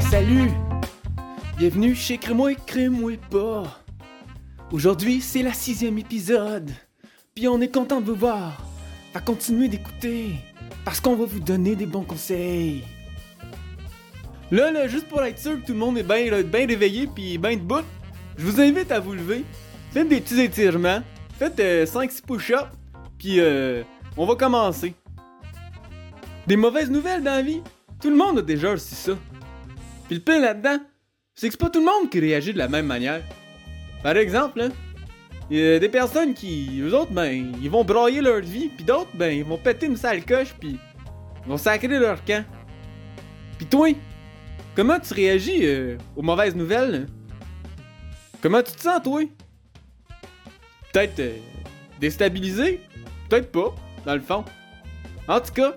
Salut! 0.00 0.50
Bienvenue 1.58 1.94
chez 1.94 2.16
Crée-moi, 2.16 2.54
Crée-moi 2.66 3.12
pas. 3.30 3.80
Aujourd'hui, 4.70 5.20
c'est 5.20 5.42
la 5.42 5.52
sixième 5.52 5.98
épisode. 5.98 6.70
Puis 7.34 7.46
on 7.46 7.60
est 7.60 7.68
content 7.68 8.00
de 8.00 8.06
vous 8.06 8.14
voir. 8.14 8.64
Va 9.12 9.20
continuer 9.20 9.68
d'écouter. 9.68 10.30
Parce 10.84 10.98
qu'on 10.98 11.14
va 11.14 11.26
vous 11.26 11.40
donner 11.40 11.76
des 11.76 11.84
bons 11.84 12.04
conseils. 12.04 12.84
Là, 14.50 14.70
là, 14.70 14.88
juste 14.88 15.08
pour 15.08 15.22
être 15.22 15.38
sûr 15.38 15.60
que 15.60 15.66
tout 15.66 15.72
le 15.72 15.78
monde 15.78 15.98
est 15.98 16.02
bien 16.02 16.66
réveillé 16.66 17.06
puis 17.06 17.36
bien 17.36 17.56
debout, 17.56 17.84
je 18.38 18.46
vous 18.46 18.60
invite 18.60 18.90
à 18.92 19.00
vous 19.00 19.12
lever. 19.12 19.44
Faites 19.90 20.08
des 20.08 20.20
petits 20.20 20.40
étirements. 20.40 21.02
Faites 21.38 21.58
5-6 21.58 22.22
push-ups. 22.22 22.70
Puis 23.18 23.40
euh, 23.40 23.82
on 24.16 24.24
va 24.24 24.36
commencer. 24.36 24.94
Des 26.46 26.56
mauvaises 26.56 26.90
nouvelles 26.90 27.22
dans 27.22 27.36
la 27.36 27.42
vie. 27.42 27.60
Tout 28.00 28.10
le 28.10 28.16
monde 28.16 28.38
a 28.38 28.42
déjà 28.42 28.72
aussi 28.72 28.94
ça. 28.94 29.12
Le 30.12 30.18
pire 30.18 30.40
là-dedans, 30.40 30.78
c'est 31.34 31.48
que 31.48 31.52
c'est 31.52 31.58
pas 31.58 31.70
tout 31.70 31.80
le 31.80 31.86
monde 31.86 32.10
qui 32.10 32.20
réagit 32.20 32.52
de 32.52 32.58
la 32.58 32.68
même 32.68 32.84
manière. 32.84 33.22
Par 34.02 34.14
exemple, 34.18 34.60
hein, 34.60 34.68
il 35.50 35.58
y 35.58 35.72
a 35.72 35.78
des 35.78 35.88
personnes 35.88 36.34
qui, 36.34 36.80
eux 36.82 36.94
autres, 36.94 37.12
ben, 37.12 37.54
ils 37.62 37.70
vont 37.70 37.82
broyer 37.82 38.20
leur 38.20 38.40
vie, 38.40 38.68
puis 38.68 38.84
d'autres, 38.84 39.08
ben, 39.14 39.32
ils 39.32 39.44
vont 39.44 39.56
péter 39.56 39.86
une 39.86 39.96
sale 39.96 40.22
coche, 40.26 40.54
puis 40.60 40.78
ils 41.44 41.48
vont 41.48 41.56
sacrer 41.56 41.88
leur 41.88 42.22
camp. 42.26 42.44
Puis 43.56 43.66
toi, 43.66 43.88
comment 44.76 45.00
tu 45.00 45.14
réagis 45.14 45.60
euh, 45.62 45.96
aux 46.14 46.22
mauvaises 46.22 46.54
nouvelles? 46.54 47.06
Comment 48.42 48.62
tu 48.62 48.72
te 48.72 48.82
sens, 48.82 49.02
toi? 49.02 49.22
Peut-être 50.92 51.20
euh, 51.20 51.36
déstabilisé? 52.00 52.80
Peut-être 53.30 53.50
pas, 53.50 53.74
dans 54.04 54.14
le 54.14 54.20
fond. 54.20 54.44
En 55.26 55.40
tout 55.40 55.54
cas, 55.54 55.74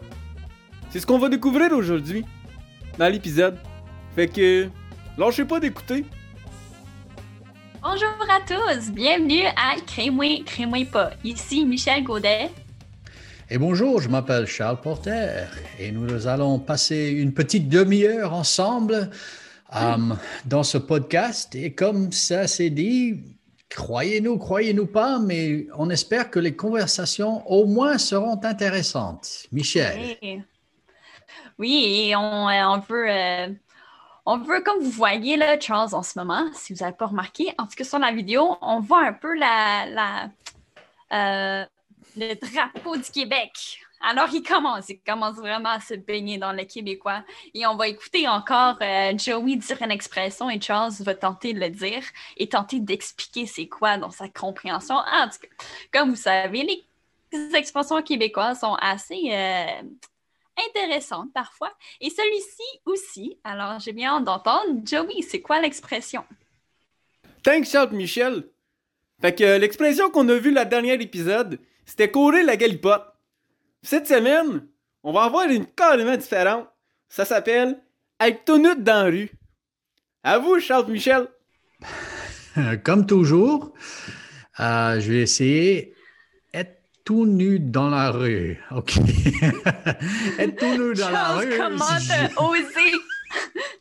c'est 0.89 0.99
ce 0.99 1.05
qu'on 1.05 1.19
va 1.19 1.29
découvrir 1.29 1.71
aujourd'hui, 1.71 2.25
dans 2.97 3.07
l'épisode. 3.07 3.57
Fait 4.15 4.29
que, 4.29 4.69
lâchez 5.17 5.43
pas 5.43 5.59
d'écouter. 5.59 6.05
Bonjour 7.81 8.15
à 8.29 8.39
tous, 8.47 8.89
bienvenue 8.91 9.43
à 9.57 9.75
Crée-moi, 9.85 10.41
Crée-moi 10.45 10.85
pas. 10.85 11.11
Ici 11.25 11.65
Michel 11.65 12.01
Gaudet. 12.05 12.49
Et 13.49 13.57
bonjour, 13.57 14.01
je 14.01 14.07
m'appelle 14.07 14.47
Charles 14.47 14.79
Porter 14.79 15.43
et 15.77 15.91
nous 15.91 16.27
allons 16.27 16.59
passer 16.59 17.09
une 17.09 17.33
petite 17.33 17.67
demi-heure 17.67 18.33
ensemble 18.33 19.09
euh, 19.75 19.97
dans 20.45 20.63
ce 20.63 20.77
podcast. 20.77 21.53
Et 21.53 21.73
comme 21.73 22.13
ça 22.13 22.47
s'est 22.47 22.69
dit, 22.69 23.21
croyez-nous, 23.69 24.37
croyez-nous 24.37 24.87
pas, 24.87 25.19
mais 25.19 25.67
on 25.77 25.89
espère 25.89 26.31
que 26.31 26.39
les 26.39 26.55
conversations 26.55 27.45
au 27.51 27.65
moins 27.65 27.97
seront 27.97 28.39
intéressantes. 28.45 29.45
Michel. 29.51 30.15
Oui, 31.59 32.07
et 32.07 32.15
on, 32.15 32.49
euh, 32.49 32.63
on 32.65 32.79
veut 32.79 33.09
euh, 33.09 33.47
on 34.25 34.37
veut, 34.37 34.61
comme 34.61 34.79
vous 34.81 34.89
voyez 34.89 35.37
là, 35.37 35.59
Charles 35.59 35.93
en 35.93 36.03
ce 36.03 36.17
moment, 36.17 36.49
si 36.53 36.73
vous 36.73 36.79
n'avez 36.79 36.95
pas 36.95 37.07
remarqué, 37.07 37.53
en 37.57 37.65
tout 37.65 37.75
cas 37.75 37.83
sur 37.83 37.99
la 37.99 38.11
vidéo, 38.11 38.57
on 38.61 38.79
voit 38.79 39.05
un 39.05 39.13
peu 39.13 39.35
la, 39.35 40.29
euh, 41.13 41.65
le 42.17 42.33
drapeau 42.33 42.97
du 42.97 43.11
Québec. 43.11 43.79
Alors, 44.01 44.27
il 44.33 44.43
commence, 44.43 44.89
il 44.89 44.99
commence 44.99 45.37
vraiment 45.37 45.69
à 45.69 45.79
se 45.79 45.93
baigner 45.93 46.37
dans 46.37 46.51
le 46.51 46.63
québécois. 46.63 47.23
Et 47.53 47.65
on 47.65 47.75
va 47.75 47.87
écouter 47.87 48.27
encore 48.27 48.77
euh, 48.81 49.17
Joey 49.17 49.55
dire 49.55 49.81
une 49.81 49.91
expression 49.91 50.49
et 50.49 50.59
Charles 50.59 50.93
va 50.99 51.15
tenter 51.15 51.53
de 51.53 51.59
le 51.59 51.69
dire 51.69 52.03
et 52.37 52.47
tenter 52.47 52.79
d'expliquer 52.79 53.45
c'est 53.45 53.67
quoi 53.67 53.97
dans 53.97 54.11
sa 54.11 54.27
compréhension. 54.27 54.95
En 54.95 55.29
tout 55.29 55.39
cas, 55.41 55.65
comme 55.91 56.09
vous 56.11 56.15
savez, 56.15 56.85
les 57.31 57.55
expressions 57.55 58.01
québécoises 58.01 58.59
sont 58.59 58.75
assez 58.75 59.29
euh, 59.31 59.81
intéressante 60.69 61.31
parfois. 61.33 61.73
Et 62.01 62.09
celui-ci 62.09 62.63
aussi. 62.85 63.39
Alors, 63.43 63.79
j'ai 63.79 63.93
bien 63.93 64.15
hâte 64.15 64.23
d'entendre. 64.23 64.81
Joey, 64.85 65.21
c'est 65.21 65.41
quoi 65.41 65.61
l'expression? 65.61 66.23
Thanks, 67.43 67.67
Charles 67.67 67.93
Michel. 67.93 68.43
Fait 69.21 69.33
que 69.35 69.43
euh, 69.43 69.57
l'expression 69.57 70.09
qu'on 70.09 70.27
a 70.29 70.35
vue 70.35 70.51
la 70.51 70.65
dernière 70.65 70.99
épisode, 70.99 71.59
c'était 71.85 72.11
courir 72.11 72.45
la 72.45 72.57
galipote. 72.57 73.05
Cette 73.81 74.07
semaine, 74.07 74.67
on 75.03 75.13
va 75.13 75.23
avoir 75.23 75.47
une 75.49 75.65
carrément 75.65 76.17
différente. 76.17 76.67
Ça 77.07 77.23
s'appelle 77.23 77.81
être 78.19 78.45
tout 78.45 78.57
nu 78.57 78.75
dans 78.77 79.05
la 79.05 79.09
rue. 79.11 79.31
À 80.23 80.39
vous, 80.39 80.59
Charles 80.59 80.91
Michel. 80.91 81.27
Comme 82.83 83.05
toujours, 83.05 83.73
euh, 84.59 84.99
je 84.99 85.11
vais 85.11 85.21
essayer 85.21 85.94
tout 87.05 87.27
nu 87.27 87.59
dans 87.59 87.89
la 87.89 88.09
rue. 88.09 88.59
OK? 88.71 88.97
Être 90.39 90.55
tout 90.57 90.83
nu 90.83 90.93
dans 90.95 91.09
la 91.11 91.27
rue. 91.35 91.55
Comment 91.55 91.85
t'as 92.07 92.41
osé? 92.41 92.91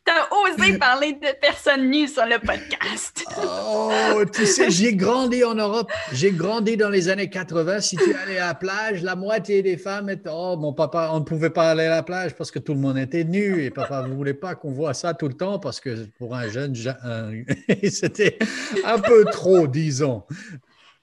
T'as 0.05 0.29
osé 0.31 0.77
parler 0.79 1.15
de 1.15 1.29
personnes 1.41 1.89
nues 1.89 2.09
sur 2.09 2.27
le 2.27 2.39
podcast? 2.39 3.25
oh, 3.43 4.23
tu 4.31 4.45
sais, 4.45 4.71
j'ai 4.71 4.95
grandi 4.95 5.43
en 5.43 5.55
Europe. 5.55 5.91
J'ai 6.13 6.33
grandi 6.33 6.77
dans 6.77 6.91
les 6.91 7.09
années 7.09 7.31
80. 7.31 7.81
Si 7.81 7.97
tu 7.97 8.15
allais 8.15 8.39
à 8.39 8.49
la 8.49 8.55
plage, 8.55 9.03
la 9.03 9.17
moitié 9.17 9.63
des 9.63 9.79
femmes 9.79 10.11
étaient. 10.11 10.29
Oh, 10.31 10.59
mon 10.59 10.75
papa, 10.75 11.09
on 11.13 11.21
ne 11.21 11.25
pouvait 11.25 11.51
pas 11.51 11.71
aller 11.71 11.85
à 11.85 11.91
la 11.91 12.03
plage 12.03 12.35
parce 12.35 12.51
que 12.51 12.59
tout 12.59 12.75
le 12.75 12.81
monde 12.81 12.99
était 12.99 13.25
nu. 13.25 13.65
Et 13.65 13.71
papa 13.71 14.03
ne 14.07 14.13
voulait 14.13 14.35
pas 14.35 14.55
qu'on 14.55 14.73
voit 14.73 14.93
ça 14.93 15.15
tout 15.15 15.29
le 15.29 15.35
temps 15.35 15.59
parce 15.59 15.81
que 15.81 16.05
pour 16.19 16.35
un 16.35 16.49
jeune, 16.51 16.75
c'était 17.91 18.39
un 18.85 18.99
peu 18.99 19.25
trop, 19.25 19.67
disons. 19.67 20.25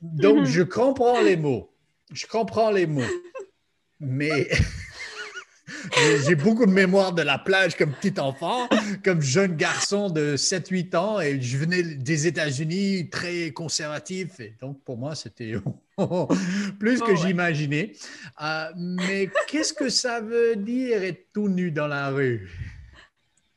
Donc, 0.01 0.45
je 0.45 0.61
comprends 0.61 1.21
les 1.21 1.37
mots 1.37 1.70
je 2.11 2.27
comprends 2.27 2.71
les 2.71 2.87
mots, 2.87 3.01
mais 3.99 4.49
j'ai 6.25 6.35
beaucoup 6.35 6.65
de 6.65 6.71
mémoire 6.71 7.13
de 7.13 7.21
la 7.21 7.37
plage 7.37 7.75
comme 7.75 7.93
petit 7.93 8.19
enfant, 8.19 8.67
comme 9.03 9.21
jeune 9.21 9.55
garçon 9.55 10.09
de 10.09 10.35
7-8 10.35 10.95
ans, 10.95 11.19
et 11.19 11.41
je 11.41 11.57
venais 11.57 11.83
des 11.83 12.27
États-Unis 12.27 13.09
très 13.09 13.51
conservatif, 13.51 14.39
et 14.39 14.55
donc 14.59 14.83
pour 14.83 14.97
moi, 14.97 15.15
c'était 15.15 15.53
plus 16.79 17.01
que 17.01 17.15
j'imaginais. 17.15 17.93
Euh, 18.41 18.71
mais 18.75 19.29
qu'est-ce 19.47 19.73
que 19.73 19.89
ça 19.89 20.21
veut 20.21 20.55
dire 20.55 21.03
être 21.03 21.27
tout 21.33 21.47
nu 21.47 21.71
dans 21.71 21.87
la 21.87 22.09
rue? 22.09 22.49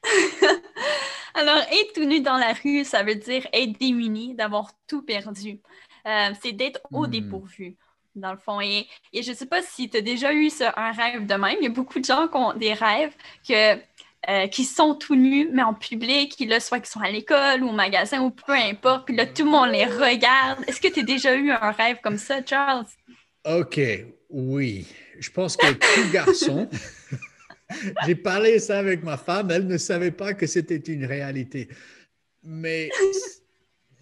Alors, 1.36 1.56
être 1.56 1.92
tout 1.94 2.04
nu 2.04 2.20
dans 2.20 2.36
la 2.36 2.52
rue, 2.52 2.84
ça 2.84 3.02
veut 3.02 3.16
dire 3.16 3.46
être 3.52 3.76
démuni, 3.80 4.34
d'avoir 4.34 4.70
tout 4.86 5.02
perdu. 5.02 5.60
Euh, 6.06 6.30
c'est 6.42 6.52
d'être 6.52 6.80
au 6.92 7.06
hmm. 7.06 7.10
dépourvu 7.10 7.76
dans 8.14 8.32
le 8.32 8.38
fond. 8.38 8.60
Et, 8.60 8.86
je 9.12 9.30
ne 9.30 9.36
sais 9.36 9.46
pas 9.46 9.62
si 9.62 9.88
tu 9.88 9.98
as 9.98 10.00
déjà 10.00 10.32
eu 10.32 10.50
un 10.76 10.92
rêve 10.92 11.26
de 11.26 11.34
même. 11.34 11.56
Il 11.60 11.64
y 11.64 11.66
a 11.66 11.70
beaucoup 11.70 11.98
de 11.98 12.04
gens 12.04 12.28
qui 12.28 12.36
ont 12.36 12.54
des 12.54 12.72
rêves 12.72 13.12
que, 13.46 13.76
euh, 14.28 14.46
qui 14.48 14.64
sont 14.64 14.94
tout 14.94 15.16
nus, 15.16 15.48
mais 15.52 15.62
en 15.62 15.74
public, 15.74 16.36
soit 16.60 16.80
qu'ils 16.80 16.88
sont 16.88 17.00
à 17.00 17.10
l'école 17.10 17.62
ou 17.62 17.68
au 17.68 17.72
magasin 17.72 18.20
ou 18.22 18.30
peu 18.30 18.52
importe. 18.52 19.06
Puis 19.06 19.16
là, 19.16 19.26
tout 19.26 19.44
le 19.44 19.50
monde 19.50 19.70
les 19.70 19.84
regarde. 19.84 20.64
Est-ce 20.66 20.80
que 20.80 20.88
tu 20.88 21.00
as 21.00 21.04
déjà 21.04 21.34
eu 21.34 21.50
un 21.50 21.70
rêve 21.70 21.98
comme 22.02 22.18
ça, 22.18 22.44
Charles? 22.44 22.86
OK, 23.44 23.80
oui. 24.30 24.86
Je 25.18 25.30
pense 25.30 25.56
que 25.56 25.72
tout 25.72 26.12
garçon. 26.12 26.68
J'ai 28.06 28.14
parlé 28.14 28.58
ça 28.58 28.78
avec 28.78 29.02
ma 29.02 29.16
femme, 29.16 29.50
elle 29.50 29.66
ne 29.66 29.78
savait 29.78 30.10
pas 30.10 30.34
que 30.34 30.46
c'était 30.46 30.76
une 30.76 31.06
réalité. 31.06 31.68
Mais 32.42 32.90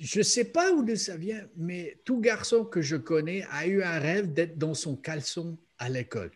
je 0.03 0.19
ne 0.19 0.25
sais 0.25 0.45
pas 0.45 0.73
où 0.73 0.97
ça 0.97 1.17
vient, 1.17 1.47
mais 1.57 2.01
tout 2.05 2.21
garçon 2.21 2.65
que 2.65 2.83
je 2.83 2.97
connais 2.97 3.47
a 3.51 3.69
eu 3.69 3.85
un 3.85 4.01
rêve 4.01 4.33
d'être 4.33 4.59
dans 4.59 4.75
son 4.75 4.97
caleçon 4.97 5.57
à 5.79 5.89
l'école. 5.89 6.33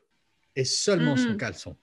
Et 0.55 0.65
seulement 0.65 1.17
son 1.17 1.31
mm-hmm. 1.31 1.37
caleçon. 1.37 1.77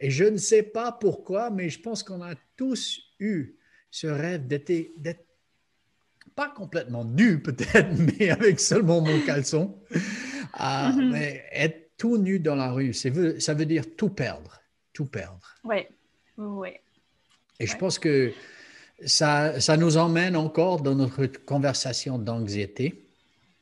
Et 0.00 0.10
je 0.10 0.24
ne 0.24 0.36
sais 0.36 0.64
pas 0.64 0.90
pourquoi, 0.90 1.50
mais 1.50 1.70
je 1.70 1.80
pense 1.80 2.02
qu'on 2.02 2.20
a 2.20 2.34
tous 2.56 3.00
eu 3.20 3.54
ce 3.92 4.08
rêve 4.08 4.48
d'être 4.48 5.24
pas 6.34 6.48
complètement 6.48 7.04
nu 7.04 7.38
peut-être, 7.42 7.96
mais 7.96 8.30
avec 8.30 8.58
seulement 8.58 9.00
mon 9.00 9.20
caleçon. 9.20 9.80
Ah, 10.52 10.92
mm-hmm. 10.92 11.10
Mais 11.12 11.44
être 11.52 11.96
tout 11.96 12.18
nu 12.18 12.40
dans 12.40 12.56
la 12.56 12.72
rue, 12.72 12.92
ça 12.92 13.08
veut 13.08 13.66
dire 13.66 13.84
tout 13.96 14.10
perdre. 14.10 14.60
Tout 14.92 15.06
perdre. 15.06 15.54
Oui, 15.62 15.86
oui. 16.38 16.70
Et 17.60 17.68
je 17.68 17.76
pense 17.76 18.00
que 18.00 18.32
ça, 19.06 19.60
ça 19.60 19.76
nous 19.76 19.96
emmène 19.96 20.36
encore 20.36 20.82
dans 20.82 20.94
notre 20.94 21.26
conversation 21.26 22.18
d'anxiété, 22.18 23.06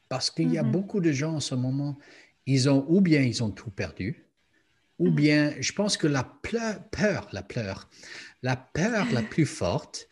parce 0.08 0.30
qu'il 0.30 0.52
y 0.52 0.58
a 0.58 0.62
mm-hmm. 0.62 0.70
beaucoup 0.70 1.00
de 1.00 1.12
gens 1.12 1.34
en 1.34 1.40
ce 1.40 1.54
moment, 1.54 1.98
ils 2.46 2.68
ont 2.68 2.84
ou 2.88 3.00
bien 3.00 3.22
ils 3.22 3.42
ont 3.42 3.50
tout 3.50 3.70
perdu, 3.70 4.26
ou 4.98 5.08
mm-hmm. 5.08 5.14
bien 5.14 5.54
je 5.60 5.72
pense 5.72 5.96
que 5.96 6.06
la 6.06 6.24
peur, 6.24 7.28
la 7.32 7.42
peur, 7.42 7.88
la 8.42 8.56
peur 8.56 9.06
la 9.12 9.22
plus 9.22 9.46
forte, 9.60 10.08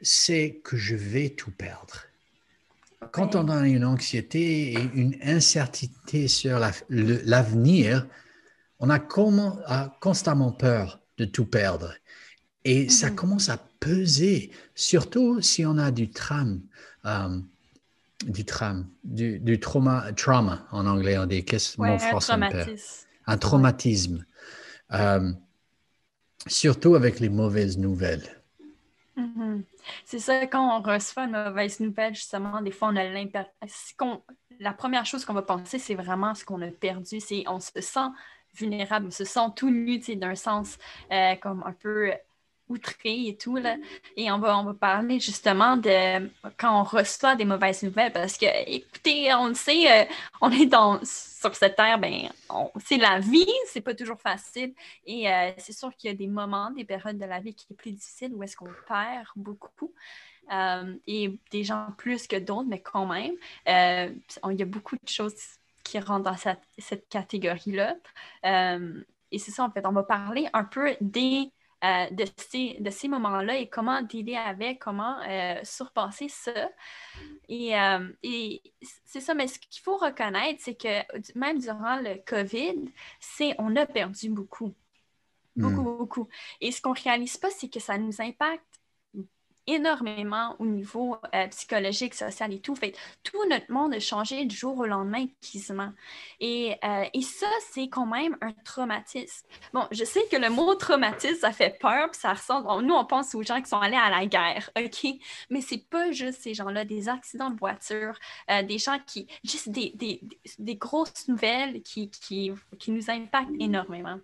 c'est 0.00 0.60
que 0.64 0.76
je 0.76 0.96
vais 0.96 1.30
tout 1.30 1.50
perdre. 1.50 2.04
Quand 3.12 3.36
on 3.36 3.48
a 3.48 3.66
une 3.68 3.84
anxiété 3.84 4.72
et 4.72 4.90
une 4.94 5.16
incertitude 5.22 6.28
sur 6.28 6.58
l'avenir, 6.88 8.06
on 8.78 8.90
a, 8.90 8.98
a 9.66 9.98
constamment 10.00 10.52
peur 10.52 11.00
de 11.18 11.24
tout 11.24 11.46
perdre. 11.46 11.94
Et 12.64 12.88
ça 12.88 13.10
mm-hmm. 13.10 13.14
commence 13.14 13.48
à 13.48 13.58
peser, 13.80 14.50
surtout 14.74 15.40
si 15.40 15.64
on 15.64 15.78
a 15.78 15.90
du 15.90 16.10
tram, 16.10 16.60
euh, 17.04 17.38
du 18.24 18.44
tram, 18.44 18.86
du, 19.04 19.38
du 19.38 19.60
trauma, 19.60 20.12
trauma 20.14 20.66
en 20.70 20.86
anglais, 20.86 21.18
on 21.18 21.26
dit, 21.26 21.44
qu'est-ce 21.44 21.80
ouais, 21.80 21.98
un 22.02 22.18
traumatisme. 22.18 23.06
Un 23.26 23.38
traumatisme. 23.38 24.26
Euh, 24.92 25.32
surtout 26.46 26.94
avec 26.94 27.20
les 27.20 27.28
mauvaises 27.28 27.78
nouvelles. 27.78 28.42
Mhm. 29.16 29.64
C'est 30.04 30.18
ça, 30.18 30.46
quand 30.46 30.78
on 30.78 30.82
reçoit 30.82 31.24
une 31.24 31.32
mauvaise 31.32 31.80
nouvelle, 31.80 32.14
justement, 32.14 32.60
des 32.60 32.70
fois, 32.70 32.88
on 32.88 32.96
a 32.96 33.04
l'impression. 33.04 34.22
La 34.60 34.72
première 34.72 35.06
chose 35.06 35.24
qu'on 35.24 35.34
va 35.34 35.42
penser, 35.42 35.78
c'est 35.78 35.94
vraiment 35.94 36.34
ce 36.34 36.44
qu'on 36.44 36.60
a 36.62 36.68
perdu. 36.68 37.20
C'est 37.20 37.44
on 37.46 37.60
se 37.60 37.80
sent 37.80 38.08
vulnérable, 38.54 39.06
on 39.08 39.10
se 39.10 39.24
sent 39.24 39.48
tout 39.54 39.70
nu, 39.70 39.98
d'un 39.98 40.34
sens 40.34 40.78
euh, 41.12 41.34
comme 41.36 41.62
un 41.66 41.72
peu 41.72 42.12
outré 42.68 43.28
et 43.28 43.36
tout. 43.36 43.56
Là. 43.56 43.76
Et 44.16 44.30
on 44.30 44.38
va, 44.38 44.58
on 44.58 44.64
va 44.64 44.74
parler 44.74 45.20
justement 45.20 45.76
de 45.76 46.30
quand 46.56 46.80
on 46.80 46.84
reçoit 46.84 47.36
des 47.36 47.44
mauvaises 47.44 47.82
nouvelles 47.82 48.12
parce 48.12 48.36
que, 48.36 48.46
écoutez, 48.66 49.32
on 49.34 49.48
le 49.48 49.54
sait, 49.54 49.90
euh, 49.90 50.04
on 50.40 50.50
est 50.50 50.66
dans, 50.66 51.00
sur 51.04 51.54
cette 51.54 51.76
terre, 51.76 51.98
ben, 51.98 52.28
c'est 52.84 52.96
la 52.96 53.20
vie, 53.20 53.52
c'est 53.68 53.80
pas 53.80 53.94
toujours 53.94 54.20
facile. 54.20 54.74
Et 55.04 55.30
euh, 55.30 55.50
c'est 55.58 55.72
sûr 55.72 55.94
qu'il 55.96 56.10
y 56.10 56.12
a 56.12 56.16
des 56.16 56.26
moments, 56.26 56.70
des 56.70 56.84
périodes 56.84 57.18
de 57.18 57.24
la 57.24 57.40
vie 57.40 57.54
qui 57.54 57.66
sont 57.66 57.74
plus 57.74 57.92
difficiles 57.92 58.32
où 58.34 58.42
est-ce 58.42 58.56
qu'on 58.56 58.70
perd 58.88 59.26
beaucoup. 59.36 59.92
Euh, 60.52 60.94
et 61.08 61.40
des 61.50 61.64
gens 61.64 61.88
plus 61.98 62.28
que 62.28 62.36
d'autres, 62.36 62.68
mais 62.68 62.80
quand 62.80 63.06
même, 63.06 63.34
il 63.66 64.58
y 64.58 64.62
a 64.62 64.66
beaucoup 64.66 64.94
de 64.94 65.08
choses 65.08 65.34
qui 65.82 65.98
rentrent 65.98 66.24
dans 66.24 66.36
cette, 66.36 66.60
cette 66.78 67.08
catégorie-là. 67.08 67.96
et 68.44 69.38
c'est 69.38 69.50
ça, 69.50 69.64
en 69.64 69.70
fait, 69.70 69.84
on 69.86 69.92
va 69.92 70.02
parler 70.04 70.48
un 70.52 70.64
peu 70.64 70.96
des 71.00 71.50
euh, 71.86 72.10
de 72.10 72.24
ces, 72.36 72.78
de 72.80 72.90
ces 72.90 73.06
moments-là 73.06 73.58
et 73.58 73.68
comment 73.68 74.02
dealer 74.02 74.36
avec, 74.36 74.80
comment 74.80 75.20
euh, 75.28 75.60
surpasser 75.62 76.28
ça. 76.28 76.68
Et, 77.48 77.78
euh, 77.78 78.08
et 78.24 78.60
c'est 79.04 79.20
ça, 79.20 79.34
mais 79.34 79.46
ce 79.46 79.58
qu'il 79.58 79.82
faut 79.82 79.96
reconnaître, 79.96 80.60
c'est 80.64 80.74
que 80.74 81.38
même 81.38 81.58
durant 81.58 82.00
le 82.00 82.16
COVID, 82.26 82.90
c'est 83.20 83.54
on 83.58 83.76
a 83.76 83.86
perdu 83.86 84.30
beaucoup. 84.30 84.74
Beaucoup, 85.54 85.80
hmm. 85.82 85.98
beaucoup. 85.98 86.28
Et 86.60 86.72
ce 86.72 86.82
qu'on 86.82 86.90
ne 86.90 87.00
réalise 87.00 87.36
pas, 87.36 87.50
c'est 87.50 87.68
que 87.68 87.80
ça 87.80 87.96
nous 87.98 88.20
impacte 88.20 88.75
énormément 89.66 90.54
au 90.58 90.66
niveau 90.66 91.16
euh, 91.34 91.46
psychologique, 91.48 92.14
social 92.14 92.52
et 92.52 92.60
tout. 92.60 92.74
Fait 92.74 92.94
tout 93.22 93.38
notre 93.50 93.70
monde 93.70 93.94
a 93.94 94.00
changé 94.00 94.44
du 94.44 94.54
jour 94.54 94.78
au 94.78 94.86
lendemain 94.86 95.26
quasiment. 95.40 95.92
Et, 96.40 96.76
euh, 96.84 97.04
et 97.12 97.22
ça, 97.22 97.46
c'est 97.70 97.88
quand 97.88 98.06
même 98.06 98.36
un 98.40 98.52
traumatisme. 98.64 99.46
Bon, 99.72 99.86
je 99.90 100.04
sais 100.04 100.22
que 100.30 100.36
le 100.36 100.50
mot 100.50 100.74
traumatisme, 100.74 101.40
ça 101.40 101.52
fait 101.52 101.78
peur, 101.80 102.10
puis 102.10 102.20
ça 102.20 102.32
ressemble. 102.32 102.84
nous, 102.84 102.94
on 102.94 103.04
pense 103.04 103.34
aux 103.34 103.42
gens 103.42 103.60
qui 103.60 103.68
sont 103.68 103.78
allés 103.78 103.96
à 103.96 104.10
la 104.10 104.26
guerre, 104.26 104.70
OK? 104.78 105.06
Mais 105.50 105.60
c'est 105.60 105.88
pas 105.88 106.12
juste 106.12 106.42
ces 106.42 106.54
gens-là, 106.54 106.84
des 106.84 107.08
accidents 107.08 107.50
de 107.50 107.58
voiture, 107.58 108.18
euh, 108.50 108.62
des 108.62 108.78
gens 108.78 108.98
qui. 109.06 109.26
juste 109.44 109.70
des, 109.70 109.92
des, 109.94 110.20
des 110.58 110.76
grosses 110.76 111.28
nouvelles 111.28 111.82
qui, 111.82 112.10
qui, 112.10 112.52
qui, 112.78 112.90
nous 112.90 113.10
impactent 113.10 113.50
énormément. 113.58 114.18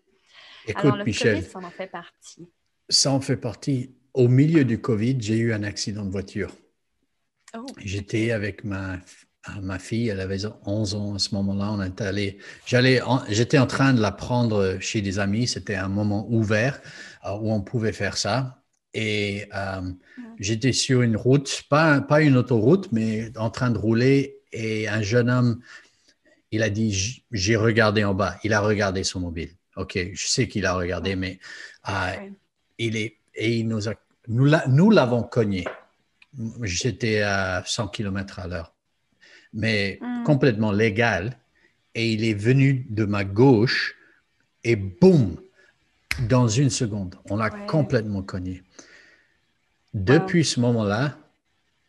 Écoute, 0.67 0.85
Alors, 0.85 0.97
le 0.97 1.05
Michel, 1.05 1.43
ça 1.45 1.59
en 1.59 1.71
fait 1.71 1.88
partie. 1.88 2.49
Ça 2.88 3.11
en 3.11 3.21
fait 3.21 3.37
partie 3.37 3.93
au 4.14 4.29
milieu 4.29 4.64
du 4.64 4.81
Covid, 4.81 5.17
j'ai 5.20 5.38
eu 5.38 5.53
un 5.53 5.62
accident 5.62 6.05
de 6.05 6.11
voiture. 6.11 6.53
Oh, 7.56 7.67
J'étais 7.79 8.31
avec 8.31 8.64
ma, 8.64 8.99
ma 9.61 9.79
fille, 9.79 10.09
elle 10.09 10.20
avait 10.20 10.38
11 10.64 10.94
ans 10.94 11.14
à 11.14 11.19
ce 11.19 11.35
moment-là. 11.35 11.73
On 11.73 11.82
est 11.82 12.00
allé, 12.00 12.38
j'allais, 12.67 13.00
j'étais 13.29 13.59
en 13.59 13.67
train 13.67 13.93
de 13.93 14.00
la 14.00 14.12
prendre 14.12 14.79
chez 14.81 15.00
des 15.00 15.19
amis. 15.19 15.47
C'était 15.47 15.75
un 15.75 15.88
moment 15.88 16.26
ouvert 16.31 16.81
euh, 17.25 17.32
où 17.32 17.53
on 17.53 17.61
pouvait 17.61 17.93
faire 17.93 18.17
ça. 18.17 18.62
Et 18.94 19.49
euh, 19.55 19.91
j'étais 20.38 20.73
sur 20.73 21.03
une 21.03 21.17
route, 21.17 21.62
pas, 21.70 22.00
pas 22.00 22.20
une 22.20 22.37
autoroute, 22.37 22.93
mais 22.93 23.32
en 23.37 23.50
train 23.50 23.70
de 23.70 23.79
rouler. 23.79 24.38
Et 24.53 24.87
un 24.88 25.03
jeune 25.03 25.31
homme, 25.31 25.61
il 26.50 26.62
a 26.62 26.70
dit 26.70 27.25
J'ai 27.32 27.56
regardé 27.56 28.05
en 28.05 28.14
bas. 28.14 28.38
Il 28.44 28.53
a 28.53 28.61
regardé 28.61 29.03
son 29.03 29.20
mobile. 29.20 29.50
OK, 29.76 29.99
je 30.12 30.26
sais 30.26 30.49
qu'il 30.49 30.67
a 30.67 30.75
regardé, 30.75 31.17
mais 31.17 31.38
euh, 31.88 32.12
il 32.79 32.97
est 32.97 33.22
et 33.34 33.58
il 33.58 33.69
nous, 33.69 33.88
a, 33.88 33.94
nous, 34.29 34.90
l'avons 34.90 35.23
cogné. 35.23 35.67
J'étais 36.62 37.23
à 37.23 37.62
100 37.67 37.88
km 37.88 38.38
à 38.38 38.46
l'heure, 38.46 38.75
mais 39.52 39.99
hmm. 40.00 40.25
complètement 40.25 40.73
légal. 40.73 41.38
Et 41.94 42.12
il 42.12 42.25
est 42.25 42.34
venu 42.34 42.87
de 42.88 43.05
ma 43.05 43.25
gauche 43.25 43.96
et 44.64 44.76
boum, 44.76 45.37
dans 46.29 46.49
une 46.49 46.70
seconde, 46.70 47.17
on 47.29 47.37
l'a 47.37 47.50
complètement 47.50 48.23
cogné. 48.23 48.62
Depuis 49.93 50.44
ce 50.44 50.61
moment-là, 50.61 51.19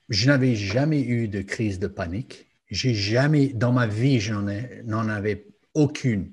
je 0.09 0.27
n'avais 0.27 0.55
jamais 0.55 1.01
eu 1.01 1.27
de 1.27 1.41
crise 1.41 1.79
de 1.79 1.87
panique. 1.87 2.47
J'ai 2.69 2.93
jamais, 2.93 3.47
dans 3.47 3.71
ma 3.71 3.87
vie, 3.87 4.19
j'en 4.19 4.45
n'en 4.83 5.07
avais 5.07 5.45
aucune. 5.73 6.31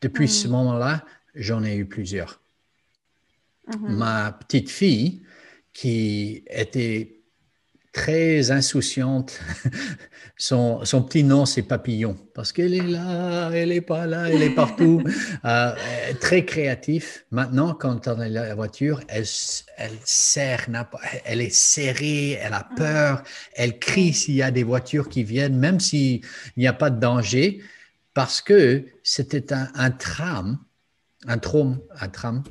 Depuis 0.00 0.28
ce 0.28 0.48
hmm. 0.48 0.52
moment-là, 0.52 1.04
j'en 1.34 1.62
ai 1.64 1.76
eu 1.76 1.86
plusieurs. 1.86 2.40
Mm-hmm. 3.68 3.88
Ma 3.88 4.32
petite 4.32 4.70
fille, 4.70 5.22
qui 5.72 6.44
était 6.48 7.24
très 7.94 8.50
insouciante, 8.50 9.40
son, 10.36 10.82
petit 11.06 11.22
nom, 11.22 11.46
c'est 11.46 11.62
Papillon, 11.62 12.16
parce 12.34 12.52
qu'elle 12.52 12.74
est 12.74 12.82
là, 12.82 13.50
elle 13.52 13.68
n'est 13.68 13.80
pas 13.80 14.06
là, 14.06 14.28
elle 14.28 14.42
est 14.42 14.54
partout. 14.54 15.02
Euh, 15.46 15.74
très 16.20 16.46
créatif. 16.46 17.26
Maintenant, 17.30 17.74
quand 17.74 18.08
on 18.08 18.18
est 18.22 18.30
dans 18.30 18.42
la 18.44 18.54
voiture, 18.54 19.02
elle, 19.08 19.26
elle 19.76 19.98
serre, 20.04 20.66
elle 21.26 21.42
est 21.42 21.54
serrée, 21.54 22.32
elle 22.32 22.54
a 22.54 22.66
peur, 22.76 23.22
elle 23.52 23.78
crie 23.78 24.14
s'il 24.14 24.36
y 24.36 24.42
a 24.42 24.50
des 24.50 24.62
voitures 24.62 25.10
qui 25.10 25.22
viennent, 25.22 25.58
même 25.58 25.80
s'il 25.80 26.22
n'y 26.56 26.66
a 26.66 26.72
pas 26.72 26.88
de 26.88 26.98
danger, 26.98 27.60
parce 28.14 28.40
que 28.40 28.86
c'était 29.02 29.52
un, 29.52 29.68
un 29.74 29.90
tram, 29.90 30.58
un 31.26 31.36
tram, 31.36 31.78
un 32.00 32.08
tram, 32.08 32.42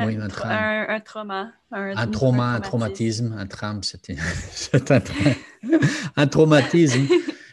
oui, 0.00 0.16
un, 0.16 0.22
un, 0.22 0.28
trauma. 0.28 1.52
Un, 1.70 2.06
trauma, 2.08 2.54
un, 2.54 2.60
traumatisme, 2.60 3.32
un 3.38 3.46
tram, 3.46 3.80
traumatisme. 6.30 7.06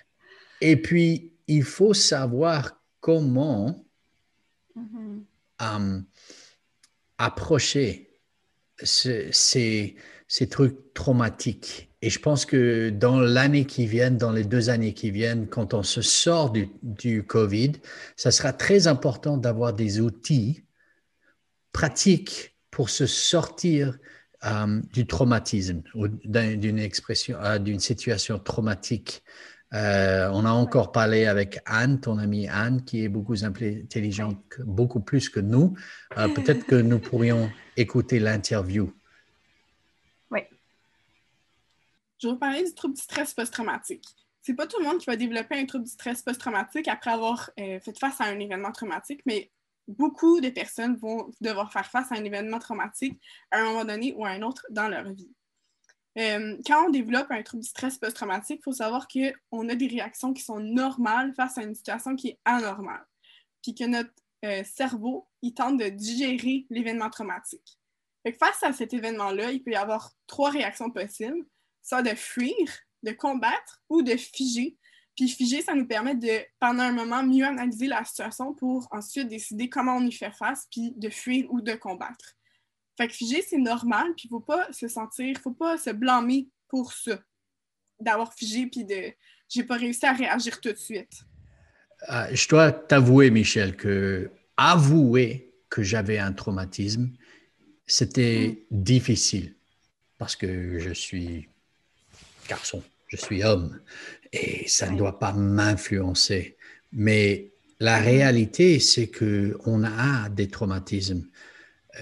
Et 0.62 0.82
puis, 0.82 1.34
il 1.48 1.64
faut 1.64 1.94
savoir 1.94 2.82
comment 3.00 3.86
mm-hmm. 4.76 5.22
euh, 5.62 6.02
approcher 7.18 8.12
ces, 8.82 9.30
ces, 9.32 10.48
trucs 10.50 10.94
traumatiques. 10.94 11.90
Et 12.02 12.10
je 12.10 12.20
pense 12.20 12.46
que 12.46 12.90
dans 12.90 13.20
l'année 13.20 13.66
qui 13.66 13.86
vient, 13.86 14.10
dans 14.10 14.32
les 14.32 14.44
deux 14.44 14.72
années 14.72 14.94
qui 14.94 15.12
viennent, 15.12 15.48
quand 15.48 15.76
on 15.76 15.84
se 15.84 16.02
sort 16.02 16.50
du, 16.50 16.70
du 16.82 17.24
COVID, 17.24 17.74
ça 18.16 18.32
sera 18.32 18.54
très 18.54 18.88
important 18.88 19.38
d'avoir 19.38 19.74
des 19.74 20.00
outils 20.00 20.64
pratique 21.72 22.56
pour 22.70 22.90
se 22.90 23.06
sortir 23.06 23.98
euh, 24.44 24.82
du 24.92 25.06
traumatisme 25.06 25.84
ou 25.94 26.08
d'une 26.08 26.80
expression, 26.80 27.38
euh, 27.42 27.60
d'une 27.60 27.80
situation 27.80 28.40
traumatique. 28.40 29.24
Euh, 29.74 30.30
on 30.34 30.46
a 30.46 30.52
encore 30.52 30.92
parlé 30.92 31.28
avec 31.28 31.60
Anne, 31.66 32.02
ton 32.02 32.18
amie 32.18 32.48
Anne, 32.48 32.84
qui 32.84 33.04
est 33.04 33.08
beaucoup 33.08 33.36
intelligente, 33.44 34.44
beaucoup 34.66 35.00
plus 35.00 35.30
que 35.30 35.40
nous. 35.40 35.76
Peut-être 36.16 36.66
que 36.66 36.76
nous 36.76 37.00
pourrions 37.00 37.52
écouter 37.78 38.20
l'interview. 38.20 38.92
Oui. 40.32 40.42
Je 42.20 42.28
vais 42.28 42.34
vous 42.34 42.40
parler 42.40 42.64
du 42.64 42.74
trouble 42.74 42.96
du 42.96 43.02
stress 43.02 43.34
post-traumatique. 43.34 44.06
C'est 44.42 44.56
pas 44.56 44.66
tout 44.66 44.80
le 44.80 44.86
monde 44.86 44.98
qui 44.98 45.06
va 45.06 45.16
développer 45.16 45.56
un 45.56 45.66
trouble 45.66 45.86
du 45.86 45.92
stress 45.92 46.24
post-traumatique 46.24 46.88
après 46.88 47.12
avoir 47.12 47.52
fait 47.56 47.98
face 47.98 48.20
à 48.20 48.26
un 48.26 48.40
événement 48.40 48.72
traumatique, 48.72 49.22
mais 49.26 49.52
beaucoup 49.88 50.40
de 50.42 50.50
personnes 50.50 50.96
vont 50.96 51.32
devoir 51.42 51.72
faire 51.72 51.86
face 51.86 52.12
à 52.12 52.16
un 52.16 52.24
événement 52.24 52.60
traumatique 52.60 53.20
à 53.52 53.60
un 53.60 53.66
moment 53.66 53.86
donné 53.86 54.14
ou 54.16 54.26
à 54.26 54.30
un 54.30 54.42
autre 54.42 54.66
dans 54.70 54.88
leur 54.88 55.12
vie. 55.12 55.32
Euh, 56.18 56.58
quand 56.66 56.88
on 56.88 56.90
développe 56.90 57.32
un 57.32 57.42
trouble 57.42 57.64
du 57.64 57.70
stress 57.70 57.98
post-traumatique, 57.98 58.60
il 58.60 58.64
faut 58.64 58.74
savoir 58.74 59.08
qu'on 59.08 59.70
a 59.70 59.76
des 59.76 59.88
réactions 59.88 60.34
qui 60.34 60.44
sont 60.44 60.60
normales 60.60 61.34
face 61.36 61.58
à 61.58 61.64
une 61.64 61.76
situation 61.76 62.16
qui 62.16 62.30
est 62.30 62.40
anormale, 62.44 63.06
puis 63.62 63.74
que 63.74 63.86
notre 63.86 64.12
euh, 64.44 64.64
cerveau, 64.66 65.30
il 65.42 65.54
tente 65.54 65.78
de 65.78 65.88
digérer 65.88 66.66
l'événement 66.70 67.10
traumatique. 67.10 67.78
face 68.40 68.62
à 68.64 68.74
cet 68.74 68.94
événement-là, 68.94 69.52
il 69.52 69.64
peut 69.64 69.72
y 69.72 69.76
avoir 69.76 70.12
trois 70.28 70.50
réactions 70.50 70.92
possibles, 70.92 71.46
soit 71.82 72.02
de 72.02 72.14
fuir, 72.16 72.56
de 73.04 73.12
combattre 73.12 73.82
ou 73.90 74.02
de 74.02 74.16
figer 74.18 74.78
puis 75.22 75.30
figer, 75.30 75.62
ça 75.62 75.76
nous 75.76 75.86
permet 75.86 76.16
de, 76.16 76.42
pendant 76.60 76.82
un 76.82 76.92
moment, 76.92 77.22
mieux 77.22 77.46
analyser 77.46 77.86
la 77.86 78.04
situation 78.04 78.56
pour 78.56 78.88
ensuite 78.90 79.28
décider 79.28 79.70
comment 79.70 79.98
on 79.98 80.06
y 80.06 80.12
fait 80.12 80.32
face, 80.32 80.68
puis 80.72 80.94
de 80.96 81.10
fuir 81.10 81.46
ou 81.52 81.62
de 81.62 81.74
combattre. 81.74 82.36
Fait 82.98 83.08
que 83.08 83.14
figer, 83.14 83.44
c'est 83.48 83.60
normal, 83.60 84.14
puis 84.18 84.26
il 84.26 84.34
ne 84.34 84.40
faut 84.40 84.46
pas 84.46 84.74
se 84.74 84.88
sentir, 84.88 85.26
il 85.26 85.34
ne 85.34 85.40
faut 85.40 85.54
pas 85.54 85.78
se 85.78 85.92
blâmer 85.92 86.50
pour 86.68 86.92
ça, 86.92 87.20
d'avoir 88.00 88.34
figé, 88.34 88.66
puis 88.66 88.84
de 88.84 89.14
j'ai 89.48 89.64
pas 89.64 89.76
réussi 89.76 90.06
à 90.08 90.14
réagir 90.14 90.60
tout 90.60 90.72
de 90.72 90.78
suite. 90.78 91.22
Ah, 92.08 92.34
je 92.34 92.48
dois 92.48 92.72
t'avouer, 92.72 93.30
Michel, 93.30 93.76
que 93.76 94.32
avouer 94.58 95.54
que 95.70 95.84
j'avais 95.84 96.18
un 96.18 96.34
traumatisme, 96.34 97.12
c'était 97.86 98.66
mm. 98.72 98.84
difficile 98.84 99.56
parce 100.18 100.36
que 100.36 100.80
je 100.80 100.94
suis 100.94 101.48
garçon, 102.48 102.82
je 103.08 103.18
suis 103.18 103.44
homme 103.44 103.80
et 104.34 104.68
ça 104.68 104.90
ne 104.90 104.98
doit 104.98 105.20
pas 105.20 105.34
m'influencer. 105.34 106.58
Mais 106.92 107.52
la 107.80 108.00
réalité, 108.00 108.80
c'est 108.80 109.08
que 109.08 109.58
on 109.66 109.84
a 109.84 110.30
des 110.30 110.48
traumatismes. 110.48 111.28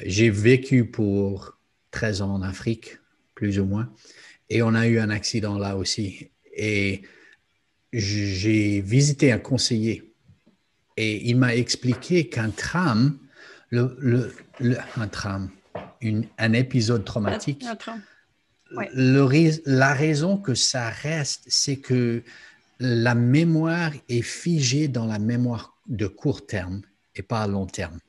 J'ai 0.06 0.30
vécu 0.30 0.86
pour 0.86 1.58
13 1.92 2.22
ans 2.22 2.34
en 2.36 2.42
Afrique, 2.42 2.98
plus 3.36 3.60
ou 3.60 3.66
moins. 3.66 3.92
Et 4.50 4.62
on 4.62 4.74
a 4.76 4.88
eu 4.88 5.00
un 5.00 5.10
accident 5.10 5.58
là 5.58 5.78
aussi. 5.78 6.32
Et 6.56 7.02
j'ai 7.92 8.82
visité 8.82 9.32
un 9.32 9.40
conseiller 9.40 10.10
et 11.00 11.30
il 11.30 11.38
m'a 11.38 11.56
expliqué 11.56 12.28
qu'un 12.28 12.50
tram, 12.50 13.18
le, 13.70 13.96
le, 14.60 14.78
un 14.98 15.08
tram, 15.08 15.50
une, 16.02 16.26
un 16.38 16.52
épisode 16.52 17.06
traumatique, 17.06 17.64
le, 18.94 19.62
la 19.66 19.94
raison 19.94 20.38
que 20.38 20.56
ça 20.56 20.90
reste, 20.90 21.44
c'est 21.48 21.78
que 21.78 22.24
la 22.80 23.16
mémoire 23.16 23.92
est 24.08 24.22
figée 24.22 24.88
dans 24.88 25.06
la 25.06 25.20
mémoire 25.20 25.78
de 25.88 26.08
court 26.08 26.46
terme 26.46 26.82
et 27.16 27.22
pas 27.22 27.42
à 27.42 27.48
long 27.48 27.66
terme. 27.66 28.00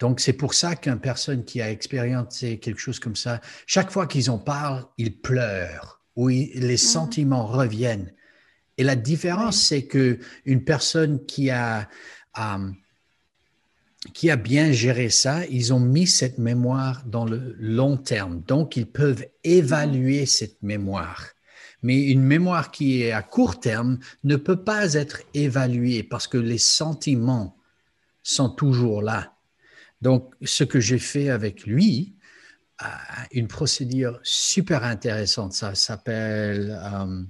Donc, 0.00 0.18
c'est 0.18 0.32
pour 0.32 0.54
ça 0.54 0.74
qu'une 0.74 0.98
personne 0.98 1.44
qui 1.44 1.62
a 1.62 1.70
expérimenté 1.70 2.58
quelque 2.58 2.80
chose 2.80 2.98
comme 2.98 3.14
ça, 3.14 3.40
chaque 3.66 3.92
fois 3.92 4.08
qu'ils 4.08 4.30
en 4.30 4.38
parlent, 4.38 4.84
ils 4.98 5.16
pleurent 5.16 6.00
ou 6.16 6.28
les 6.28 6.50
mhm. 6.54 6.76
sentiments 6.76 7.46
reviennent. 7.46 8.12
Et 8.78 8.84
la 8.84 8.96
différence, 8.96 9.60
c'est 9.60 9.86
que 9.86 10.18
une 10.44 10.64
personne 10.64 11.24
qui 11.26 11.50
a, 11.50 11.88
qui 14.14 14.30
a 14.30 14.36
bien 14.36 14.72
géré 14.72 15.10
ça, 15.10 15.46
ils 15.46 15.72
ont 15.72 15.80
mis 15.80 16.06
cette 16.06 16.38
mémoire 16.38 17.04
dans 17.06 17.24
le 17.24 17.54
long 17.58 17.96
terme. 17.96 18.42
Donc, 18.46 18.76
ils 18.76 18.90
peuvent 18.90 19.24
évaluer 19.44 20.26
cette 20.26 20.62
mémoire. 20.62 21.28
Mais 21.82 22.00
une 22.02 22.22
mémoire 22.22 22.70
qui 22.70 23.02
est 23.02 23.12
à 23.12 23.22
court 23.22 23.60
terme 23.60 23.98
ne 24.24 24.36
peut 24.36 24.62
pas 24.62 24.94
être 24.94 25.22
évaluée 25.34 26.02
parce 26.02 26.26
que 26.26 26.38
les 26.38 26.58
sentiments 26.58 27.56
sont 28.22 28.50
toujours 28.50 29.02
là. 29.02 29.34
Donc, 30.00 30.34
ce 30.42 30.64
que 30.64 30.80
j'ai 30.80 30.98
fait 30.98 31.28
avec 31.28 31.64
lui, 31.64 32.16
euh, 32.82 32.86
une 33.30 33.48
procédure 33.48 34.18
super 34.22 34.84
intéressante, 34.84 35.52
ça 35.52 35.74
s'appelle... 35.74 36.76
Euh, 36.82 37.22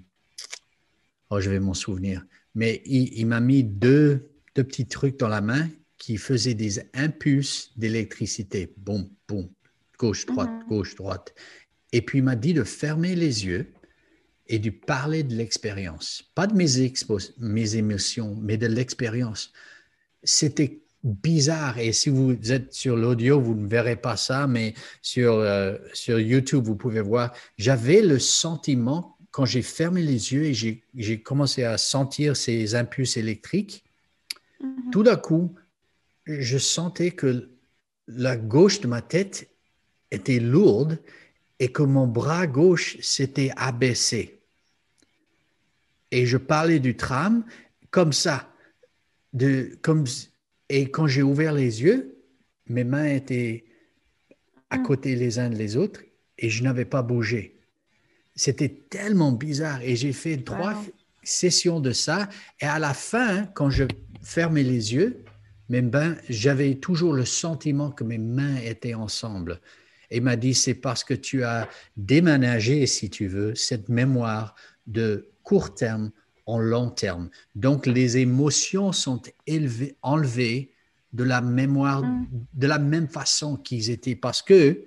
Oh, 1.32 1.40
je 1.40 1.48
vais 1.48 1.60
m'en 1.60 1.72
souvenir. 1.72 2.26
Mais 2.54 2.82
il, 2.84 3.24
m'a 3.24 3.40
mis 3.40 3.64
deux, 3.64 4.28
deux, 4.54 4.64
petits 4.64 4.86
trucs 4.86 5.18
dans 5.18 5.28
la 5.28 5.40
main 5.40 5.66
qui 6.02 6.16
faisaient 6.16 6.54
des 6.54 6.80
impulses 6.94 7.70
d'électricité. 7.76 8.74
Boum, 8.76 9.08
boum, 9.28 9.48
gauche, 9.96 10.26
droite, 10.26 10.50
mhm. 10.50 10.68
gauche, 10.68 10.96
droite. 10.96 11.32
Et 11.92 12.02
puis 12.02 12.18
il 12.18 12.24
m'a 12.24 12.34
dit 12.34 12.54
de 12.54 12.64
fermer 12.64 13.14
les 13.14 13.46
yeux 13.46 13.72
et 14.48 14.58
de 14.58 14.70
parler 14.70 15.22
de 15.22 15.36
l'expérience. 15.36 16.24
Pas 16.34 16.48
de 16.48 16.54
mes, 16.54 16.92
mes 17.38 17.76
émotions, 17.76 18.36
mais 18.42 18.56
de 18.56 18.66
l'expérience. 18.66 19.52
C'était 20.24 20.80
bizarre. 21.04 21.78
Et 21.78 21.92
si 21.92 22.10
vous 22.10 22.36
êtes 22.50 22.74
sur 22.74 22.96
l'audio, 22.96 23.40
vous 23.40 23.54
ne 23.54 23.68
verrez 23.68 23.94
pas 23.94 24.16
ça, 24.16 24.48
mais 24.48 24.74
sur, 25.02 25.34
euh, 25.34 25.78
sur 25.92 26.18
YouTube, 26.18 26.64
vous 26.64 26.74
pouvez 26.74 27.00
voir. 27.00 27.32
J'avais 27.58 28.02
le 28.02 28.18
sentiment 28.18 29.16
quand 29.30 29.44
j'ai 29.44 29.62
fermé 29.62 30.02
les 30.02 30.32
yeux 30.32 30.46
et 30.46 30.52
j'ai 30.52 31.22
commencé 31.22 31.62
à 31.62 31.78
sentir 31.78 32.36
ces 32.36 32.74
impulses 32.74 33.16
électriques, 33.16 33.84
mhm. 34.60 34.90
tout 34.90 35.04
d'un 35.04 35.16
coup, 35.16 35.54
je 36.26 36.58
sentais 36.58 37.10
que 37.10 37.50
la 38.06 38.36
gauche 38.36 38.80
de 38.80 38.86
ma 38.86 39.02
tête 39.02 39.48
était 40.10 40.40
lourde 40.40 40.98
et 41.58 41.70
que 41.72 41.82
mon 41.82 42.06
bras 42.06 42.46
gauche 42.46 42.98
s'était 43.00 43.50
abaissé. 43.56 44.40
Et 46.10 46.26
je 46.26 46.36
parlais 46.36 46.78
du 46.78 46.96
tram 46.96 47.44
comme 47.90 48.12
ça. 48.12 48.48
De, 49.32 49.78
comme, 49.80 50.04
et 50.68 50.90
quand 50.90 51.06
j'ai 51.06 51.22
ouvert 51.22 51.54
les 51.54 51.82
yeux, 51.82 52.18
mes 52.68 52.84
mains 52.84 53.06
étaient 53.06 53.64
à 54.70 54.78
mhm. 54.78 54.84
côté 54.84 55.16
les 55.16 55.38
uns 55.38 55.50
des 55.50 55.76
autres 55.76 56.02
et 56.38 56.50
je 56.50 56.62
n'avais 56.62 56.84
pas 56.84 57.02
bougé. 57.02 57.56
C'était 58.34 58.68
tellement 58.68 59.32
bizarre. 59.32 59.80
Et 59.82 59.96
j'ai 59.96 60.12
fait 60.12 60.38
trois 60.38 60.82
sessions 61.22 61.80
de 61.80 61.92
ça. 61.92 62.28
Et 62.60 62.66
à 62.66 62.78
la 62.78 62.94
fin, 62.94 63.44
quand 63.54 63.70
je 63.70 63.84
fermais 64.22 64.62
les 64.62 64.94
yeux, 64.94 65.24
mes 65.68 65.82
mains, 65.82 66.16
j'avais 66.28 66.74
toujours 66.76 67.12
le 67.12 67.24
sentiment 67.24 67.90
que 67.90 68.04
mes 68.04 68.18
mains 68.18 68.56
étaient 68.56 68.94
ensemble. 68.94 69.60
Et 70.10 70.16
il 70.16 70.22
m'a 70.22 70.36
dit, 70.36 70.54
c'est 70.54 70.74
parce 70.74 71.04
que 71.04 71.14
tu 71.14 71.42
as 71.44 71.68
déménagé, 71.96 72.86
si 72.86 73.08
tu 73.08 73.26
veux, 73.28 73.54
cette 73.54 73.88
mémoire 73.88 74.54
de 74.86 75.30
court 75.42 75.74
terme 75.74 76.10
en 76.46 76.58
long 76.58 76.90
terme. 76.90 77.30
Donc, 77.54 77.86
les 77.86 78.18
émotions 78.18 78.92
sont 78.92 79.22
élevées, 79.46 79.96
enlevées 80.02 80.72
de 81.12 81.24
la 81.24 81.40
mémoire 81.40 82.02
mm. 82.02 82.26
de 82.52 82.66
la 82.66 82.78
même 82.78 83.08
façon 83.08 83.56
qu'ils 83.56 83.90
étaient. 83.90 84.16
Parce 84.16 84.42
que 84.42 84.86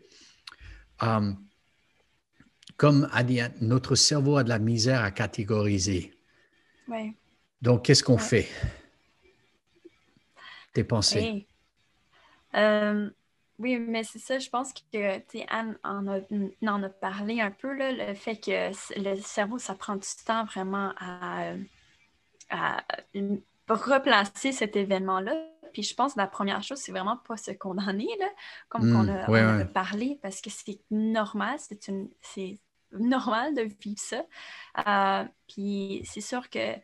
euh, 1.04 1.32
comme 2.78 3.08
a 3.12 3.24
dit, 3.24 3.40
notre 3.62 3.96
cerveau 3.96 4.38
a 4.38 4.44
de 4.44 4.50
la 4.50 4.60
misère 4.60 5.02
à 5.02 5.12
catégoriser. 5.12 6.12
Donc, 7.62 7.86
qu'est-ce 7.86 8.04
qu'on 8.04 8.18
fait? 8.18 8.48
Tes 10.76 10.84
pensées? 10.84 11.48
Euh, 12.54 13.10
oui. 13.60 13.80
mais 13.80 14.04
c'est 14.04 14.20
ça, 14.20 14.40
je 14.40 14.50
pense 14.50 14.74
que 14.74 15.50
Anne 15.50 15.78
en 15.86 16.06
a, 16.08 16.20
en 16.68 16.84
a 16.84 16.90
parlé 16.90 17.40
un 17.40 17.50
peu, 17.50 17.74
là, 17.74 17.94
le 17.94 18.14
fait 18.14 18.36
que 18.36 18.72
le 19.00 19.16
cerveau, 19.22 19.58
ça 19.58 19.74
prend 19.74 19.96
du 19.96 20.08
temps 20.26 20.44
vraiment 20.44 20.92
à, 21.00 21.54
replacer 23.70 24.52
cet 24.52 24.76
événement-là. 24.76 25.34
Puis 25.72 25.84
je 25.84 25.96
pense 25.96 26.16
que 26.16 26.20
la 26.20 26.28
première 26.28 26.62
chose, 26.62 26.78
c'est 26.80 26.92
vraiment 26.92 27.18
pas 27.18 27.38
se 27.38 27.52
condamner, 27.52 28.10
là, 28.20 28.28
comme 28.68 28.90
hmm, 28.92 29.10
on, 29.30 29.60
a, 29.60 29.66
parlé, 29.66 30.20
parce 30.22 30.42
que 30.42 30.50
c'est 30.50 30.82
normal, 30.92 31.56
c'est 31.58 31.88
une, 31.88 32.10
normal 32.92 33.56
de 33.56 33.62
vivre 33.62 34.00
ça. 34.00 34.26
Euh, 34.86 35.26
puis 35.48 36.02
c'est 36.04 36.22
sûr 36.22 36.50
que 36.50 36.76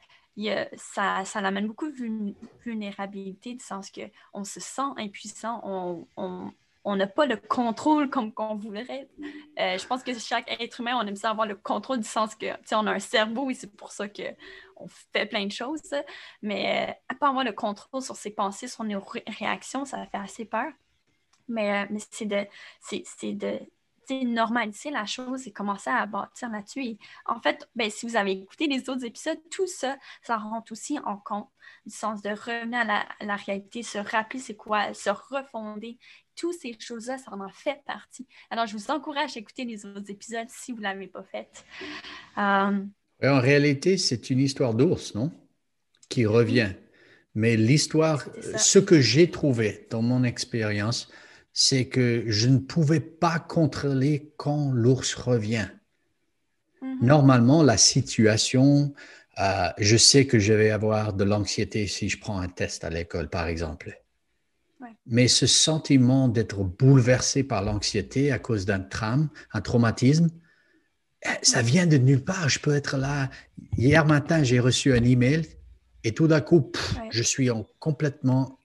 ça, 0.75 1.25
ça 1.25 1.39
amène 1.39 1.67
beaucoup 1.67 1.89
de 1.91 2.33
vulnérabilité, 2.63 3.53
du 3.53 3.63
sens 3.63 3.91
qu'on 3.91 4.43
se 4.43 4.59
sent 4.59 4.81
impuissant, 4.97 5.61
on, 6.15 6.95
n'a 6.95 7.07
pas 7.07 7.25
le 7.25 7.37
contrôle 7.37 8.09
comme 8.09 8.33
qu'on 8.33 8.55
voudrait. 8.55 9.07
Euh, 9.59 9.77
je 9.77 9.85
pense 9.85 10.03
que 10.03 10.17
chaque 10.17 10.49
être 10.59 10.79
humain, 10.79 10.97
on 10.97 11.05
aime 11.05 11.15
ça 11.15 11.29
avoir 11.29 11.47
le 11.47 11.55
contrôle 11.55 11.99
du 11.99 12.07
sens 12.07 12.33
que, 12.35 12.47
on 12.73 12.87
a 12.87 12.91
un 12.91 12.99
cerveau 12.99 13.49
et 13.49 13.53
c'est 13.53 13.71
pour 13.71 13.91
ça 13.91 14.07
qu'on 14.07 14.87
fait 15.13 15.25
plein 15.25 15.45
de 15.45 15.51
choses. 15.51 15.93
Mais 16.41 16.89
euh, 16.89 16.93
à 17.09 17.15
pas 17.15 17.29
avoir 17.29 17.43
le 17.43 17.53
contrôle 17.53 18.01
sur 18.01 18.15
ses 18.15 18.31
pensées, 18.31 18.67
sur 18.67 18.83
nos 18.83 19.03
réactions, 19.27 19.85
ça 19.85 20.05
fait 20.07 20.17
assez 20.17 20.45
peur. 20.45 20.71
Mais, 21.47 21.85
mais 21.89 21.99
c'est 22.09 22.25
de, 22.25 22.47
c'est 22.79 23.33
de 23.33 23.59
normaliser 24.09 24.91
la 24.91 25.05
chose 25.05 25.47
et 25.47 25.51
commencer 25.51 25.89
à 25.89 26.05
bâtir 26.05 26.49
là-dessus. 26.49 26.97
en 27.25 27.39
fait, 27.41 27.67
ben, 27.75 27.89
si 27.89 28.05
vous 28.05 28.15
avez 28.15 28.31
écouté 28.31 28.67
les 28.67 28.89
autres 28.89 29.05
épisodes, 29.05 29.39
tout 29.49 29.67
ça, 29.67 29.97
ça 30.21 30.37
rentre 30.37 30.71
aussi 30.71 30.99
en 30.99 31.17
compte, 31.17 31.49
du 31.85 31.93
sens 31.93 32.21
de 32.21 32.29
revenir 32.29 32.79
à 32.79 33.05
la, 33.21 33.35
réalité, 33.35 33.83
se 33.83 33.97
rappeler 33.97 34.39
c'est 34.39 34.55
quoi, 34.55 34.93
se 34.93 35.09
refonder. 35.09 35.97
Toutes 36.35 36.55
ces 36.55 36.75
choses-là, 36.79 37.17
ça 37.17 37.31
en 37.33 37.49
fait 37.49 37.81
partie. 37.85 38.25
Alors, 38.49 38.65
je 38.65 38.75
vous 38.75 38.89
encourage 38.89 39.35
à 39.35 39.39
écouter 39.39 39.65
les 39.65 39.85
autres 39.85 40.09
épisodes 40.09 40.47
si 40.49 40.71
vous 40.71 40.79
ne 40.79 40.83
l'avez 40.83 41.07
pas 41.07 41.23
fait. 41.23 41.49
Euh, 42.37 42.85
en 43.23 43.39
réalité, 43.39 43.97
c'est 43.97 44.29
une 44.29 44.39
histoire 44.39 44.73
d'ours, 44.73 45.13
non? 45.13 45.31
Qui 46.09 46.25
revient. 46.25 46.71
Mais 47.35 47.55
l'histoire, 47.55 48.25
ce 48.57 48.79
que 48.79 48.99
j'ai 48.99 49.29
trouvé 49.29 49.87
dans 49.89 50.01
mon 50.01 50.23
expérience, 50.23 51.09
c'est 51.53 51.87
que 51.87 52.23
je 52.27 52.47
ne 52.47 52.57
pouvais 52.57 52.99
pas 52.99 53.39
contrôler 53.39 54.31
quand 54.37 54.71
l'ours 54.71 55.13
revient. 55.15 55.67
Mhm. 56.81 56.97
Normalement, 57.01 57.63
la 57.63 57.77
situation, 57.77 58.93
euh, 59.39 59.69
je 59.77 59.97
sais 59.97 60.25
que 60.25 60.39
je 60.39 60.53
vais 60.53 60.71
avoir 60.71 61.13
de 61.13 61.23
l'anxiété 61.23 61.87
si 61.87 62.09
je 62.09 62.19
prends 62.19 62.39
un 62.39 62.47
test 62.47 62.83
à 62.83 62.89
l'école, 62.89 63.29
par 63.29 63.47
exemple. 63.47 63.97
Mais 65.05 65.27
ce 65.27 65.45
sentiment 65.45 66.27
d'être 66.27 66.63
bouleversé 66.63 67.43
par 67.43 67.63
l'anxiété 67.63 68.31
à 68.31 68.39
cause 68.39 68.65
d'un 68.65 68.87
un 69.53 69.61
traumatisme, 69.61 70.29
eh, 71.23 71.29
ça 71.43 71.61
vient 71.61 71.85
de 71.85 71.97
nulle 71.97 72.23
part. 72.23 72.49
Je 72.49 72.59
peux 72.59 72.75
être 72.75 72.97
là. 72.97 73.29
Hier 73.77 74.05
matin, 74.05 74.43
j'ai 74.43 74.59
reçu 74.59 74.93
un 74.93 75.03
email 75.03 75.47
et 76.03 76.13
tout 76.13 76.27
d'un 76.27 76.41
coup, 76.41 76.71
je 77.11 77.23
suis 77.23 77.49
complètement 77.79 78.59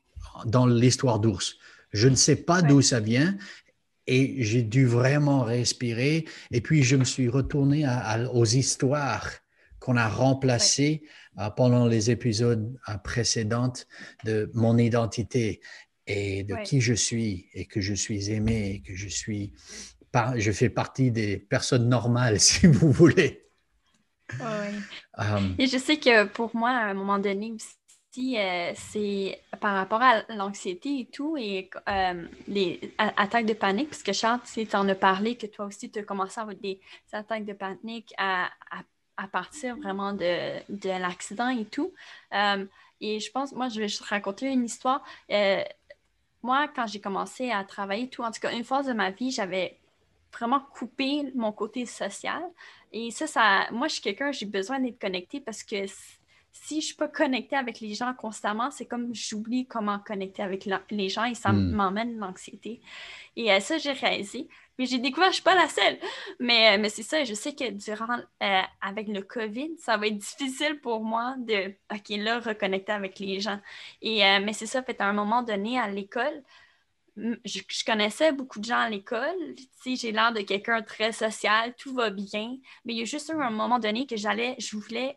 dans 0.47 0.67
l'histoire 0.67 1.19
d'ours. 1.19 1.57
Je 1.93 2.09
ne 2.09 2.15
sais 2.15 2.37
pas 2.37 2.63
d'où 2.63 2.83
ça 2.83 3.01
vient 3.01 3.37
et 4.07 4.43
j'ai 4.45 4.63
dû 4.63 4.87
vraiment 4.87 5.43
respirer. 5.43 6.25
Et 6.51 6.61
puis, 6.61 6.83
je 6.83 6.97
me 6.97 7.05
suis 7.05 7.29
retourné 7.29 7.87
aux 8.33 8.45
histoires 8.45 9.29
qu'on 9.79 9.97
a 9.97 10.09
remplacées 10.09 11.03
euh, 11.39 11.51
pendant 11.51 11.87
les 11.87 12.11
épisodes 12.11 12.77
euh, 12.89 12.97
précédents 12.99 13.73
de 14.25 14.51
mon 14.55 14.79
identité 14.79 15.61
et 16.07 16.45
de 16.45 16.57
qui 16.65 16.81
je 16.81 16.95
suis 16.95 17.49
et 17.53 17.67
que 17.67 17.81
je 17.81 17.95
suis 17.95 18.31
aimé 18.31 18.71
et 18.75 18.81
que 18.81 18.97
je 18.97 19.09
suis, 19.09 19.53
je 20.37 20.53
fais 20.53 20.71
partie 20.71 21.11
des 21.11 21.37
personnes 21.37 21.89
normales, 21.89 22.41
si 22.49 22.67
vous 22.67 22.91
voulez. 22.91 23.45
Euh, 24.41 25.49
et 25.59 25.67
je 25.67 25.79
sais 25.79 25.99
que 25.99 26.25
pour 26.25 26.55
moi, 26.55 26.71
à 26.71 26.91
un 26.91 26.95
moment 26.95 27.19
donné 27.19 27.53
aussi, 27.53 27.77
euh, 28.19 28.73
c'est 28.75 29.41
par 29.61 29.75
rapport 29.75 30.03
à 30.03 30.23
l'anxiété 30.29 31.01
et 31.01 31.07
tout, 31.07 31.37
et 31.37 31.71
euh, 31.89 32.27
les 32.49 32.95
attaques 32.99 33.47
de 33.47 33.55
panique, 33.55 33.91
parce 33.91 34.03
que 34.03 34.13
Charles, 34.13 34.41
tu 34.45 34.67
en 34.75 34.89
as 34.89 34.95
parlé, 34.95 35.37
que 35.37 35.47
toi 35.47 35.67
aussi, 35.67 35.91
tu 35.91 35.99
as 35.99 36.03
commencé 36.03 36.39
à 36.39 36.43
avoir 36.43 36.57
des, 36.57 36.81
attaques 37.13 37.45
de 37.45 37.53
panique 37.53 38.15
à, 38.19 38.51
partir 39.33 39.77
vraiment 39.77 40.13
de, 40.13 40.61
de 40.69 40.89
l'accident 40.89 41.49
et 41.49 41.65
tout. 41.65 41.93
Euh, 42.35 42.65
et 43.01 43.21
je 43.21 43.31
pense, 43.31 43.53
moi, 43.53 43.69
je 43.69 43.81
vais 43.81 43.89
juste 43.89 44.03
raconter 44.03 44.47
une 44.47 44.65
histoire. 44.65 45.03
moi, 46.43 46.69
quand 46.69 46.87
j'ai 46.87 47.01
commencé 47.01 47.51
à 47.51 47.65
travailler, 47.65 48.09
tout, 48.09 48.23
en 48.23 48.31
tout 48.31 48.41
cas, 48.41 48.53
une 48.53 48.65
fois 48.65 48.83
de 48.83 48.93
ma 48.93 49.11
vie, 49.11 49.31
j'avais 49.31 49.79
vraiment 50.33 50.61
coupé 50.61 51.33
mon 51.35 51.53
côté 51.53 51.87
social. 51.87 52.43
Et 52.93 53.11
ça, 53.11 53.27
ça 53.27 53.67
moi, 53.73 53.89
je 53.89 53.95
suis 53.95 54.03
quelqu'un, 54.03 54.33
j'ai 54.33 54.47
besoin 54.47 54.81
d'être 54.81 54.99
connectée 54.99 55.41
parce 55.41 55.63
que 55.63 55.87
si 56.63 56.75
je 56.75 56.77
ne 56.77 56.81
suis 56.83 56.95
pas 56.95 57.09
connectée 57.09 57.57
avec 57.57 57.81
les 57.81 57.95
gens 57.95 58.15
constamment, 58.15 58.71
c'est 58.71 58.87
comme 58.87 59.15
j'oublie 59.15 59.67
comment 59.67 59.99
connecter 59.99 60.43
avec 60.43 60.67
les 60.91 61.09
gens 61.09 61.25
et 61.25 61.35
ça 61.35 61.53
hmm. 61.53 61.71
m'emmène 61.73 62.17
l'anxiété. 62.19 62.81
Et 63.37 63.53
euh, 63.53 63.61
ça, 63.61 63.79
j'ai 63.79 63.93
réalisé. 63.93 64.49
Mais 64.79 64.87
j'ai 64.87 64.99
découvert, 64.99 65.27
je 65.27 65.31
ne 65.31 65.35
suis 65.35 65.43
pas 65.43 65.55
la 65.55 65.69
seule. 65.69 65.99
Mais, 66.41 66.75
euh, 66.75 66.81
mais 66.81 66.89
c'est 66.89 67.03
ça, 67.03 67.25
je 67.25 67.35
sais 67.35 67.55
que 67.55 67.71
durant, 67.71 68.19
euh, 68.43 68.63
avec 68.81 69.09
le 69.09 69.23
COVID, 69.23 69.77
ça 69.79 69.97
va 69.97 70.07
être 70.07 70.19
difficile 70.19 70.81
pour 70.81 71.03
moi 71.03 71.35
de, 71.39 71.75
OK, 71.93 72.09
là, 72.11 72.41
reconnecter 72.41 72.93
avec 72.93 73.19
les 73.19 73.41
gens. 73.41 73.61
Et, 74.03 74.19
mais 74.41 74.53
c'est 74.53 74.67
ça, 74.67 74.83
fait 74.83 75.01
à 75.01 75.07
un 75.07 75.13
moment 75.13 75.43
donné 75.43 75.79
à 75.79 75.89
l'école, 75.89 76.43
je, 77.17 77.61
je, 77.69 77.85
connaissais 77.85 78.33
beaucoup 78.33 78.61
de 78.61 78.65
gens 78.67 78.79
à 78.79 78.91
l'école. 78.91 79.37
J'ai 79.87 80.13
l'air 80.13 80.33
de 80.33 80.43
quelqu'un 80.43 80.83
très 80.83 81.13
social, 81.13 81.75
tout 81.79 81.95
va 81.95 82.11
bien. 82.11 82.59
Mais 82.85 82.93
il 82.93 82.99
y 82.99 83.03
a 83.03 83.07
juste 83.07 83.33
eu 83.35 83.41
un 83.41 83.51
moment 83.51 83.79
donné 83.79 84.07
que 84.07 84.17
j'allais, 84.17 84.57
je 84.59 84.77
voulais 84.77 85.17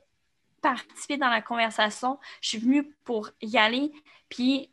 participer 0.62 1.18
dans 1.18 1.30
la 1.30 1.42
conversation. 1.42 2.20
Je 2.42 2.50
suis 2.50 2.58
venue 2.58 2.92
pour 3.04 3.30
y 3.42 3.58
aller, 3.58 3.92
puis 4.30 4.72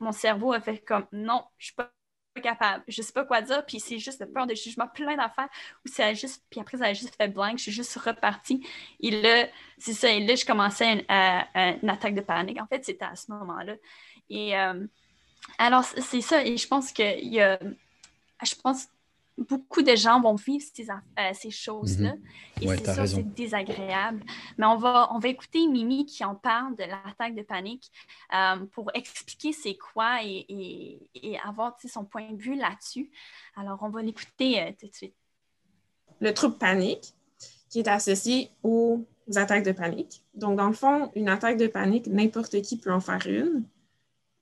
mon 0.00 0.12
cerveau 0.12 0.52
a 0.52 0.60
fait 0.60 0.78
comme 0.78 1.06
non, 1.12 1.44
je 1.58 1.66
suis 1.66 1.74
pas 1.74 1.90
capable, 2.42 2.84
je 2.88 3.00
sais 3.02 3.12
pas 3.12 3.24
quoi 3.24 3.40
dire, 3.40 3.64
puis 3.64 3.80
c'est 3.80 3.98
juste 3.98 4.20
de 4.20 4.26
peur 4.26 4.46
de 4.46 4.54
jugement, 4.54 4.86
plein 4.88 5.16
d'affaires, 5.16 5.48
où 5.84 5.88
ça 5.88 6.06
a 6.06 6.14
juste, 6.14 6.44
puis 6.50 6.60
après 6.60 6.78
ça 6.78 6.86
a 6.86 6.92
juste 6.92 7.16
fait 7.16 7.28
blank, 7.28 7.56
je 7.58 7.64
suis 7.64 7.72
juste 7.72 7.96
repartie. 7.96 8.66
Et 9.00 9.10
là, 9.10 9.48
c'est 9.78 9.94
ça, 9.94 10.10
et 10.10 10.24
là, 10.24 10.34
je 10.34 10.44
commençais 10.44 10.92
une, 10.92 11.04
une 11.08 11.90
attaque 11.90 12.14
de 12.14 12.20
panique. 12.20 12.60
En 12.60 12.66
fait, 12.66 12.84
c'était 12.84 13.06
à 13.06 13.16
ce 13.16 13.30
moment-là. 13.32 13.74
Et 14.28 14.56
euh, 14.58 14.86
alors, 15.58 15.84
c'est 15.84 16.20
ça, 16.20 16.44
et 16.44 16.56
je 16.56 16.68
pense 16.68 16.92
qu'il 16.92 17.32
y 17.32 17.40
a, 17.40 17.58
je 18.44 18.54
pense 18.62 18.88
beaucoup 19.38 19.82
de 19.82 19.94
gens 19.94 20.20
vont 20.20 20.34
vivre 20.34 20.64
ces, 20.72 20.88
euh, 20.90 21.30
ces 21.34 21.50
choses-là. 21.50 22.14
Mhm. 22.14 22.62
Et 22.62 22.68
c'est 22.68 22.84
ça, 22.86 23.06
c'est 23.06 23.22
désagréable. 23.22 24.22
Mais 24.56 24.66
on 24.66 24.76
va, 24.76 25.08
on 25.12 25.18
va 25.18 25.28
écouter 25.28 25.66
Mimi 25.66 26.06
qui 26.06 26.24
en 26.24 26.34
parle 26.34 26.74
de 26.76 26.84
l'attaque 26.84 27.34
de 27.34 27.42
panique 27.42 27.90
euh, 28.34 28.64
pour 28.72 28.90
expliquer 28.94 29.52
c'est 29.52 29.76
quoi 29.76 30.22
et, 30.22 30.46
et, 30.48 31.10
et 31.14 31.38
avoir 31.40 31.76
son 31.86 32.04
point 32.04 32.30
de 32.30 32.40
vue 32.40 32.56
là-dessus. 32.56 33.10
Alors, 33.56 33.78
on 33.82 33.90
va 33.90 34.02
l'écouter 34.02 34.60
euh, 34.60 34.72
tout 34.78 34.86
de 34.86 34.94
suite. 34.94 35.14
Le 36.20 36.32
trouble 36.32 36.56
panique, 36.56 37.12
qui 37.68 37.80
est 37.80 37.88
associé 37.88 38.50
aux 38.62 39.04
attaques 39.34 39.64
de 39.64 39.72
panique. 39.72 40.22
Donc, 40.34 40.56
dans 40.56 40.68
le 40.68 40.72
fond, 40.72 41.10
une 41.14 41.28
attaque 41.28 41.58
de 41.58 41.66
panique, 41.66 42.06
n'importe 42.06 42.62
qui 42.62 42.78
peut 42.78 42.92
en 42.92 43.00
faire 43.00 43.26
une. 43.26 43.64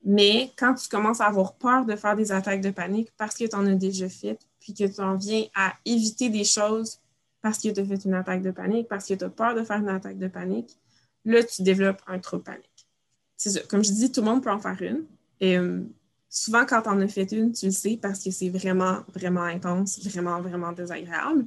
Mais 0.05 0.53
quand 0.57 0.75
tu 0.75 0.89
commences 0.89 1.21
à 1.21 1.27
avoir 1.27 1.55
peur 1.55 1.87
de 1.87 1.97
faire 1.97 2.15
des 2.15 2.31
attaques 2.31 2.61
de 2.61 2.71
panique 2.71 3.11
parce 3.17 3.35
que 3.35 3.45
tu 3.45 3.57
en 3.57 3.67
as 3.67 3.75
déjà 3.75 4.09
fait, 4.09 4.39
puis 4.65 4.73
que 4.73 4.85
tu 4.85 5.01
en 5.03 5.17
viens 5.17 5.45
à 5.55 5.75
éviter 5.85 6.31
des 6.31 6.45
choses 6.45 6.99
parce 7.43 7.59
que 7.59 7.69
tu 7.69 7.81
as 7.81 7.85
fait 7.85 8.07
une 8.07 8.15
attaque 8.15 8.41
de 8.41 8.51
panique, 8.51 8.89
parce 8.89 9.07
que 9.07 9.13
tu 9.13 9.25
as 9.25 9.29
peur 9.29 9.55
de 9.55 9.63
faire 9.63 9.77
une 9.77 9.91
attaque 9.91 10.19
de 10.19 10.29
panique, 10.29 10.79
là, 11.27 11.45
tu 11.45 11.63
développes 11.63 12.01
un 12.07 12.19
trouble 12.19 12.43
panique. 12.43 12.89
C'est 13.37 13.51
ça. 13.51 13.61
Comme 13.69 13.85
je 13.85 13.93
dis, 13.93 14.11
tout 14.11 14.23
le 14.23 14.27
monde 14.27 14.43
peut 14.43 14.51
en 14.51 14.59
faire 14.59 14.81
une. 14.81 15.05
Et 15.41 15.59
euh, 15.59 15.83
souvent, 16.31 16.65
quand 16.65 16.81
tu 16.81 16.89
en 16.89 16.99
as 17.03 17.09
fait 17.09 17.31
une, 17.33 17.53
tu 17.53 17.67
le 17.67 17.73
sais 17.73 17.99
parce 18.01 18.25
que 18.25 18.31
c'est 18.31 18.49
vraiment, 18.49 19.01
vraiment 19.15 19.43
intense, 19.43 20.03
vraiment, 20.03 20.41
vraiment 20.41 20.73
désagréable. 20.73 21.45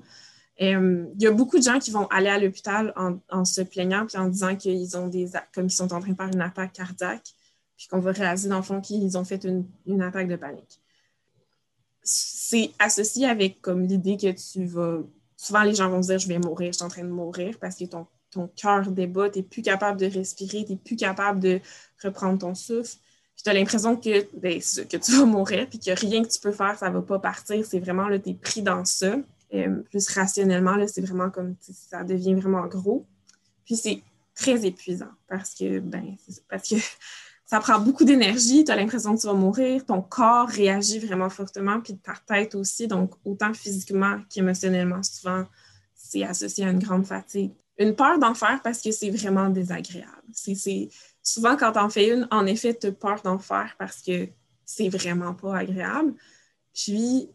Et, 0.58 0.76
euh, 0.76 1.08
il 1.16 1.24
y 1.24 1.26
a 1.26 1.32
beaucoup 1.32 1.58
de 1.58 1.64
gens 1.64 1.80
qui 1.80 1.90
vont 1.90 2.06
aller 2.08 2.30
à 2.30 2.38
l'hôpital 2.38 2.94
en, 2.96 3.46
se 3.46 3.62
plaignant 3.62 4.06
puis 4.06 4.18
en 4.18 4.28
disant 4.28 4.56
qu'ils 4.56 4.96
ont 4.96 5.08
des 5.08 5.30
comme 5.54 5.66
ils 5.66 5.72
sont 5.72 5.92
en 5.94 6.00
train 6.00 6.12
de 6.12 6.16
faire 6.16 6.28
une 6.32 6.42
attaque 6.42 6.74
cardiaque, 6.74 7.34
puis 7.76 7.88
qu'on 7.88 8.00
va 8.00 8.12
réaliser 8.12 8.50
dans 8.50 8.58
le 8.58 8.64
fond 8.64 8.82
qu'ils 8.82 9.18
ont 9.18 9.26
fait 9.26 9.48
une 9.88 10.02
attaque 10.04 10.28
de 10.28 10.36
panique 10.36 10.80
c'est 12.08 12.72
associé 12.80 13.28
avec 13.28 13.62
comme 13.62 13.86
l'idée 13.86 14.16
que 14.16 14.32
tu 14.32 14.66
vas. 14.66 15.00
Souvent, 15.36 15.64
les 15.64 15.76
gens 15.76 15.90
vont 15.90 16.02
se 16.02 16.08
dire 16.08 16.20
Je 16.20 16.28
vais 16.28 16.40
mourir, 16.40 16.72
je 16.72 16.78
suis 16.78 16.86
en 16.86 16.90
train 16.90 17.04
de 17.04 17.10
mourir 17.10 17.58
parce 17.60 17.76
que 17.76 17.84
ton, 17.84 18.08
ton 18.32 18.48
cœur 18.56 18.90
débat, 18.92 19.30
tu 19.30 19.40
n'es 19.40 19.44
plus 19.44 19.62
capable 19.62 20.00
de 20.00 20.06
respirer, 20.06 20.64
tu 20.64 20.72
n'es 20.72 20.78
plus 20.78 20.96
capable 20.96 21.40
de 21.42 21.60
reprendre 22.02 22.40
ton 22.40 22.56
souffle. 22.56 22.96
tu 23.44 23.50
as 23.50 23.54
l'impression 23.54 23.98
que, 23.98 24.26
ben, 24.38 24.60
que 24.60 24.98
tu 24.98 25.12
vas 25.12 25.26
mourir, 25.26 25.68
puis 25.70 25.80
que 25.80 25.92
rien 25.92 26.24
que 26.24 26.30
tu 26.30 26.40
peux 26.40 26.54
faire, 26.54 26.78
ça 26.78 26.90
ne 26.90 26.94
va 26.94 27.02
pas 27.02 27.20
partir. 27.20 27.66
C'est 27.66 27.80
vraiment, 27.80 28.08
tu 28.20 28.30
es 28.30 28.34
pris 28.34 28.62
dans 28.62 28.86
ça. 28.86 29.18
Euh, 29.54 29.82
plus 29.90 30.10
rationnellement, 30.10 30.78
c'est 30.88 31.02
vraiment 31.02 31.30
comme 31.30 31.56
ça 31.62 32.04
devient 32.04 32.36
vraiment 32.36 32.66
gros. 32.68 33.06
Puis 33.66 33.76
c'est 33.76 34.02
très 34.34 34.66
épuisant 34.66 35.12
parce 35.28 35.54
que, 35.54 35.80
ben, 35.80 36.16
parce 36.50 36.70
que 36.70 36.76
ça 37.48 37.62
prend 37.62 37.80
beaucoup 37.80 38.04
d'énergie, 38.04 38.66
tu 38.66 38.72
as 38.72 38.76
l'impression 38.76 39.16
que 39.16 39.22
tu 39.22 39.28
vas 39.28 39.34
mourir, 39.34 39.86
ton 39.86 40.02
corps 40.02 40.50
réagit 40.50 41.00
vraiment 41.00 41.30
fortement, 41.30 41.80
puis 41.80 41.98
ta 41.98 42.14
tête 42.28 42.56
aussi, 42.56 42.88
donc 42.88 43.14
autant 43.24 43.54
physiquement 43.54 44.20
qu'émotionnellement, 44.30 45.02
souvent, 45.02 45.46
c'est 45.96 46.24
associé 46.24 46.66
à 46.66 46.72
une 46.72 46.80
grande 46.80 47.06
fatigue. 47.06 47.54
Une 47.80 47.96
peur 47.96 48.20
d'en 48.20 48.34
faire 48.34 48.62
parce 48.62 48.82
que 48.82 48.92
c'est 48.92 49.10
vraiment 49.12 49.50
désagréable. 49.50 50.12
Souvent, 51.24 51.56
quand 51.56 51.72
tu 51.72 51.80
en 51.80 51.90
fais 51.90 52.10
une, 52.10 52.28
en 52.32 52.46
effet, 52.46 52.78
tu 52.78 52.88
as 52.88 52.92
peur 52.92 53.22
d'en 53.24 53.38
faire 53.38 53.76
parce 53.80 54.02
que 54.02 54.28
c'est 54.66 54.90
vraiment 54.90 55.34
pas 55.34 55.58
agréable. 55.58 56.16
Puis, 56.74 57.30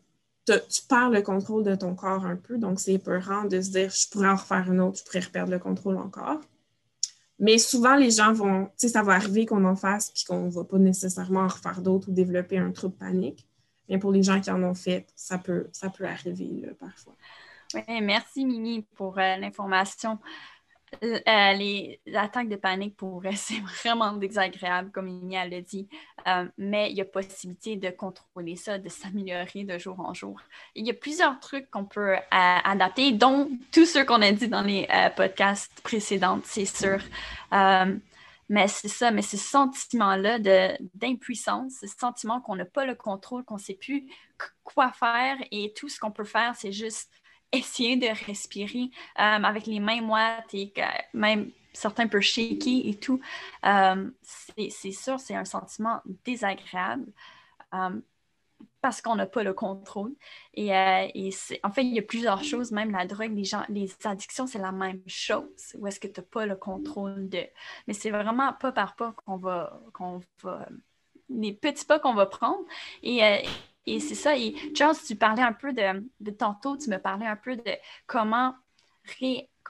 tu 0.44 0.83
perds 0.88 1.09
le 1.09 1.22
contrôle 1.22 1.64
de 1.64 1.75
ton 1.75 1.94
corps 1.94 2.27
un 2.27 2.37
peu, 2.37 2.59
donc 2.59 2.81
c'est 2.81 2.98
peurant 2.98 3.44
de 3.44 3.62
se 3.62 3.70
dire, 3.70 3.88
je 3.90 4.09
pourrais 4.11 4.29
en 4.29 4.37
refaire 4.37 4.70
une 4.70 4.81
autre, 4.81 4.98
je 4.98 5.05
pourrais 5.05 5.20
reperdre 5.20 5.53
le 5.53 5.59
contrôle 5.59 5.96
encore. 5.96 6.40
Mais 7.38 7.59
souvent, 7.59 7.97
les 7.97 8.11
gens 8.11 8.33
vont, 8.33 8.66
tu 8.66 8.73
sais, 8.77 8.88
ça 8.88 9.03
va 9.03 9.14
arriver 9.14 9.47
qu'on 9.47 9.64
en 9.64 9.77
fasse 9.77 10.11
puis 10.11 10.25
qu'on 10.25 10.47
ne 10.47 10.51
va 10.51 10.64
pas 10.64 10.79
nécessairement 10.79 11.40
en 11.40 11.49
refaire 11.49 11.81
d'autres 11.81 12.09
ou 12.09 12.12
développer 12.12 12.59
un 12.59 12.71
trouble 12.71 12.97
panique. 12.97 13.47
Mais 13.88 13.99
pour 13.99 14.12
les 14.12 14.23
gens 14.23 14.40
qui 14.40 14.51
en 14.51 14.62
ont 14.62 14.75
fait, 14.75 15.07
ça 15.16 15.38
peut, 15.38 15.68
ça 15.73 15.90
peut 15.90 16.05
arriver 16.05 16.71
parfois. 16.79 17.14
Oui, 17.75 18.01
merci 18.03 18.45
Mimi 18.45 18.83
pour 18.95 19.18
euh, 19.18 19.37
l'information. 19.37 20.18
Euh, 21.02 21.52
les 21.55 22.00
attaques 22.14 22.48
de 22.48 22.57
panique 22.57 22.96
pour 22.96 23.22
c'est 23.35 23.61
vraiment 23.61 24.12
désagréable, 24.12 24.90
comme 24.92 25.09
Inia 25.09 25.46
l'a 25.46 25.61
dit, 25.61 25.88
euh, 26.28 26.46
mais 26.59 26.90
il 26.90 26.96
y 26.96 27.00
a 27.00 27.05
possibilité 27.05 27.76
de 27.76 27.90
contrôler 27.90 28.57
ça, 28.57 28.78
de 28.78 28.88
s'améliorer 28.88 29.64
de 29.64 29.78
jour 29.78 29.98
en 30.00 30.14
jour. 30.14 30.40
Il 30.74 30.87
y 30.87 30.90
a 30.90 30.94
plusieurs 30.94 31.40
trucs 31.40 31.70
qu'on 31.70 31.87
peut 31.87 32.14
euh, 32.14 32.18
adapter, 32.31 33.12
dont 33.12 33.50
tous 33.72 33.87
ceux 33.87 34.05
qu'on 34.05 34.22
a 34.22 34.33
dit 34.33 34.48
dans 34.48 34.62
les 34.62 34.87
podcasts 35.16 35.81
précédents, 35.81 36.40
c'est 36.44 36.66
sûr. 36.66 36.98
mais 38.48 38.68
c'est 38.68 38.88
ça, 38.88 39.11
mais 39.11 39.22
ce 39.22 39.38
sentiment-là 39.38 40.38
d'impuissance, 40.94 41.78
ce 41.81 41.87
sentiment 41.87 42.40
qu'on 42.40 42.57
n'a 42.57 42.66
pas 42.66 42.85
le 42.85 42.94
contrôle, 42.94 43.44
qu'on 43.44 43.57
ne 43.57 43.61
sait 43.61 43.74
plus 43.81 44.07
quoi 44.62 44.92
faire 44.92 45.37
et 45.50 45.72
tout 45.74 45.88
ce 45.88 45.98
qu'on 45.98 46.11
peut 46.11 46.24
faire, 46.24 46.55
c'est 46.55 46.72
juste 46.72 47.11
essayer 47.53 47.97
de 47.97 48.07
respirer 48.27 48.91
euh, 49.19 49.43
avec 49.45 49.67
les 49.67 49.81
mains 49.81 50.01
moites 50.01 50.55
et 50.55 50.73
même 51.12 51.51
certains 51.73 52.09
peu 52.09 52.21
shaky 52.21 52.88
et 52.88 52.95
tout. 52.97 53.21
Euh, 53.67 54.11
c'est 54.23 54.93
sûr, 54.93 55.21
c'est 55.21 55.37
un 55.37 55.45
sentiment 55.45 56.01
désagréable 56.25 57.07
euh, 57.75 58.01
parce 58.81 59.01
qu'on 59.01 59.17
n'a 59.17 59.27
pas 59.27 59.43
le 59.43 59.55
contrôle. 59.55 60.12
Et, 60.55 60.69
et 60.69 61.31
en 61.62 61.71
fait, 61.71 61.83
il 61.83 61.95
y 61.95 61.99
a 61.99 62.03
plusieurs 62.03 62.43
choses, 62.43 62.73
même 62.73 62.91
la 62.91 63.07
drogue, 63.07 63.33
les, 63.35 63.45
gens, 63.45 63.65
les 63.69 63.91
addictions, 64.05 64.47
c'est 64.47 64.59
la 64.59 64.73
même 64.73 65.03
chose. 65.07 65.77
Où 65.79 65.87
est-ce 65.87 66.01
que 66.01 66.09
tu 66.09 66.21
n'as 66.21 66.27
pas 66.27 66.47
le 66.47 66.57
contrôle 66.57 67.29
de. 67.29 67.45
Mais 67.87 67.95
c'est 67.95 68.11
vraiment 68.11 68.53
pas 68.55 68.73
par 68.73 68.97
pas 68.97 69.12
qu'on 69.12 69.37
va, 69.37 69.81
qu'on 69.93 70.21
va. 70.43 70.69
les 71.29 71.53
petits 71.53 71.85
pas 71.85 72.01
qu'on 72.01 72.15
va 72.15 72.27
prendre. 72.27 72.65
Et 73.03 73.21
et 73.87 74.01
c'est 74.01 74.14
ça. 74.14 74.37
Et 74.37 74.55
Charles, 74.75 74.97
tu 75.07 75.16
parlais 75.16 75.42
un 75.42 75.53
peu 75.53 75.73
de, 75.73 76.09
de, 76.21 76.31
tantôt, 76.31 76.77
tu 76.77 76.90
me 76.90 76.99
parlais 76.99 77.27
un 77.27 77.37
peu 77.37 77.57
de 77.57 77.73
comment 78.07 78.55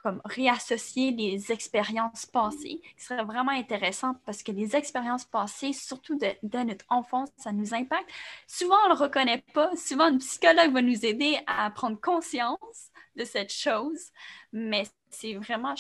comme 0.03 0.21
réassocier 0.25 1.13
les 1.13 1.53
expériences 1.53 2.27
passées, 2.27 2.81
qui 2.97 3.05
serait 3.05 3.23
vraiment 3.25 3.53
intéressant 3.53 4.15
parce 4.27 4.43
que 4.43 4.51
les 4.51 4.75
expériences 4.75 5.25
passées, 5.25 5.73
surtout 5.73 6.19
de, 6.19 6.59
notre 6.65 6.85
enfance, 6.89 7.29
ça 7.37 7.53
nous 7.53 7.73
impacte. 7.73 8.11
Souvent, 8.49 8.77
on 8.85 8.89
ne 8.89 8.95
le 8.95 9.01
reconnaît 9.01 9.45
pas. 9.55 9.71
Souvent, 9.77 10.05
un 10.05 10.19
psychologue 10.19 10.73
va 10.73 10.83
nous 10.83 11.07
aider 11.07 11.39
à 11.47 11.71
prendre 11.71 12.01
conscience 12.01 12.91
de 13.17 13.25
cette 13.25 13.53
chose, 13.53 14.11
mais 14.53 14.85
c'est 15.11 15.35
vraiment, 15.35 15.75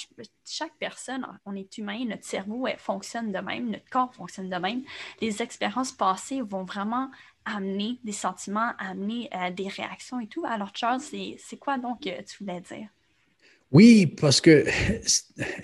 chaque 0.44 0.76
personne, 0.78 1.26
on 1.46 1.54
est 1.54 1.78
humain, 1.78 2.04
notre 2.06 2.24
cerveau 2.24 2.66
fonctionne 2.78 3.32
de 3.32 3.38
même, 3.38 3.70
notre 3.70 3.88
corps 3.90 4.14
fonctionne 4.14 4.50
de 4.50 4.56
même. 4.56 4.82
Les 5.20 5.42
expériences 5.42 5.92
passées 5.92 6.42
vont 6.42 6.64
vraiment 6.64 7.10
amener 7.44 7.98
des 8.04 8.12
sentiments, 8.12 8.72
amener 8.78 9.28
euh, 9.34 9.50
des 9.50 9.68
réactions 9.68 10.20
et 10.20 10.26
tout. 10.26 10.44
Alors, 10.46 10.70
Charles, 10.74 11.00
c'est 11.00 11.56
quoi 11.58 11.78
donc 11.78 12.02
que 12.02 12.22
tu 12.22 12.44
voulais 12.44 12.60
dire? 12.60 12.88
Oui, 13.72 14.06
parce 14.06 14.42
que 14.42 14.66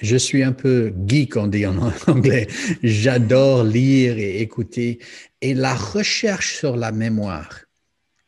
je 0.00 0.16
suis 0.16 0.42
un 0.42 0.52
peu 0.52 0.94
geek, 1.06 1.36
on 1.36 1.46
dit 1.46 1.66
en 1.66 1.92
anglais. 2.06 2.48
J'adore 2.82 3.64
lire 3.64 4.16
et 4.18 4.40
écouter. 4.40 4.98
Et 5.42 5.54
la 5.54 5.74
recherche 5.74 6.56
sur 6.56 6.76
la 6.76 6.90
mémoire 6.90 7.60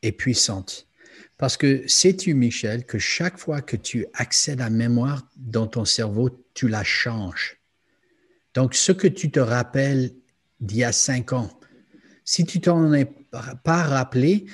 est 0.02 0.12
puissante. 0.12 0.86
Parce 1.40 1.56
que 1.56 1.88
sais-tu, 1.88 2.34
Michel, 2.34 2.84
que 2.84 2.98
chaque 2.98 3.38
fois 3.38 3.62
que 3.62 3.74
tu 3.74 4.04
accèdes 4.12 4.60
à 4.60 4.64
la 4.64 4.70
mémoire 4.70 5.26
dans 5.38 5.66
ton 5.66 5.86
cerveau, 5.86 6.28
tu 6.52 6.68
la 6.68 6.84
changes. 6.84 7.56
Donc, 8.52 8.74
ce 8.74 8.92
que 8.92 9.08
tu 9.08 9.30
te 9.30 9.40
rappelles 9.40 10.12
d'il 10.60 10.76
y 10.76 10.84
a 10.84 10.92
cinq 10.92 11.32
ans, 11.32 11.48
si 12.26 12.44
tu 12.44 12.60
t'en 12.60 12.92
es 12.92 13.06
pas 13.64 13.82
rappelé, 13.84 14.44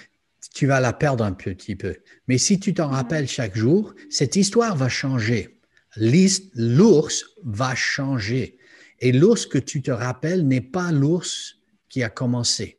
tu 0.55 0.69
vas 0.69 0.79
la 0.79 0.93
perdre 0.93 1.25
un 1.25 1.33
petit 1.33 1.75
peu. 1.75 1.97
Mais 2.29 2.39
si 2.39 2.61
tu 2.61 2.73
t'en 2.73 2.87
rappelles 2.87 3.27
chaque 3.27 3.57
jour, 3.57 3.93
cette 4.09 4.37
histoire 4.37 4.77
va 4.77 4.89
changer. 4.89 5.59
L'ours 5.97 7.25
va 7.43 7.75
changer. 7.75 8.59
Et 9.01 9.11
l'ours 9.11 9.47
que 9.47 9.59
tu 9.59 9.83
te 9.83 9.91
rappelles 9.91 10.47
n'est 10.47 10.61
pas 10.61 10.93
l'ours 10.93 11.57
qui 11.89 12.05
a 12.05 12.11
commencé. 12.11 12.76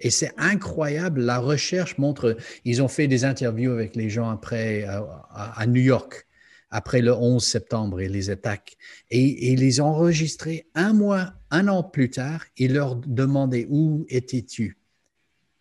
Et 0.00 0.10
c'est 0.10 0.32
incroyable, 0.36 1.20
la 1.20 1.38
recherche 1.38 1.98
montre, 1.98 2.36
ils 2.64 2.82
ont 2.82 2.88
fait 2.88 3.06
des 3.06 3.24
interviews 3.24 3.72
avec 3.72 3.96
les 3.96 4.08
gens 4.08 4.30
après 4.30 4.84
euh, 4.88 5.00
à, 5.30 5.66
New 5.66 5.82
York, 5.82 6.26
après 6.70 7.02
le 7.02 7.12
11 7.12 7.44
septembre 7.44 8.00
et 8.00 8.08
les 8.08 8.30
attaques. 8.30 8.76
Et, 9.10 9.22
et, 9.22 9.52
ils 9.52 9.60
les 9.60 9.80
ont 9.80 9.86
enregistrés 9.86 10.66
un 10.74 10.92
mois, 10.92 11.34
un 11.50 11.68
an 11.68 11.82
plus 11.82 12.10
tard. 12.10 12.44
Ils 12.56 12.72
leur 12.72 12.96
demandaient 12.96 13.66
où 13.68 14.06
étais-tu 14.08 14.80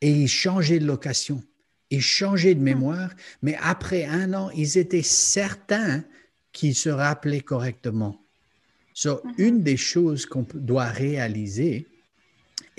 et 0.02 0.12
ils 0.12 0.28
changeaient 0.28 0.80
de 0.80 0.86
location, 0.86 1.43
ils 1.89 2.02
changeaient 2.02 2.56
de 2.56 2.60
hmm. 2.60 2.63
mémoire, 2.63 3.13
mais 3.41 3.58
après 3.62 4.06
un 4.06 4.34
an, 4.34 4.49
ils 4.52 4.78
étaient 4.78 5.04
certains 5.04 6.04
qu'ils 6.52 6.75
se 6.75 6.89
rappelaient 6.89 7.41
correctement. 7.41 8.21
So, 8.93 9.21
hmm. 9.23 9.34
Une 9.38 9.63
des 9.63 9.78
choses 9.78 10.25
qu'on 10.25 10.45
doit 10.54 10.86
réaliser, 10.86 11.88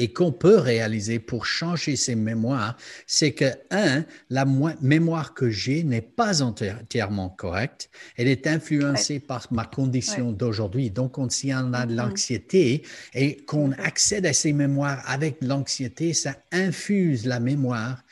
et 0.01 0.15
qu'on 0.15 0.33
peut 0.33 0.57
réaliser 0.57 1.19
pour 1.19 1.45
changer 1.45 1.95
ses 1.95 2.15
mémoires, 2.15 2.75
c'est 3.07 3.33
que, 3.33 3.53
un, 3.71 4.03
la 4.31 4.47
mémoire 4.81 5.35
que 5.35 5.51
j'ai 5.51 5.85
n'est 5.85 6.01
pas 6.01 6.41
entièrement 6.41 7.29
correcte. 7.29 7.91
Elle 8.17 8.29
est 8.29 8.47
influencée 8.47 9.21
par 9.21 9.47
ma 9.53 9.67
condition 9.67 10.33
d'aujourd'hui. 10.33 10.91
Donc, 10.91 11.19
on, 11.19 11.29
si 11.29 11.53
on 11.53 11.75
a 11.75 11.85
de 11.85 11.93
mm-hmm. 11.93 11.97
l'anxiété 11.97 12.83
et 13.13 13.45
qu'on 13.45 13.73
accède 13.73 14.25
à 14.25 14.33
ces 14.33 14.55
mémoires 14.55 15.03
avec 15.07 15.37
l'anxiété, 15.43 16.15
ça 16.15 16.35
infuse 16.51 17.27
la 17.27 17.39
mémoire 17.39 18.03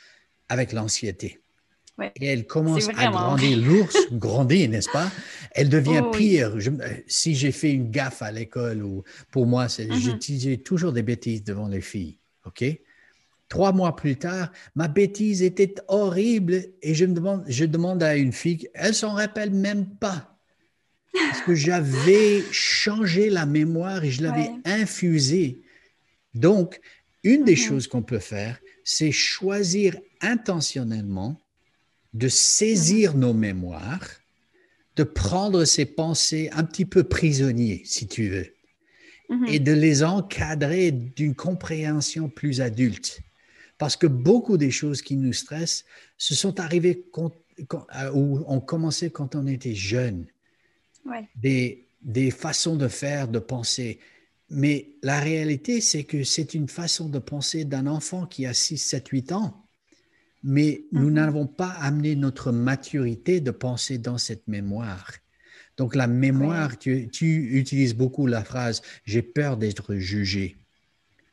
avec 0.47 0.73
l'anxiété. 0.73 1.38
Et 2.15 2.27
elle 2.27 2.45
commence 2.45 2.89
à 2.95 3.09
grandir. 3.09 3.57
L'ours 3.57 3.97
grandit, 4.11 4.67
n'est-ce 4.67 4.89
pas? 4.89 5.11
Elle 5.51 5.69
devient 5.69 6.01
oh 6.03 6.11
pire. 6.11 6.55
si 7.07 7.35
j'ai 7.35 7.51
fait 7.51 7.71
une 7.71 7.91
gaffe 7.91 8.21
à 8.21 8.31
l'école, 8.31 8.83
ou 8.83 9.03
pour 9.31 9.45
moi, 9.45 9.65
mm-hmm. 9.65 10.39
j'ai 10.39 10.57
toujours 10.57 10.93
des 10.93 11.03
bêtises 11.03 11.43
devant 11.43 11.67
les 11.67 11.81
filles. 11.81 12.17
OK? 12.45 12.63
Trois 13.47 13.71
mois 13.71 13.95
plus 13.95 14.15
tard, 14.15 14.51
ma 14.75 14.87
bêtise 14.87 15.41
était 15.41 15.73
horrible 15.87 16.65
et 16.83 16.93
je 16.93 17.05
me 17.05 17.13
demande, 17.13 17.43
je 17.47 17.65
demande 17.65 18.03
à 18.03 18.15
une 18.15 18.31
fille, 18.31 18.69
elle 18.75 18.93
s'en 18.93 19.13
rappelle 19.13 19.51
même 19.51 19.87
pas. 19.87 20.37
Parce 21.11 21.41
que 21.41 21.55
j'avais 21.55 22.43
changé 22.51 23.31
la 23.31 23.47
mémoire 23.47 24.03
et 24.03 24.11
je 24.11 24.21
l'avais 24.21 24.51
infusée. 24.65 25.63
Donc, 26.35 26.79
une 27.23 27.43
des 27.43 27.55
mm-hmm. 27.55 27.67
choses 27.67 27.87
qu'on 27.87 28.03
peut 28.03 28.19
faire, 28.19 28.59
c'est 28.83 29.11
choisir 29.11 29.97
intentionnellement 30.21 31.39
de 32.13 32.27
saisir 32.27 33.15
nos 33.15 33.33
mémoires, 33.33 34.07
de 34.95 35.03
prendre 35.03 35.65
ces 35.65 35.85
pensées 35.85 36.49
un 36.53 36.63
petit 36.63 36.85
peu 36.85 37.03
prisonniers, 37.03 37.81
si 37.85 38.07
tu 38.07 38.29
veux, 38.29 38.53
mhm. 39.29 39.45
et 39.47 39.59
de 39.59 39.71
les 39.71 40.03
encadrer 40.03 40.91
d'une 40.91 41.35
compréhension 41.35 42.29
plus 42.29 42.61
adulte. 42.61 43.21
Parce 43.77 43.95
que 43.95 44.07
beaucoup 44.07 44.57
des 44.57 44.71
choses 44.71 45.01
qui 45.01 45.15
nous 45.15 45.33
stressent 45.33 45.85
se 46.17 46.35
sont 46.35 46.59
arrivées 46.59 47.05
euh, 47.17 48.11
ou 48.13 48.43
ont 48.45 48.59
commencé 48.59 49.09
quand 49.09 49.35
on 49.35 49.47
était 49.47 49.75
jeune. 49.75 50.25
Des, 51.35 51.87
des 52.01 52.29
façons 52.29 52.75
de 52.75 52.87
faire, 52.87 53.27
de 53.27 53.39
penser. 53.39 53.99
Mais 54.49 54.89
la 55.01 55.19
réalité, 55.19 55.81
c'est 55.81 56.03
que 56.03 56.23
c'est 56.23 56.53
une 56.53 56.67
façon 56.67 57.09
de 57.09 57.19
penser 57.19 57.65
d'un 57.65 57.87
enfant 57.87 58.25
qui 58.25 58.45
a 58.45 58.53
6, 58.53 58.77
7, 58.77 59.07
8 59.07 59.31
ans 59.31 59.68
mais 60.43 60.85
nous 60.91 61.07
mhm. 61.07 61.13
n'avons 61.13 61.47
pas 61.47 61.69
amené 61.69 62.15
notre 62.15 62.51
maturité 62.51 63.41
de 63.41 63.51
penser 63.51 63.97
dans 63.97 64.17
cette 64.17 64.47
mémoire. 64.47 65.11
Donc 65.77 65.95
la 65.95 66.07
mémoire, 66.07 66.77
tu, 66.77 67.09
utilises 67.13 67.95
beaucoup 67.95 68.27
la 68.27 68.43
phrase⁇ 68.43 68.81
j'ai 69.05 69.21
peur 69.21 69.57
d'être 69.57 69.95
jugé⁇ 69.95 70.57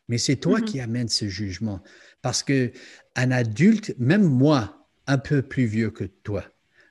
mais 0.08 0.18
c'est 0.18 0.36
toi 0.36 0.60
mhm. 0.60 0.64
qui 0.64 0.80
amènes 0.80 1.08
ce 1.08 1.28
jugement. 1.28 1.82
Parce 2.22 2.42
que 2.42 2.72
un 3.14 3.30
adulte, 3.30 3.94
même 3.98 4.24
moi, 4.24 4.88
un 5.06 5.18
peu 5.18 5.42
plus 5.42 5.66
vieux 5.66 5.90
que 5.90 6.04
toi, 6.04 6.44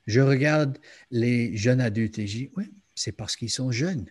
je 0.06 0.20
regarde 0.20 0.78
les 1.10 1.56
jeunes 1.56 1.80
adultes 1.80 2.18
et 2.18 2.26
je 2.26 2.36
dis, 2.38 2.50
oui, 2.56 2.64
c'est 2.94 3.12
parce 3.12 3.36
qu'ils 3.36 3.50
sont 3.50 3.70
jeunes. 3.72 4.06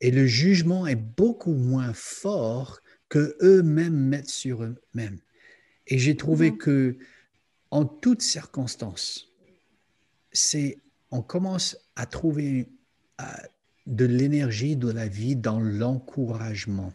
Et 0.00 0.10
le 0.10 0.26
jugement 0.26 0.86
est 0.86 0.96
beaucoup 0.96 1.54
moins 1.54 1.92
fort 1.92 2.80
que 3.08 3.36
eux-mêmes 3.40 3.96
mettent 3.96 4.28
sur 4.30 4.62
eux-mêmes. 4.62 5.18
Et 5.86 5.98
j'ai 5.98 6.16
trouvé 6.16 6.50
mhm. 6.50 6.58
que 6.58 6.98
en 7.70 7.84
toutes 7.84 8.22
circonstances, 8.22 9.28
c'est 10.32 10.78
on 11.10 11.22
commence 11.22 11.76
à 11.94 12.06
trouver 12.06 12.68
euh, 13.20 13.24
de 13.86 14.04
l'énergie 14.04 14.76
de 14.76 14.90
la 14.90 15.08
vie 15.08 15.36
dans 15.36 15.60
l'encouragement. 15.60 16.92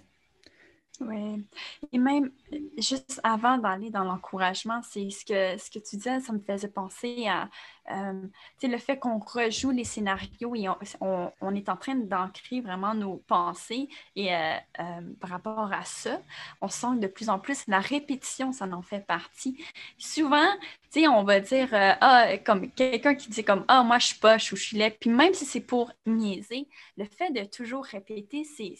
Oui. 0.99 1.45
Et 1.93 1.97
même, 1.97 2.31
juste 2.77 3.19
avant 3.23 3.57
d'aller 3.57 3.89
dans 3.89 4.03
l'encouragement, 4.03 4.81
c'est 4.83 5.09
ce 5.09 5.25
que, 5.25 5.61
ce 5.61 5.69
que 5.69 5.79
tu 5.79 5.97
disais, 5.97 6.19
ça 6.19 6.33
me 6.33 6.39
faisait 6.39 6.67
penser 6.67 7.27
à 7.27 7.49
euh, 7.91 8.21
le 8.63 8.77
fait 8.77 8.97
qu'on 8.97 9.19
rejoue 9.19 9.71
les 9.71 9.83
scénarios 9.83 10.55
et 10.55 10.67
on, 10.99 11.31
on, 11.41 11.55
est 11.55 11.69
en 11.69 11.75
train 11.75 11.95
d'ancrer 11.95 12.61
vraiment 12.61 12.93
nos 12.93 13.17
pensées. 13.27 13.89
Et 14.15 14.33
euh, 14.33 14.53
euh, 14.79 15.01
par 15.19 15.29
rapport 15.29 15.73
à 15.73 15.83
ça, 15.83 16.21
on 16.61 16.67
sent 16.67 16.97
de 16.97 17.07
plus 17.07 17.29
en 17.29 17.39
plus 17.39 17.65
la 17.67 17.79
répétition, 17.79 18.51
ça 18.51 18.65
en 18.65 18.81
fait 18.81 19.05
partie. 19.05 19.63
Souvent, 19.97 20.47
on 20.95 21.23
va 21.23 21.39
dire, 21.39 21.69
ah, 21.71 22.37
comme 22.39 22.69
quelqu'un 22.71 23.15
qui 23.15 23.29
dit 23.29 23.43
comme, 23.43 23.65
ah, 23.67 23.83
moi, 23.83 23.99
je 23.99 24.07
suis 24.07 24.19
poche 24.19 24.51
ou 24.53 24.55
je 24.55 24.63
suis 24.63 24.77
laid. 24.77 24.97
Puis 24.99 25.09
même 25.09 25.33
si 25.33 25.45
c'est 25.45 25.61
pour 25.61 25.91
niaiser, 26.05 26.67
le 26.97 27.05
fait 27.05 27.31
de 27.31 27.43
toujours 27.45 27.85
répéter, 27.85 28.43
c'est, 28.43 28.75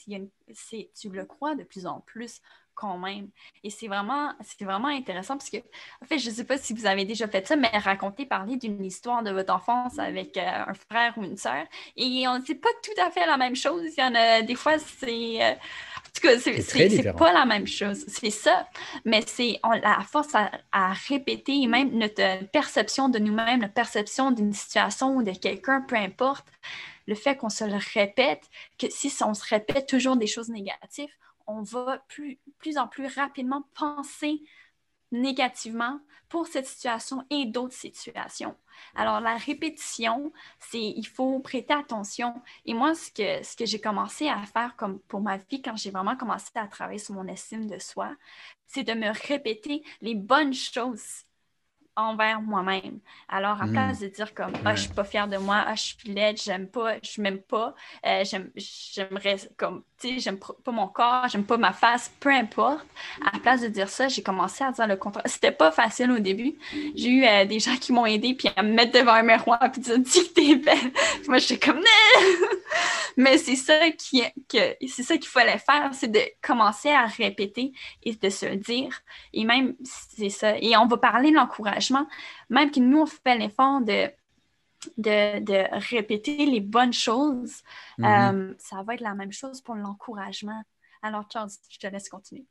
tu 1.00 1.10
le 1.10 1.26
crois 1.26 1.56
de 1.56 1.64
plus 1.64 1.86
en 1.86 2.02
plus 2.02 2.42
quand 2.82 2.98
même. 2.98 3.28
Et 3.63 3.70
c'est 3.70 3.88
vraiment, 3.88 4.34
c'est 4.41 4.65
vraiment 4.65 4.88
intéressant 4.88 5.38
parce 5.38 5.52
que, 5.52 5.58
en 5.58 6.06
fait, 6.08 6.17
je 6.17 6.32
ne 6.32 6.36
sais 6.36 6.44
pas 6.44 6.58
si 6.58 6.74
vous 6.74 6.88
avez 6.88 7.06
déjà 7.06 7.28
fait 7.28 7.46
ça, 7.46 7.56
mais 7.56 7.67
raconter, 7.67 8.26
parler 8.26 8.58
d'une 8.58 8.84
histoire 8.84 9.22
de 9.22 9.30
votre 9.30 9.54
enfance 9.54 10.00
avec 10.00 10.36
euh, 10.36 10.41
un 10.67 10.74
frère 10.74 11.13
ou 11.17 11.24
une 11.24 11.38
sœur. 11.38 11.63
Et 11.96 12.28
on 12.28 12.39
ne 12.39 12.44
sait 12.44 12.56
pas 12.56 12.70
tout 12.84 13.00
à 13.00 13.12
fait 13.12 13.28
la 13.28 13.38
même 13.38 13.56
chose. 13.56 13.84
Il 13.96 14.02
y 14.02 14.04
en 14.04 14.15
a 14.15 14.41
des 14.41 14.56
fois, 14.56 14.80
c'est. 14.80 15.44
Euh, 15.44 15.52
en 15.52 16.13
tout 16.13 16.28
cas, 16.28 16.39
c'est 16.39 17.13
pas 17.13 17.32
la 17.32 17.46
même 17.46 17.67
chose. 17.67 18.04
C'est 18.08 18.32
ça. 18.32 18.67
Mais 19.06 19.22
c'est 19.28 19.60
la 19.82 20.00
force 20.02 20.34
à, 20.34 20.52
à, 20.72 20.91
répéter, 21.08 21.67
même 21.67 21.91
notre 21.91 22.46
perception 22.48 23.10
de 23.10 23.20
nous-mêmes, 23.20 23.62
la 23.62 23.70
perception 23.70 24.32
d'une 24.32 24.54
situation 24.54 25.15
ou 25.15 25.24
de 25.24 25.32
quelqu'un, 25.32 25.82
peu 25.82 25.96
importe, 25.96 26.48
le 27.08 27.15
fait 27.15 27.38
qu'on 27.38 27.50
se 27.50 27.63
le 27.63 27.80
répète, 27.94 28.50
que 28.78 28.88
si 28.89 29.13
on 29.24 29.34
se 29.34 29.46
répète 29.48 29.88
toujours 29.88 30.17
des 30.17 30.28
choses 30.28 30.50
négatives, 30.50 31.10
on 31.48 31.62
va 31.62 32.04
plus, 32.08 32.40
en 32.78 32.88
plus 32.88 33.08
rapidement 33.08 33.64
penser 33.74 34.42
négativement 35.12 36.00
pour 36.30 36.48
cette 36.48 36.66
situation 36.66 37.26
et 37.30 37.46
d'autres 37.46 37.76
situations. 37.76 38.56
Alors, 38.96 39.20
la 39.20 39.36
répétition, 39.36 40.32
c'est 40.60 40.82
il 40.82 41.06
faut 41.06 41.40
prêter 41.40 41.74
attention. 41.74 42.34
Et 42.66 42.74
moi, 42.74 42.96
ce 42.96 43.12
que, 43.12 43.44
ce 43.46 43.58
que 43.58 43.66
j'ai 43.66 43.82
commencé 43.82 44.30
à 44.30 44.42
faire 44.44 44.76
comme 44.78 45.00
pour 45.02 45.20
ma 45.22 45.38
vie, 45.38 45.62
quand 45.62 45.76
j'ai 45.76 45.92
vraiment 45.92 46.16
commencé 46.16 46.50
à 46.56 46.68
travailler 46.68 47.00
sur 47.00 47.14
mon 47.16 47.28
estime 47.28 47.70
de 47.70 47.80
soi, 47.80 48.16
c'est 48.68 48.84
de 48.84 48.94
me 48.94 49.12
répéter 49.28 49.84
les 50.02 50.16
bonnes 50.16 50.54
choses 50.54 51.26
envers 52.02 52.42
moi-même. 52.42 53.00
Alors, 53.30 53.62
à 53.62 53.66
hmm. 53.66 53.72
place 53.72 54.00
de 54.00 54.08
dire 54.08 54.34
comme 54.34 54.54
ah, 54.66 54.76
je 54.76 54.84
suis 54.84 54.94
pas 54.94 55.04
fière 55.04 55.28
de 55.28 55.38
moi, 55.38 55.64
ah, 55.66 55.76
je 55.76 55.82
suis 55.82 56.10
laide, 56.10 56.38
j'aime 56.42 56.68
pas, 56.68 56.96
je 57.02 57.22
m'aime 57.22 57.40
pas, 57.40 57.76
euh, 58.06 58.24
j'aimerais 58.56 59.38
comme 59.58 59.84
tu 60.00 60.08
sais, 60.10 60.20
j'aime 60.20 60.40
pas 60.40 60.72
mon 60.72 60.88
corps, 60.88 61.28
j'aime 61.28 61.44
pas 61.44 61.58
ma 61.58 61.74
face, 61.74 62.12
peu 62.20 62.30
importe. 62.30 62.86
À 63.26 63.34
la 63.34 63.40
place 63.40 63.62
de 63.62 63.68
dire 63.68 63.88
ça, 63.88 64.08
j'ai 64.08 64.24
commencé 64.24 64.64
à 64.64 64.72
dire 64.72 64.88
le 64.88 64.96
contraire. 64.96 65.24
C'était 65.28 65.52
pas 65.52 65.72
facile 65.72 66.12
au 66.12 66.20
début. 66.20 66.56
J'ai 66.96 67.10
eu 67.10 67.24
euh, 67.24 67.46
des 67.46 67.60
gens 67.60 67.76
qui 67.76 67.94
m'ont 67.94 68.08
aidé 68.08 68.34
puis 68.34 68.50
à 68.56 68.64
me 68.64 68.74
mettre 68.74 68.98
devant 69.00 69.14
un 69.14 69.24
miroir 69.24 69.60
puis 69.72 69.82
dire 69.82 70.00
dis 70.00 70.28
que 70.28 70.34
t'es 70.34 70.56
belle. 70.56 70.92
moi, 71.28 71.38
je 71.38 71.46
suis 71.46 71.60
comme! 71.60 71.82
Mais 73.17 73.38
c'est 73.38 73.56
ça 73.56 73.91
qui 73.91 74.24
que 74.50 74.76
c'est 74.88 75.04
ça 75.04 75.17
qu'il 75.17 75.28
fallait 75.30 75.58
faire, 75.60 75.93
c'est 75.93 76.12
de 76.12 76.19
commencer 76.41 76.89
à 76.89 77.06
répéter 77.08 77.71
et 78.04 78.15
de 78.15 78.30
se 78.30 78.45
dire. 78.56 79.00
Et 79.34 79.45
même 79.45 79.76
c'est 79.84 80.30
ça. 80.30 80.58
Et 80.60 80.76
on 80.78 80.88
va 80.88 80.97
parler 80.97 81.32
de 81.32 81.36
l'encouragement, 81.36 82.08
même 82.50 82.71
que 82.71 82.80
nous 82.80 83.02
on 83.02 83.06
fait 83.06 83.38
l'effort 83.38 83.82
de 83.82 84.10
de, 84.97 85.39
de 85.39 85.67
répéter 85.91 86.45
les 86.45 86.60
bonnes 86.62 86.93
choses, 86.93 87.62
Mhm. 87.97 88.08
euh, 88.08 88.54
ça 88.58 88.84
va 88.84 88.95
être 88.95 89.02
la 89.02 89.13
même 89.15 89.32
chose 89.32 89.62
pour 89.62 89.76
l'encouragement. 89.76 90.63
Alors, 91.04 91.26
Charles, 91.32 91.50
je 91.69 91.78
te 91.80 91.88
laisse 91.88 92.10
continuer. 92.10 92.45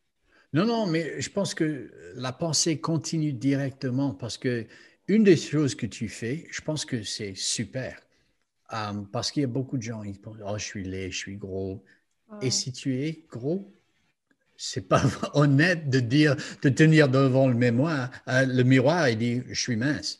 Non, 0.52 0.64
non, 0.66 0.86
mais 0.86 1.20
je 1.20 1.30
pense 1.30 1.54
que 1.54 1.90
la 2.16 2.32
pensée 2.32 2.80
continue 2.80 3.32
directement 3.32 4.14
parce 4.14 4.36
que 4.38 4.66
une 5.08 5.24
des 5.24 5.36
choses 5.36 5.74
que 5.74 5.86
tu 5.86 6.08
fais, 6.08 6.46
je 6.50 6.60
pense 6.60 6.84
que 6.84 7.02
c'est 7.02 7.34
super. 7.36 8.00
Euh, 8.72 9.02
parce 9.12 9.30
qu'il 9.30 9.42
y 9.42 9.44
a 9.44 9.48
beaucoup 9.48 9.76
de 9.76 9.82
gens, 9.82 10.02
ils 10.02 10.20
pensent, 10.20 10.38
oh, 10.46 10.56
je 10.56 10.64
suis 10.64 10.84
laid, 10.84 11.10
je 11.10 11.18
suis 11.18 11.36
gros. 11.36 11.84
Et 12.40 12.50
si 12.52 12.72
tu 12.72 13.02
es 13.02 13.24
gros, 13.28 13.72
c'est 14.56 14.88
pas 14.88 15.02
honnête 15.34 15.90
de 15.90 15.98
dire, 15.98 16.36
de 16.62 16.68
tenir 16.68 17.08
devant 17.08 17.48
le 17.48 17.54
mémoire, 17.54 18.10
euh, 18.28 18.46
le 18.46 18.62
miroir 18.62 19.06
et 19.06 19.16
dire, 19.16 19.42
je 19.48 19.60
suis 19.60 19.76
mince. 19.76 20.18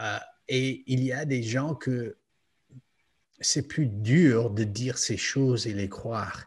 Euh, 0.00 0.18
et 0.48 0.84
il 0.86 1.02
y 1.04 1.12
a 1.12 1.24
des 1.24 1.42
gens 1.42 1.74
que 1.74 2.16
c'est 3.40 3.68
plus 3.68 3.86
dur 3.86 4.50
de 4.50 4.64
dire 4.64 4.96
ces 4.96 5.16
choses 5.16 5.66
et 5.66 5.74
les 5.74 5.88
croire. 5.88 6.46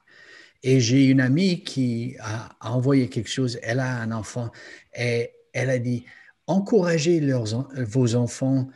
Et 0.64 0.80
j'ai 0.80 1.06
une 1.06 1.22
amie 1.22 1.64
qui 1.64 2.16
a 2.20 2.50
envoyé 2.62 3.10
quelque 3.10 3.30
chose. 3.30 3.60
Elle 3.62 3.80
a 3.80 4.02
un 4.02 4.12
enfant 4.12 4.52
et 4.96 5.32
elle 5.54 5.70
a 5.70 5.80
dit 5.80 6.06
encouragez 6.48 7.20
leurs 7.20 7.46
vos 7.76 8.16
enfants 8.16 8.70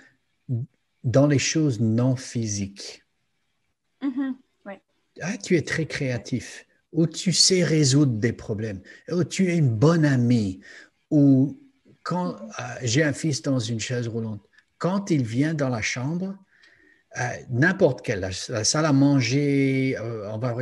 dans 1.03 1.27
les 1.27 1.39
choses 1.39 1.79
non 1.79 2.15
physiques. 2.15 3.03
Mhm. 4.01 4.35
Ah, 5.21 5.37
tu 5.37 5.55
es 5.55 5.61
très 5.61 5.85
créatif, 5.85 6.65
ou 6.91 7.05
tu 7.05 7.31
sais 7.33 7.63
résoudre 7.63 8.13
des 8.13 8.33
problèmes, 8.33 8.81
ou 9.11 9.23
tu 9.23 9.51
es 9.51 9.57
une 9.57 9.69
bonne 9.69 10.05
amie, 10.05 10.59
ou 11.11 11.59
quand 12.01 12.33
euh, 12.33 12.63
j'ai 12.81 13.03
un 13.03 13.13
fils 13.13 13.43
dans 13.43 13.59
une 13.59 13.79
chaise 13.79 14.07
roulante, 14.07 14.41
quand 14.79 15.11
il 15.11 15.23
vient 15.23 15.53
dans 15.53 15.69
la 15.69 15.83
chambre, 15.83 16.35
euh, 17.19 17.27
n'importe 17.51 18.03
quelle, 18.03 18.21
la, 18.21 18.31
la 18.49 18.63
salle 18.63 18.85
à 18.85 18.93
manger, 18.93 19.95
euh, 19.99 20.31
on 20.31 20.39
va 20.39 20.55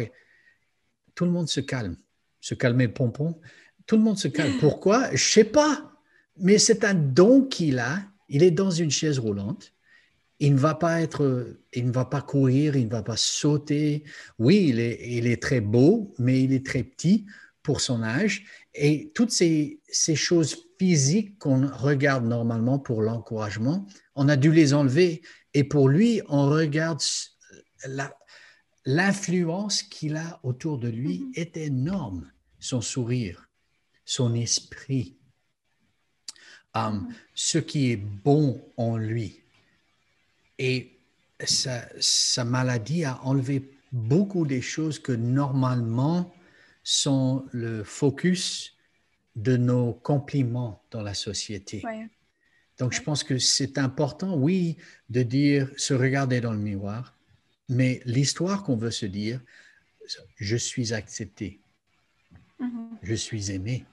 tout 1.16 1.26
le 1.26 1.32
monde 1.32 1.48
se 1.48 1.62
calme, 1.62 1.96
se 2.42 2.54
calmer 2.54 2.90
pompon, 2.90 3.40
tout 3.86 3.96
le 3.96 4.02
monde 4.02 4.18
se 4.18 4.28
calme. 4.28 4.54
Pourquoi? 4.60 5.10
Je 5.16 5.24
sais 5.24 5.46
pas, 5.46 5.94
mais 6.38 6.58
c'est 6.58 6.84
un 6.84 6.94
don 6.94 7.46
qu'il 7.46 7.80
a. 7.80 8.00
Il 8.28 8.44
est 8.44 8.52
dans 8.52 8.72
une 8.72 8.92
chaise 8.92 9.20
roulante. 9.20 9.74
Il 10.44 10.56
ne 10.56 10.60
va 10.60 10.74
pas 10.74 11.02
être, 11.02 11.56
il 11.72 11.86
ne 11.86 11.92
va 11.92 12.04
pas 12.04 12.22
courir, 12.22 12.76
il 12.76 12.86
ne 12.86 12.92
va 12.92 13.04
pas 13.04 13.16
sauter. 13.16 14.04
Oui, 14.40 14.66
il 14.70 14.80
est, 14.80 15.00
il 15.08 15.28
est 15.28 15.40
très 15.42 15.62
beau, 15.62 16.16
mais 16.18 16.42
il 16.42 16.52
est 16.52 16.66
très 16.66 16.84
petit 16.84 17.28
pour 17.62 17.80
son 17.80 18.02
âge. 18.02 18.44
Et 18.74 19.12
toutes 19.14 19.30
ces, 19.32 19.80
ces 19.88 20.16
choses 20.16 20.58
physiques 20.80 21.38
qu'on 21.38 21.68
regarde 21.68 22.26
normalement 22.26 22.80
pour 22.80 23.04
l'encouragement, 23.04 23.86
on 24.16 24.28
a 24.30 24.36
dû 24.36 24.52
les 24.52 24.74
enlever. 24.74 25.22
Et 25.54 25.64
pour 25.64 25.88
lui, 25.88 26.22
on 26.28 26.50
regarde 26.50 27.02
l'influence 28.86 29.84
qu'il 29.84 30.16
a 30.16 30.40
autour 30.42 30.80
de 30.80 30.88
lui 30.88 31.20
Mhm. 31.20 31.32
est 31.36 31.58
énorme. 31.58 32.32
Son 32.60 32.82
sourire, 32.82 33.48
son 34.06 34.34
esprit, 34.34 35.18
euh, 36.78 37.00
ce 37.36 37.60
qui 37.60 37.92
est 37.92 37.98
bon 37.98 38.60
en 38.78 38.98
lui. 38.98 39.41
Et 40.64 41.00
sa, 41.44 41.88
sa 42.00 42.44
maladie 42.46 43.04
a 43.04 43.20
enlevé 43.24 43.68
beaucoup 43.92 44.46
des 44.46 44.62
choses 44.62 45.00
que 45.00 45.12
normalement 45.12 46.32
sont 46.84 47.48
le 47.52 47.84
focus 47.84 48.76
de 49.36 49.58
nos 49.58 49.92
compliments 49.92 50.84
dans 50.92 51.02
la 51.02 51.16
société. 51.16 51.82
Ouais. 51.84 52.08
Donc, 52.78 52.94
je 52.94 53.02
pense 53.02 53.24
que 53.24 53.40
c'est 53.40 53.80
important, 53.80 54.38
oui, 54.38 54.78
de 55.10 55.24
dire, 55.24 55.68
se 55.78 55.96
regarder 55.96 56.42
dans 56.42 56.52
le 56.54 56.60
miroir, 56.60 57.18
mais 57.68 58.02
l'histoire 58.06 58.62
qu'on 58.64 58.78
veut 58.78 58.92
se 58.92 59.08
dire, 59.08 59.42
je 60.38 60.56
suis 60.58 60.94
accepté, 60.94 61.60
Mhm. 62.60 63.00
je 63.02 63.16
suis 63.16 63.52
aimé, 63.52 63.84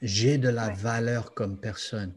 j'ai 0.00 0.38
de 0.38 0.48
la 0.48 0.68
Ouais. 0.68 0.74
valeur 0.74 1.34
comme 1.34 1.60
personne. 1.60 2.14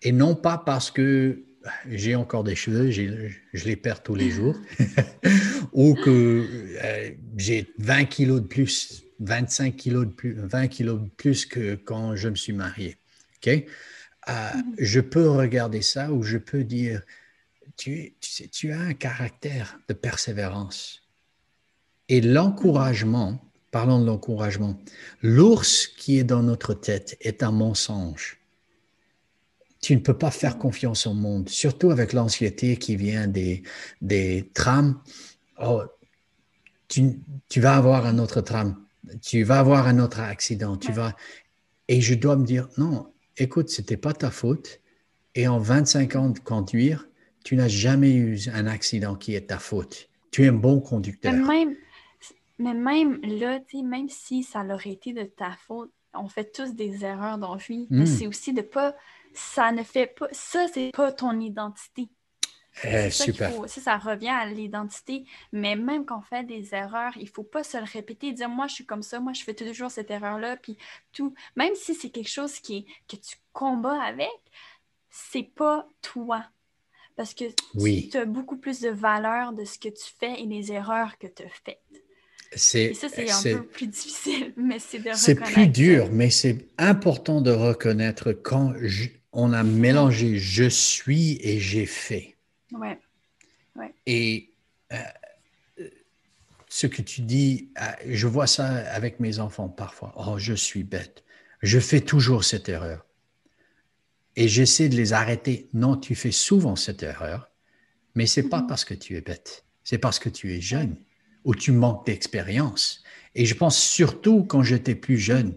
Et 0.00 0.12
non 0.12 0.34
pas 0.34 0.56
parce 0.56 0.90
que 0.90 1.44
j'ai 1.88 2.14
encore 2.14 2.44
des 2.44 2.54
cheveux, 2.54 2.90
je 2.90 3.64
les 3.64 3.76
perds 3.76 4.02
tous 4.02 4.14
les 4.14 4.30
jours, 4.30 4.56
ou 5.72 5.94
que 5.94 6.46
euh, 6.82 7.10
j'ai 7.36 7.72
20 7.78 8.04
kilos 8.06 8.42
de 8.42 8.46
plus, 8.46 9.04
25 9.20 9.76
kilos 9.76 10.06
de 10.06 10.12
plus, 10.12 10.34
20 10.34 10.68
kilos 10.68 11.00
de 11.00 11.08
plus 11.08 11.46
que 11.46 11.74
quand 11.74 12.16
je 12.16 12.28
me 12.28 12.34
suis 12.34 12.52
marié. 12.52 12.96
Euh, 13.46 13.60
Mhm. 14.28 14.74
Je 14.78 15.00
peux 15.00 15.28
regarder 15.28 15.82
ça 15.82 16.12
ou 16.12 16.22
je 16.22 16.38
peux 16.38 16.64
dire, 16.64 17.02
tu, 17.76 18.14
tu, 18.20 18.30
sais, 18.30 18.48
tu 18.48 18.72
as 18.72 18.80
un 18.80 18.94
caractère 18.94 19.78
de 19.88 19.94
persévérance. 19.94 21.02
Et 22.08 22.20
l'encouragement, 22.20 23.40
parlons 23.70 24.00
de 24.00 24.06
l'encouragement, 24.06 24.78
l'ours 25.22 25.86
qui 25.86 26.18
est 26.18 26.24
dans 26.24 26.42
notre 26.42 26.74
tête 26.74 27.16
est 27.20 27.42
un 27.42 27.52
mensonge. 27.52 28.41
Tu 29.82 29.94
ne 29.94 30.00
peux 30.00 30.16
pas 30.16 30.30
faire 30.30 30.56
confiance 30.58 31.06
au 31.06 31.12
monde, 31.12 31.48
surtout 31.48 31.90
avec 31.90 32.12
l'anxiété 32.14 32.76
qui 32.78 32.96
vient 32.96 33.26
des, 33.26 33.62
des 34.00 34.50
trams. 34.54 35.00
Oh, 35.60 35.82
tu, 36.88 37.20
tu 37.48 37.60
vas 37.60 37.76
avoir 37.76 38.06
un 38.06 38.18
autre 38.18 38.40
tram, 38.40 38.76
tu 39.20 39.42
vas 39.42 39.58
avoir 39.58 39.86
un 39.86 39.98
autre 39.98 40.20
accident, 40.20 40.76
tu 40.76 40.92
vas... 40.92 41.14
Et 41.88 42.00
je 42.00 42.14
dois 42.14 42.36
me 42.36 42.46
dire, 42.46 42.68
non, 42.78 43.12
écoute, 43.36 43.68
c'était 43.68 43.96
pas 43.96 44.12
ta 44.14 44.30
faute. 44.30 44.80
Et 45.34 45.48
en 45.48 45.58
25 45.58 46.16
ans 46.16 46.30
de 46.30 46.38
conduire, 46.38 47.08
tu 47.44 47.56
n'as 47.56 47.68
jamais 47.68 48.12
eu 48.14 48.38
un 48.52 48.66
accident 48.66 49.16
qui 49.16 49.34
est 49.34 49.48
ta 49.48 49.58
faute. 49.58 50.08
Tu 50.30 50.44
es 50.44 50.48
un 50.48 50.52
bon 50.52 50.80
conducteur. 50.80 51.32
Mais 51.32 51.64
même, 51.64 51.76
mais 52.58 52.74
même 52.74 53.20
là, 53.22 53.58
même 53.82 54.08
si 54.08 54.42
ça 54.42 54.64
aurait 54.64 54.90
été 54.90 55.12
de 55.12 55.24
ta 55.24 55.56
faute, 55.66 55.90
on 56.14 56.28
fait 56.28 56.52
tous 56.52 56.74
des 56.74 57.04
erreurs 57.04 57.38
dans 57.38 57.54
la 57.54 57.60
vie, 57.60 57.86
mais 57.90 58.04
Mm. 58.04 58.06
c'est 58.06 58.26
aussi 58.26 58.52
de 58.52 58.62
pas. 58.62 58.94
Ça 59.34 59.72
ne 59.72 59.82
fait 59.82 60.06
pas. 60.06 60.28
Ça, 60.32 60.66
c'est 60.72 60.90
pas 60.92 61.12
ton 61.12 61.38
identité. 61.40 62.08
Eh, 62.84 63.10
ça 63.10 63.24
super. 63.24 63.52
faut- 63.52 63.66
ça, 63.66 63.80
ça 63.82 63.98
revient 63.98 64.30
à 64.30 64.46
l'identité. 64.46 65.24
Mais 65.52 65.76
même 65.76 66.06
quand 66.06 66.18
on 66.20 66.22
fait 66.22 66.44
des 66.44 66.74
erreurs, 66.74 67.12
il 67.16 67.28
faut 67.28 67.42
pas 67.42 67.62
se 67.62 67.76
le 67.76 67.84
répéter 67.84 68.28
et 68.28 68.32
dire 68.32 68.48
moi, 68.48 68.66
je 68.66 68.74
suis 68.74 68.86
comme 68.86 69.02
ça, 69.02 69.20
moi, 69.20 69.32
je 69.34 69.42
fais 69.44 69.52
toujours 69.54 69.90
cette 69.90 70.10
erreur-là, 70.10 70.56
puis 70.56 70.78
tout. 71.12 71.34
Même 71.56 71.74
si 71.74 71.94
c'est 71.94 72.08
quelque 72.10 72.30
chose 72.30 72.58
qui 72.60 72.76
est- 72.78 72.86
que 73.08 73.16
tu 73.20 73.36
combats 73.52 74.00
avec, 74.02 74.30
c'est 75.10 75.42
pas 75.54 75.86
toi. 76.00 76.44
Parce 77.14 77.34
que 77.34 77.44
Oui. 77.74 78.08
tu 78.10 78.16
as 78.16 78.24
beaucoup 78.24 78.56
plus 78.56 78.80
de 78.80 78.88
valeur 78.88 79.52
de 79.52 79.64
ce 79.66 79.78
que 79.78 79.90
tu 79.90 80.04
fais 80.18 80.40
et 80.40 80.46
les 80.46 80.72
erreurs 80.72 81.18
que 81.18 81.26
tu 81.26 81.42
as 81.42 81.48
faites. 81.64 81.78
C'est 82.54 82.84
Et 82.86 82.94
ça, 82.94 83.08
c'est 83.10 83.30
un 83.30 83.58
peu 83.58 83.66
plus 83.66 83.86
difficile, 83.86 84.52
mais 84.56 84.78
c'est 84.78 84.98
de 84.98 85.10
c'est 85.14 85.34
plus 85.34 85.68
dur, 85.68 86.08
mais 86.10 86.30
c'est 86.30 86.66
important 86.78 87.40
de 87.42 87.50
reconnaître 87.50 88.32
quand 88.32 88.72
je- 88.80 89.08
on 89.32 89.52
a 89.52 89.62
mélangé 89.62 90.38
je 90.38 90.68
suis 90.68 91.38
et 91.40 91.58
j'ai 91.58 91.86
fait. 91.86 92.36
Ouais. 92.72 92.98
Et 94.06 94.50
euh, 94.92 94.96
ce 96.68 96.86
que 96.86 97.02
tu 97.02 97.22
dis, 97.22 97.70
euh, 97.80 97.84
je 98.08 98.26
vois 98.26 98.46
ça 98.46 98.66
avec 98.90 99.20
mes 99.20 99.38
enfants 99.38 99.68
parfois. 99.68 100.12
Oh, 100.16 100.38
je 100.38 100.54
suis 100.54 100.84
bête. 100.84 101.24
Je 101.62 101.78
fais 101.78 102.00
toujours 102.00 102.44
cette 102.44 102.68
erreur. 102.68 103.06
Et 104.36 104.48
j'essaie 104.48 104.88
de 104.88 104.96
les 104.96 105.12
arrêter. 105.12 105.68
Non, 105.74 105.96
tu 105.96 106.14
fais 106.14 106.32
souvent 106.32 106.76
cette 106.76 107.02
erreur, 107.02 107.50
mais 108.14 108.26
c'est 108.26 108.48
pas 108.48 108.60
Mhm. 108.62 108.66
parce 108.66 108.84
que 108.84 108.94
tu 108.94 109.16
es 109.16 109.20
bête. 109.20 109.64
C'est 109.84 109.98
parce 109.98 110.18
que 110.18 110.28
tu 110.28 110.54
es 110.54 110.60
jeune 110.60 110.96
ou 111.44 111.54
tu 111.54 111.72
manques 111.72 112.06
d'expérience. 112.06 113.02
Et 113.34 113.44
je 113.46 113.54
pense 113.54 113.78
surtout 113.82 114.44
quand 114.44 114.62
j'étais 114.62 114.94
plus 114.94 115.18
jeune, 115.18 115.54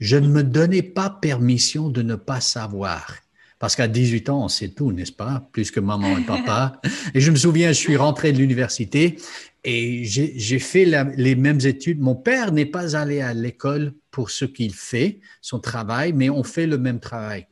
je 0.00 0.16
ne 0.16 0.28
me 0.28 0.42
donnais 0.44 0.82
pas 0.82 1.10
permission 1.10 1.88
de 1.88 2.02
ne 2.02 2.14
pas 2.14 2.40
savoir. 2.40 3.16
Parce 3.58 3.74
qu'à 3.74 3.88
18 3.88 4.28
ans, 4.28 4.44
on 4.44 4.48
sait 4.48 4.68
tout, 4.68 4.92
n'est-ce 4.92 5.10
pas? 5.12 5.48
Plus 5.52 5.70
que 5.72 5.80
maman 5.80 6.16
et 6.16 6.22
papa. 6.22 6.80
Et 7.14 7.20
je 7.20 7.30
me 7.32 7.36
souviens, 7.36 7.68
je 7.68 7.78
suis 7.78 7.96
rentré 7.96 8.32
de 8.32 8.38
l'université 8.38 9.16
et 9.64 10.04
j'ai 10.04 10.58
fait 10.60 10.84
la- 10.84 11.02
les 11.16 11.34
mêmes 11.34 11.58
études. 11.64 11.98
Mon 11.98 12.14
père 12.14 12.52
n'est 12.52 12.66
pas 12.66 12.94
allé 12.94 13.20
à 13.20 13.34
l'école 13.34 13.92
pour 14.12 14.30
ce 14.30 14.44
qu'il 14.44 14.72
fait, 14.72 15.18
son 15.40 15.58
travail, 15.58 16.12
mais 16.12 16.30
on 16.30 16.44
fait 16.44 16.68
le 16.68 16.78
même 16.78 17.00
travail. 17.00 17.48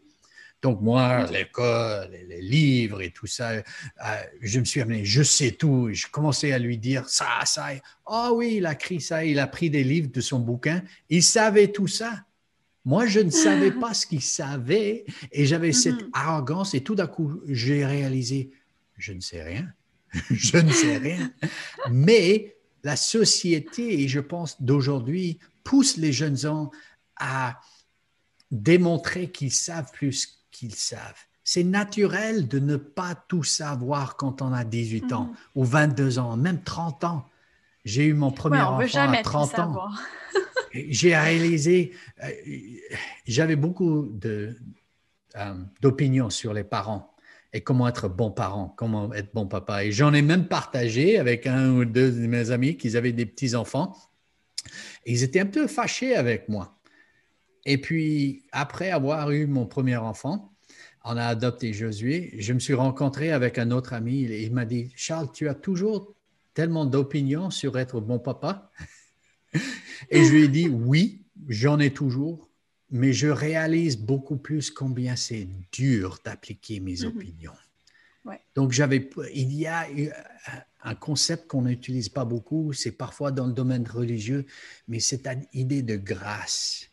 Donc 0.62 0.80
moi, 0.80 1.26
l'école, 1.32 2.08
les- 2.28 2.40
livres 2.40 3.02
et 3.02 3.10
tout 3.10 3.26
ça, 3.26 3.50
euh, 3.50 3.62
je 4.40 4.60
me 4.60 4.64
suis 4.64 4.80
amené, 4.80 5.04
je 5.04 5.24
sais 5.24 5.50
tout. 5.50 5.88
Je 5.92 6.06
commençais 6.06 6.52
à 6.52 6.58
lui 6.60 6.78
dire 6.78 7.08
ça, 7.08 7.26
ça. 7.44 7.66
Ah 8.06 8.30
oui, 8.32 8.54
il 8.58 8.66
a 8.66 8.74
écrit 8.74 9.00
ça, 9.00 9.24
il 9.24 9.40
a 9.40 9.48
pris 9.48 9.70
des 9.70 9.82
livres 9.82 10.10
de 10.12 10.20
son 10.20 10.38
bouquin. 10.38 10.82
Il 11.10 11.24
savait 11.24 11.68
tout 11.72 11.88
ça. 11.88 12.22
Moi, 12.86 13.06
je 13.06 13.18
ne 13.20 13.30
savais 13.30 13.72
pas 13.72 13.92
ce 13.94 14.06
qu'il 14.06 14.22
savait 14.22 15.04
et 15.32 15.44
j'avais 15.44 15.72
cette 15.72 16.00
Mhm. 16.02 16.10
arrogance 16.12 16.72
et 16.72 16.82
tout 16.82 16.94
d'un 16.94 17.08
coup, 17.08 17.40
j'ai 17.48 17.84
réalisé, 17.84 18.52
je 18.96 19.12
ne 19.12 19.20
sais 19.20 19.42
rien. 19.42 19.66
je 20.30 20.56
ne 20.56 20.70
sais 20.70 20.96
rien. 20.96 21.30
Mais 21.90 22.54
la 22.84 22.94
société, 22.96 24.02
et 24.02 24.08
je 24.08 24.20
pense 24.20 24.62
d'aujourd'hui, 24.62 25.38
pousse 25.64 25.96
les 25.96 26.12
jeunes 26.12 26.38
gens 26.38 26.70
à 27.16 27.58
démontrer 28.52 29.30
qu'ils 29.32 29.52
savent 29.52 29.90
plus 29.92 30.44
qu'ils 30.52 30.74
savent. 30.76 31.18
C'est 31.42 31.64
naturel 31.64 32.46
de 32.48 32.58
ne 32.60 32.76
pas 32.76 33.14
tout 33.28 33.42
savoir 33.44 34.16
quand 34.16 34.42
on 34.42 34.52
a 34.52 34.64
18 34.64 35.12
ans 35.12 35.24
Mhm. 35.26 35.36
ou 35.56 35.64
22 35.64 36.18
ans, 36.20 36.36
même 36.36 36.62
30 36.62 37.02
ans. 37.04 37.28
J'ai 37.86 38.06
eu 38.06 38.14
mon 38.14 38.32
premier 38.32 38.58
Ouais, 38.58 38.64
on 38.64 38.78
veut 38.78 38.84
enfant 38.84 38.92
jamais 38.92 39.18
à 39.18 39.22
tout 39.22 39.30
30 39.30 39.58
ans. 39.60 39.88
J'ai 40.72 41.16
réalisé, 41.16 41.92
euh, 42.22 42.30
j'avais 43.26 43.54
beaucoup 43.54 44.12
euh, 44.24 44.52
d'opinions 45.80 46.28
sur 46.28 46.52
les 46.52 46.64
parents 46.64 47.14
et 47.52 47.60
comment 47.60 47.86
être 47.86 48.08
bon 48.08 48.32
parent, 48.32 48.74
comment 48.76 49.14
être 49.14 49.32
bon 49.32 49.46
papa. 49.46 49.84
Et 49.84 49.92
j'en 49.92 50.12
ai 50.12 50.20
même 50.20 50.48
partagé 50.48 51.16
avec 51.16 51.46
un 51.46 51.70
ou 51.70 51.84
deux 51.84 52.10
de 52.10 52.26
mes 52.26 52.50
amis 52.50 52.76
qui 52.76 52.94
avaient 52.96 53.12
des 53.12 53.24
petits-enfants. 53.24 53.96
Et 55.06 55.12
ils 55.12 55.22
étaient 55.22 55.40
un 55.40 55.46
peu 55.46 55.68
fâchés 55.68 56.16
avec 56.16 56.48
moi. 56.48 56.76
Et 57.64 57.78
puis, 57.78 58.42
après 58.50 58.90
avoir 58.90 59.30
eu 59.30 59.46
mon 59.46 59.64
premier 59.64 59.96
enfant, 59.96 60.52
on 61.04 61.16
a 61.16 61.24
adopté 61.24 61.72
Josué, 61.72 62.34
je 62.40 62.52
me 62.52 62.58
suis 62.58 62.74
rencontré 62.74 63.30
avec 63.30 63.58
un 63.58 63.70
autre 63.70 63.92
ami. 63.92 64.22
Il 64.22 64.52
m'a 64.52 64.64
dit, 64.64 64.92
Charles, 64.96 65.30
tu 65.32 65.48
as 65.48 65.54
toujours 65.54 66.16
tellement 66.56 66.86
d'opinions 66.86 67.50
sur 67.50 67.78
être 67.78 68.00
bon 68.00 68.18
papa. 68.18 68.72
Et 70.10 70.24
je 70.24 70.32
lui 70.32 70.44
ai 70.44 70.48
dit, 70.48 70.68
oui, 70.68 71.22
j'en 71.48 71.78
ai 71.78 71.92
toujours, 71.92 72.48
mais 72.90 73.12
je 73.12 73.28
réalise 73.28 73.98
beaucoup 73.98 74.38
plus 74.38 74.70
combien 74.70 75.16
c'est 75.16 75.46
dur 75.70 76.18
d'appliquer 76.24 76.80
mes 76.80 77.02
Mhm. 77.02 77.08
opinions. 77.08 77.58
Ouais. 78.24 78.40
Donc, 78.54 78.72
j'avais, 78.72 79.10
il 79.34 79.52
y 79.52 79.66
a 79.66 79.86
un 80.82 80.94
concept 80.94 81.46
qu'on 81.46 81.62
n'utilise 81.62 82.08
pas 82.08 82.24
beaucoup, 82.24 82.72
c'est 82.72 82.92
parfois 82.92 83.30
dans 83.32 83.46
le 83.46 83.52
domaine 83.52 83.86
religieux, 83.86 84.46
mais 84.88 84.98
c'est 84.98 85.26
une 85.26 85.44
idée 85.52 85.82
de 85.82 85.96
grâce. 85.96 86.88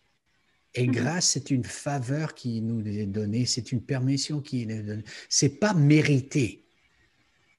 Et 0.76 0.88
Mhm. 0.88 0.94
grâce, 0.94 1.30
c'est 1.30 1.52
une 1.52 1.64
faveur 1.64 2.36
qui 2.36 2.62
nous 2.62 2.86
est 2.86 3.06
donnée, 3.06 3.46
c'est 3.46 3.72
une 3.72 3.82
permission 3.82 4.42
qui 4.42 4.66
nous 4.68 4.76
est 4.76 4.84
donnée. 4.84 5.04
C'est 5.30 5.58
pas 5.60 5.74
mérité, 5.74 6.63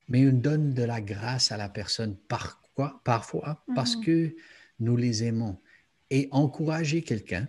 mais 0.09 0.27
on 0.29 0.33
donne 0.33 0.75
de 0.75 0.83
la 0.83 1.01
grâce 1.01 1.53
à 1.53 1.57
la 1.57 1.69
personne 1.69 2.17
par 2.29 2.61
quoi, 2.75 3.01
parfois 3.05 3.63
parce 3.75 3.97
Mhm. 3.97 4.05
que 4.05 4.37
nous 4.81 4.97
les 4.97 5.25
aimons. 5.25 5.57
Et 6.11 6.29
encourager 6.31 7.03
quelqu'un, 7.03 7.49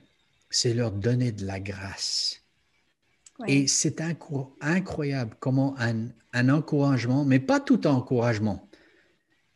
c'est 0.50 0.74
leur 0.74 0.91
donner 0.91 1.32
de 1.32 1.46
la 1.46 1.60
grâce. 1.60 2.41
Ouais. 3.39 3.52
Et 3.52 3.68
c'est 3.68 4.00
incro- 4.00 4.54
incroyable 4.62 5.36
comment 5.39 5.76
un, 5.78 6.08
un 6.34 6.50
encouragement, 6.50 7.26
mais 7.26 7.39
pas 7.39 7.60
tout 7.60 7.86
encouragement, 7.88 8.70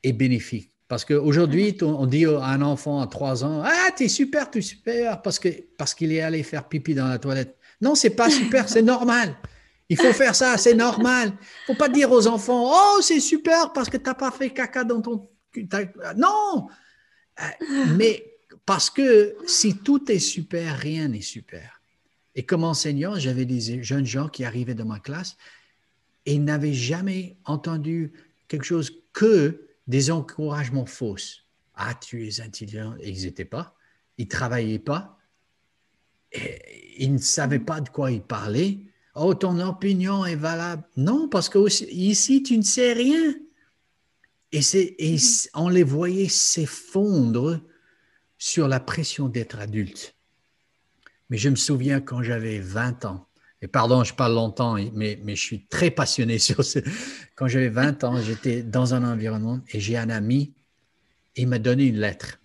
est 0.04 0.14
bénéfique. 0.14 0.74
Parce 0.88 1.06
qu'aujourd'hui, 1.06 1.78
Mhm. 1.82 1.88
on 1.88 2.06
dit 2.08 2.26
à 2.26 2.46
un 2.46 2.62
enfant 2.62 3.00
à 3.00 3.08
3 3.08 3.44
ans, 3.46 3.62
Ah, 3.64 3.90
t'es 3.96 4.08
super, 4.10 4.50
t'es 4.50 4.62
super, 4.62 5.22
parce 5.22 5.38
qu'il 5.40 5.64
parce 5.78 5.94
qu'il 5.94 6.12
est 6.12 6.22
allé 6.22 6.42
faire 6.44 6.68
pipi 6.68 6.96
dans 6.96 7.08
la 7.08 7.20
toilette. 7.20 7.56
Non, 7.80 7.96
c'est 7.96 8.10
pas 8.10 8.30
super, 8.30 8.68
c'est 8.70 8.82
normal. 8.82 9.36
Il 9.90 9.98
faut 9.98 10.14
faire 10.14 10.36
ça, 10.36 10.58
c'est 10.58 10.76
normal. 10.76 11.34
Il 11.42 11.66
faut 11.74 11.76
pas 11.76 11.90
dire 11.90 12.12
aux 12.12 12.28
enfants, 12.28 12.72
Oh, 12.72 13.02
c'est 13.02 13.20
super 13.20 13.74
parce 13.74 13.90
que 13.90 13.98
t'as 13.98 14.14
pas 14.14 14.32
fait 14.32 14.52
caca 14.52 14.84
dans 14.84 15.02
ton... 15.02 15.28
Non! 16.16 16.68
Euh, 17.42 17.44
Mais 17.98 18.38
parce 18.66 18.92
que 18.92 19.36
si 19.48 19.78
tout 19.78 20.12
est 20.12 20.20
super, 20.20 20.78
rien 20.78 21.08
n'est 21.08 21.22
super. 21.22 21.82
Et 22.36 22.44
comme 22.46 22.64
enseignant, 22.64 23.16
j'avais 23.18 23.46
des 23.46 23.84
jeunes 23.84 24.06
gens 24.06 24.30
qui 24.30 24.46
arrivaient 24.46 24.76
dans 24.76 24.86
ma 24.86 25.00
classe 25.00 25.36
et 26.26 26.36
ils 26.36 26.44
n'avaient 26.44 26.74
jamais 26.74 27.38
entendu 27.46 28.14
quelque 28.48 28.66
chose 28.66 28.92
que 29.12 29.68
des 29.88 30.12
encouragements 30.12 30.86
fausses. 30.86 31.46
Ah, 31.74 31.96
tu 31.96 32.28
es 32.28 32.42
intelligent. 32.42 32.94
Ils 33.04 33.24
n'étaient 33.24 33.46
pas. 33.46 33.76
Ils 34.20 34.26
ne 34.26 34.30
travaillaient 34.30 34.78
pas. 34.78 35.18
Ils 36.98 37.14
ne 37.14 37.18
savaient 37.18 37.60
pas 37.60 37.82
de 37.82 37.90
quoi 37.90 38.12
ils 38.12 38.22
parlaient. 38.22 38.78
Oh, 39.22 39.34
ton 39.34 39.60
opinion 39.60 40.26
est 40.26 40.38
valable. 40.38 40.84
Non, 40.96 41.28
parce 41.28 41.50
que 41.50 41.58
aussi- 41.58 41.84
ici, 41.92 42.42
tu 42.42 42.58
ne 42.58 42.62
sais 42.64 42.94
rien. 42.94 43.36
Et, 44.54 44.62
c'est, 44.62 44.96
et 44.98 45.18
on 45.54 45.68
les 45.68 45.84
voyait 45.84 46.30
s'effondrer 46.30 47.58
sur 48.38 48.70
la 48.70 48.80
pression 48.80 49.28
d'être 49.28 49.60
adulte. 49.60 50.16
Mais 51.30 51.38
je 51.38 51.50
me 51.50 51.58
souviens 51.58 52.00
quand 52.00 52.24
j'avais 52.24 52.60
20 52.60 53.04
ans, 53.04 53.28
et 53.62 53.68
pardon, 53.68 54.06
je 54.06 54.14
parle 54.14 54.36
longtemps, 54.36 54.76
mais, 54.94 55.20
mais 55.22 55.36
je 55.36 55.42
suis 55.42 55.68
très 55.68 55.92
passionné 55.92 56.40
sur 56.48 56.64
ce. 56.64 56.80
Quand 57.36 57.50
j'avais 57.50 57.68
20 57.68 58.06
ans, 58.06 58.22
j'étais 58.22 58.64
dans 58.64 58.94
un 58.94 59.04
environnement 59.04 59.60
et 59.74 59.82
j'ai 59.82 59.98
un 59.98 60.10
ami, 60.10 60.54
il 61.36 61.48
m'a 61.50 61.60
donné 61.60 61.84
une 61.84 62.00
lettre. 62.00 62.40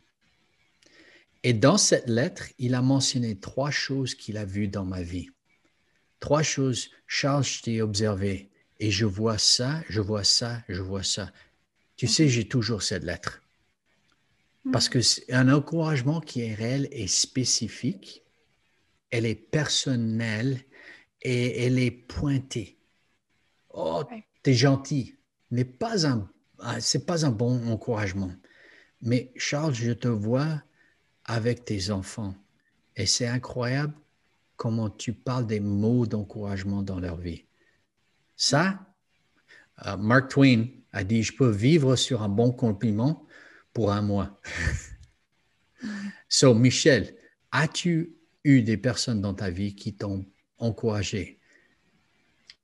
Et 1.45 1.53
dans 1.53 1.79
cette 1.79 2.09
lettre, 2.09 2.47
il 2.59 2.75
a 2.75 2.83
mentionné 2.83 3.39
trois 3.39 3.71
choses 3.71 4.17
qu'il 4.17 4.37
a 4.39 4.45
vues 4.45 4.67
dans 4.67 4.85
ma 4.85 5.03
vie. 5.03 5.29
Trois 6.25 6.43
choses. 6.43 6.89
Charles, 7.07 7.45
je 7.45 7.61
t'ai 7.61 7.83
observé 7.83 8.49
et 8.81 8.91
je 8.91 9.05
vois 9.05 9.37
ça, 9.37 9.83
je 9.91 10.01
vois 10.01 10.25
ça, 10.25 10.63
je 10.71 10.81
vois 10.81 11.03
ça. 11.03 11.31
Tu 11.97 12.07
sais, 12.07 12.29
j'ai 12.29 12.49
toujours 12.49 12.83
cette 12.83 13.05
lettre. 13.05 13.43
Parce 14.73 14.89
que 14.89 15.03
c'est 15.03 15.31
un 15.31 15.53
encouragement 15.53 16.23
qui 16.23 16.41
est 16.41 16.55
réel 16.55 16.89
et 16.93 17.09
spécifique, 17.09 18.23
elle 19.11 19.27
est 19.27 19.35
personnelle 19.35 20.61
et 21.21 21.67
elle 21.67 21.79
est 21.79 21.91
pointée. 21.91 22.79
Oh, 23.75 24.03
t'es 24.43 24.55
gentil, 24.55 25.17
mais 25.51 25.67
pas 25.67 26.07
un, 26.07 26.27
ah, 26.61 26.81
c'est 26.81 27.05
pas 27.05 27.27
un 27.27 27.33
bon 27.33 27.69
encouragement. 27.69 28.33
Mais 29.03 29.31
Charles, 29.37 29.75
je 29.75 29.93
te 29.93 30.09
vois 30.09 30.63
avec 31.27 31.67
tes 31.67 31.91
enfants 31.91 32.35
et 32.97 33.05
c'est 33.05 33.27
incroyable 33.27 33.93
comment 34.65 34.89
tu 34.89 35.13
parles 35.13 35.47
des 35.47 35.61
mots 35.61 36.07
d'encouragement 36.07 36.83
dans 36.83 36.99
leur 36.99 37.19
vie. 37.19 37.45
Ça, 38.35 38.81
euh, 39.85 39.99
Mark 39.99 40.31
Twain 40.31 40.69
a 40.91 41.05
dit, 41.05 41.23
je 41.23 41.37
peux 41.37 41.51
vivre 41.51 41.97
sur 41.97 42.23
un 42.23 42.31
bon 42.31 42.51
compliment 42.51 43.27
pour 43.75 43.93
un 43.93 44.01
mois. 44.01 44.41
so, 46.31 46.55
Michel, 46.55 47.15
as-tu 47.53 48.15
eu 48.43 48.63
des 48.63 48.79
personnes 48.79 49.21
dans 49.21 49.35
ta 49.35 49.51
vie 49.51 49.75
qui 49.75 49.95
t'ont 49.95 50.25
encouragé, 50.57 51.39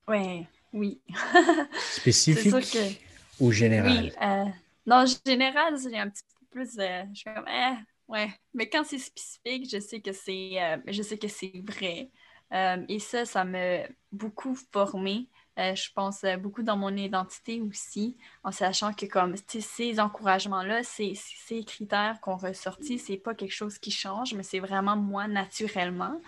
Ouais, 0.09 0.49
oui. 0.73 1.03
spécifique 1.93 2.65
sûr 2.65 2.97
ou 3.41 3.53
général? 3.53 4.05
Oui, 4.05 4.13
euh, 4.23 4.45
non, 4.87 5.05
général, 5.27 5.75
j'ai 5.79 5.99
un 5.99 6.09
petit 6.09 6.25
peu 6.41 6.47
plus. 6.51 6.79
euh, 6.79 7.03
je 7.13 7.19
suis 7.19 7.25
comme, 7.35 7.45
eh, 7.47 7.77
ouais. 8.11 8.31
Mais 8.55 8.69
quand 8.69 8.85
c'est 8.85 8.99
spécifique, 8.99 9.69
je 9.71 9.81
sais 9.81 10.01
que 10.01 10.13
c'est, 10.13 10.63
euh, 10.63 10.79
je 10.89 11.03
sais 11.03 11.19
que 11.19 11.29
c'est 11.29 11.53
vrai. 11.67 12.11
Euh, 12.53 12.85
et 12.89 12.99
ça, 12.99 13.25
ça 13.25 13.45
m'a 13.45 13.81
beaucoup 14.13 14.57
formé. 14.73 15.29
Euh, 15.59 15.75
je 15.75 15.91
pense 15.95 16.25
euh, 16.25 16.37
beaucoup 16.37 16.63
dans 16.63 16.77
mon 16.77 16.97
identité 16.97 17.61
aussi, 17.63 18.17
en 18.45 18.53
sachant 18.53 18.95
que 18.95 19.07
comme 19.07 19.35
ces 19.49 20.01
encouragements-là, 20.01 20.83
ces, 20.85 21.15
ces 21.17 21.65
critères 21.65 22.21
qu'on 22.23 22.37
ressortit, 22.37 22.99
c'est 22.99 23.19
pas 23.19 23.35
quelque 23.35 23.53
chose 23.53 23.79
qui 23.79 23.91
change, 23.91 24.35
mais 24.35 24.43
c'est 24.45 24.61
vraiment 24.61 24.97
moi 24.97 25.29
naturellement. 25.29 26.21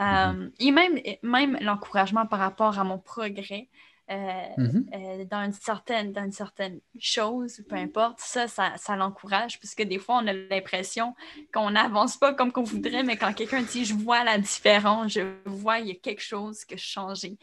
Euh, 0.00 0.50
Et 0.60 0.70
même, 0.72 0.98
même 1.22 1.58
l'encouragement 1.60 2.26
par 2.26 2.40
rapport 2.40 2.78
à 2.78 2.84
mon 2.84 2.98
progrès. 2.98 3.68
Euh, 4.10 4.42
Mhm. 4.56 4.86
euh, 4.94 5.24
dans 5.26 5.42
une 5.44 5.52
certaine 5.52 6.12
dans 6.12 6.24
une 6.24 6.32
certaine 6.32 6.80
chose, 6.98 7.62
peu 7.68 7.76
importe, 7.76 8.20
ça, 8.20 8.48
ça, 8.48 8.72
ça 8.76 8.96
l'encourage, 8.96 9.58
puisque 9.58 9.82
des 9.82 9.98
fois, 9.98 10.20
on 10.22 10.26
a 10.26 10.32
l'impression 10.32 11.14
qu'on 11.52 11.70
n'avance 11.70 12.16
pas 12.16 12.32
comme 12.34 12.50
qu'on 12.52 12.62
voudrait, 12.62 13.02
mais 13.02 13.16
quand 13.16 13.32
quelqu'un 13.34 13.62
dit 13.62 13.84
je 13.84 13.94
vois 13.94 14.24
la 14.24 14.38
différence, 14.38 15.12
je 15.12 15.20
vois 15.44 15.78
il 15.80 15.88
y 15.88 15.92
a 15.92 15.94
quelque 15.94 16.22
chose 16.22 16.64
qui 16.64 16.74
a 16.74 16.78
changé 16.78 17.38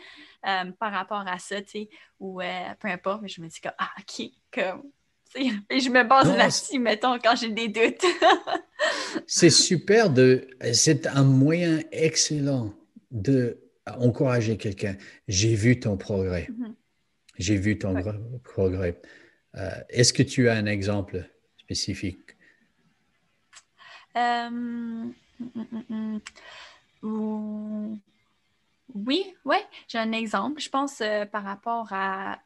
euh, 0.48 0.72
par 0.80 0.92
rapport 0.92 1.24
à 1.28 1.38
ça, 1.40 1.62
tu 1.62 1.70
sais, 1.70 1.90
ou 2.20 2.40
peu 2.80 2.88
importe, 2.88 3.22
mais 3.22 3.28
je 3.30 3.42
me 3.42 3.48
dis 3.48 3.60
que 3.62 3.70
ah 3.78 3.92
ok, 4.00 4.26
comme 4.52 4.84
et 5.70 5.80
je 5.82 5.90
me 5.90 6.04
base 6.04 6.30
Non, 6.30 6.36
là-dessus, 6.38 6.80
mettons, 6.80 7.20
quand 7.20 7.36
j'ai 7.36 7.50
des 7.50 7.68
doutes. 7.68 8.06
C'est 9.28 9.50
super 9.50 10.10
de. 10.10 10.48
C'est 10.74 11.08
un 11.08 11.24
moyen 11.24 11.80
excellent 11.92 12.74
de 13.12 13.58
encourager 13.88 14.58
quelqu'un. 14.58 14.96
J'ai 15.28 15.56
vu 15.56 15.80
ton 15.80 15.98
progrès. 15.98 16.48
Mhm. 16.50 16.76
J'ai 17.38 17.58
vu 17.58 17.78
ton 17.78 17.94
Ouais. 17.96 18.04
progrès. 18.44 19.00
Euh, 19.56 19.70
Est-ce 19.90 20.14
que 20.14 20.24
tu 20.24 20.50
as 20.50 20.54
un 20.56 20.66
exemple 20.66 21.30
spécifique? 21.58 22.36
Euh, 24.16 24.48
hum, 24.48 25.14
hum. 25.90 26.20
Ou- 27.04 28.00
Oui, 28.94 29.26
oui, 29.44 29.58
j'ai 29.88 29.98
un 29.98 30.12
exemple. 30.14 30.62
Je 30.62 30.70
pense 30.70 31.02
euh, 31.02 31.26
par 31.26 31.44
rapport 31.44 31.88
à, 31.92 32.40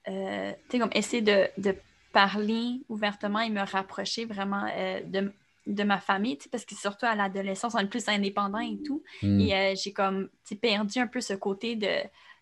comme 0.72 0.89
essayer 0.93 1.22
de, 1.22 1.47
de 1.57 1.76
parler 2.11 2.82
ouvertement 2.89 3.39
et 3.41 3.49
me 3.49 3.61
rapprocher 3.61 4.26
vraiment 4.26 4.66
de, 5.05 5.32
de 5.70 5.84
ma 5.84 5.99
famille, 5.99 6.38
tu 6.38 6.43
sais, 6.43 6.49
parce 6.49 6.65
que 6.65 6.76
surtout 6.76 7.05
à 7.05 7.15
l'adolescence, 7.15 7.76
on 7.76 7.80
est 7.80 7.88
plus 7.88 8.07
indépendant 8.09 8.59
et 8.59 8.78
tout. 8.86 9.03
Hmm. 9.22 9.39
Et 9.39 9.55
euh, 9.55 9.76
j'ai 9.76 9.93
comme 9.93 10.30
perdu 10.61 10.99
un 10.99 11.07
peu 11.07 11.22
ce 11.22 11.34
côté 11.34 11.76
de, 11.76 11.88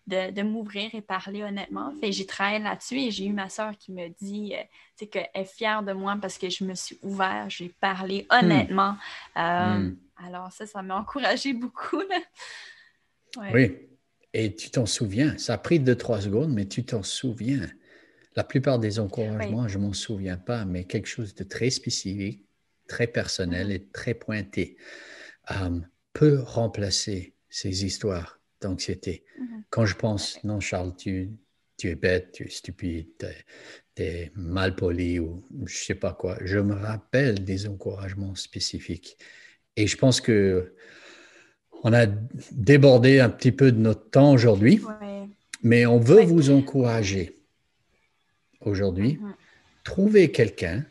de, 0.06 0.32
de 0.32 0.42
m'ouvrir 0.42 0.94
et 0.94 1.02
parler 1.02 1.42
honnêtement. 1.42 1.92
Fait 2.00 2.10
j'ai 2.10 2.26
travaillé 2.26 2.58
là-dessus 2.58 2.98
et 2.98 3.10
j'ai 3.10 3.26
eu 3.26 3.32
ma 3.32 3.48
soeur 3.50 3.76
qui 3.78 3.92
me 3.92 4.08
dit 4.08 4.54
euh, 4.54 5.06
qu'elle 5.06 5.28
est 5.34 5.44
fière 5.44 5.82
de 5.82 5.92
moi 5.92 6.16
parce 6.20 6.38
que 6.38 6.48
je 6.48 6.64
me 6.64 6.74
suis 6.74 6.98
ouvert, 7.02 7.46
j'ai 7.48 7.68
parlé 7.80 8.26
honnêtement. 8.30 8.96
Euh, 9.36 9.78
Hmm. 9.78 9.96
Alors 10.26 10.50
ça, 10.50 10.66
ça 10.66 10.82
m'a 10.82 10.96
encouragé 10.96 11.52
beaucoup. 11.52 12.02
Ouais. 13.36 13.52
Oui. 13.52 13.76
Et 14.32 14.54
tu 14.54 14.70
t'en 14.70 14.86
souviens? 14.86 15.38
Ça 15.38 15.54
a 15.54 15.58
pris 15.58 15.78
deux, 15.78 15.94
trois 15.94 16.20
secondes, 16.20 16.52
mais 16.52 16.66
tu 16.66 16.84
t'en 16.84 17.02
souviens? 17.02 17.66
La 18.34 18.44
plupart 18.44 18.78
des 18.78 18.98
encouragements, 18.98 19.68
je 19.68 19.78
ne 19.78 19.84
m'en 19.84 19.92
souviens 19.92 20.36
pas, 20.36 20.64
mais 20.64 20.84
quelque 20.84 21.06
chose 21.06 21.34
de 21.34 21.44
très 21.44 21.70
spécifique, 21.70 22.47
très 22.88 23.06
personnel 23.06 23.70
et 23.70 23.86
très 23.92 24.14
pointé 24.14 24.76
euh, 25.52 25.80
peut 26.12 26.40
remplacer 26.40 27.34
ces 27.48 27.84
histoires 27.84 28.40
d'anxiété. 28.60 29.24
Mhm. 29.38 29.62
Quand 29.70 29.86
je 29.86 29.94
pense, 29.94 30.42
non, 30.42 30.58
Charles, 30.58 30.96
tu, 30.96 31.30
tu 31.76 31.88
es 31.88 31.94
bête, 31.94 32.32
tu 32.32 32.46
es 32.46 32.50
stupide, 32.50 33.06
tu 33.94 34.02
es, 34.02 34.32
mal 34.34 34.74
poli 34.74 35.20
ou 35.20 35.44
je 35.66 35.76
sais 35.76 35.94
pas 35.94 36.12
quoi, 36.12 36.38
je 36.44 36.58
me 36.58 36.74
rappelle 36.74 37.44
des 37.44 37.68
encouragements 37.68 38.34
spécifiques. 38.34 39.16
Et 39.76 39.86
je 39.86 39.96
pense 39.96 40.20
que 40.20 40.74
on 41.84 41.92
a 41.92 42.06
débordé 42.50 43.20
un 43.20 43.30
petit 43.30 43.52
peu 43.52 43.70
de 43.70 43.78
notre 43.78 44.10
temps 44.10 44.32
aujourd'hui, 44.32 44.80
Ouais. 44.80 45.28
mais 45.62 45.86
on 45.86 46.00
veut 46.00 46.16
Ouais. 46.16 46.26
vous 46.26 46.50
encourager 46.50 47.36
aujourd'hui. 48.60 49.18
Mhm. 49.20 49.34
Trouvez 49.84 50.32
quelqu'un 50.32 50.84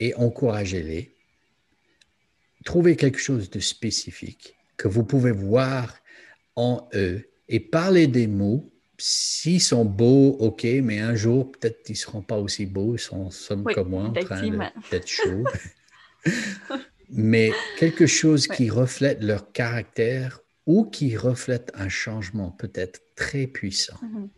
et 0.00 0.14
encouragez-les. 0.14 1.14
Trouvez 2.64 2.96
quelque 2.96 3.18
chose 3.18 3.50
de 3.50 3.60
spécifique 3.60 4.56
que 4.76 4.88
vous 4.88 5.04
pouvez 5.04 5.32
voir 5.32 5.96
en 6.56 6.88
eux 6.94 7.28
et 7.48 7.60
parlez 7.60 8.06
des 8.06 8.26
mots. 8.26 8.68
S'ils 8.98 9.60
sont 9.60 9.84
beaux, 9.84 10.36
ok, 10.38 10.64
mais 10.82 11.00
un 11.00 11.16
jour, 11.16 11.50
peut-être 11.50 11.88
ils 11.88 11.92
ne 11.92 11.96
seront 11.96 12.22
pas 12.22 12.38
aussi 12.38 12.66
beaux, 12.66 12.94
ils 12.94 13.00
sont, 13.00 13.30
sont 13.30 13.60
Oui, 13.64 13.74
comme 13.74 13.90
moi 13.90 14.04
en 14.04 14.12
train 14.12 14.70
d'être 14.90 15.08
chauds. 15.08 15.44
mais 17.10 17.52
quelque 17.78 18.06
chose 18.06 18.46
qui 18.46 18.70
reflète 18.70 19.22
leur 19.22 19.50
caractère 19.52 20.40
ou 20.66 20.84
qui 20.84 21.16
reflète 21.16 21.72
un 21.74 21.88
changement 21.88 22.50
peut-être 22.50 23.00
très 23.16 23.46
puissant. 23.46 23.98
Mhm. 24.02 24.28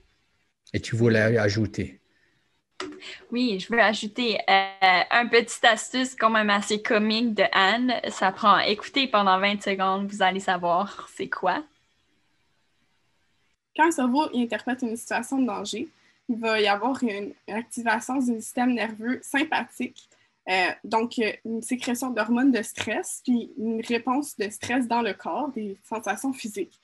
Et 0.73 0.81
tu 0.81 0.97
voulais 0.97 1.21
ajouter? 1.39 2.01
Oui, 3.31 3.59
je 3.59 3.73
veux 3.73 3.81
ajouter 3.81 4.39
euh, 4.49 5.01
un 5.11 5.27
petit 5.27 5.65
astuce 5.67 6.15
quand 6.15 6.31
même 6.31 6.51
assez 6.51 6.83
comique 6.83 7.35
de 7.35 7.45
Anne. 7.53 7.95
Ça 8.09 8.33
prend 8.33 8.59
écoutez 8.59 9.09
pendant 9.09 9.39
20 9.39 9.63
secondes, 9.63 10.11
vous 10.11 10.23
allez 10.23 10.41
savoir 10.41 11.09
c'est 11.15 11.29
quoi. 11.29 11.63
Quand 13.77 13.87
un 13.87 13.91
cerveau 13.91 14.25
interprète 14.35 14.83
une 14.83 14.97
situation 14.97 15.39
de 15.39 15.47
danger, 15.47 15.89
il 16.29 16.39
va 16.39 16.61
y 16.61 16.67
avoir 16.67 17.03
une 17.03 17.33
activation 17.49 18.19
du 18.19 18.41
système 18.41 18.75
nerveux 18.75 19.21
sympathique, 19.23 20.09
euh, 20.49 20.71
donc 20.85 21.19
euh, 21.19 21.33
une 21.45 21.63
sécrétion 21.63 22.11
d'hormones 22.11 22.53
de 22.53 22.63
stress, 22.63 23.21
puis 23.25 23.51
une 23.59 23.83
réponse 23.85 24.37
de 24.37 24.49
stress 24.49 24.87
dans 24.87 25.03
le 25.03 25.15
corps, 25.15 25.51
des 25.51 25.77
sensations 25.83 26.33
physiques. 26.33 26.79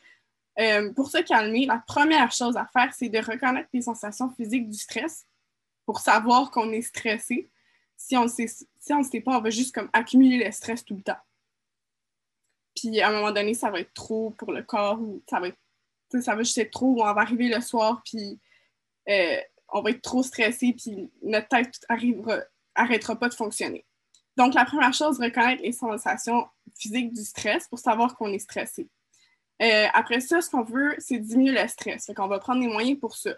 Euh, 0.58 0.92
pour 0.92 1.08
se 1.08 1.18
calmer, 1.18 1.64
la 1.64 1.82
première 1.86 2.32
chose 2.32 2.56
à 2.56 2.66
faire, 2.66 2.92
c'est 2.92 3.08
de 3.08 3.18
reconnaître 3.18 3.68
les 3.72 3.82
sensations 3.82 4.30
physiques 4.30 4.68
du 4.68 4.76
stress 4.76 5.26
pour 5.90 5.98
savoir 5.98 6.52
qu'on 6.52 6.70
est 6.70 6.82
stressé. 6.82 7.50
Si 7.96 8.16
on 8.16 8.22
ne 8.22 8.28
sait, 8.28 9.20
pas, 9.22 9.36
on 9.36 9.40
va 9.40 9.50
juste 9.50 9.74
comme 9.74 9.90
accumuler 9.92 10.44
le 10.44 10.52
stress 10.52 10.84
tout 10.84 10.94
le 10.94 11.02
temps. 11.02 11.18
Puis 12.76 13.00
à 13.00 13.08
un 13.08 13.12
moment 13.12 13.32
donné, 13.32 13.54
ça 13.54 13.72
va 13.72 13.80
être 13.80 13.92
trop 13.92 14.30
pour 14.30 14.52
le 14.52 14.62
corps 14.62 15.00
ou 15.00 15.20
ça 15.28 15.40
va 15.40 15.48
être 15.48 15.58
ça 16.20 16.36
va 16.36 16.44
juste 16.44 16.58
être 16.58 16.70
trop, 16.70 17.02
on 17.02 17.12
va 17.12 17.20
arriver 17.22 17.48
le 17.48 17.60
soir, 17.60 18.02
puis 18.04 18.38
euh, 19.08 19.40
on 19.68 19.82
va 19.82 19.90
être 19.90 20.00
trop 20.00 20.22
stressé, 20.22 20.74
puis 20.74 21.10
notre 21.22 21.48
tête 21.48 21.72
arrivera, 21.88 22.38
arrêtera 22.76 23.16
pas 23.16 23.28
de 23.28 23.34
fonctionner. 23.34 23.84
Donc, 24.36 24.54
la 24.54 24.64
première 24.64 24.94
chose, 24.94 25.18
reconnaître 25.18 25.62
les 25.64 25.72
sensations 25.72 26.46
physiques 26.78 27.12
du 27.12 27.24
stress 27.24 27.66
pour 27.66 27.80
savoir 27.80 28.16
qu'on 28.16 28.32
est 28.32 28.38
stressé. 28.38 28.88
Euh, 29.60 29.86
après 29.92 30.20
ça, 30.20 30.40
ce 30.40 30.50
qu'on 30.50 30.62
veut, 30.62 30.94
c'est 30.98 31.18
diminuer 31.18 31.60
le 31.60 31.66
stress. 31.66 32.06
Fait 32.06 32.14
qu'on 32.14 32.28
va 32.28 32.38
prendre 32.38 32.60
des 32.60 32.68
moyens 32.68 32.98
pour 33.00 33.16
ça. 33.16 33.34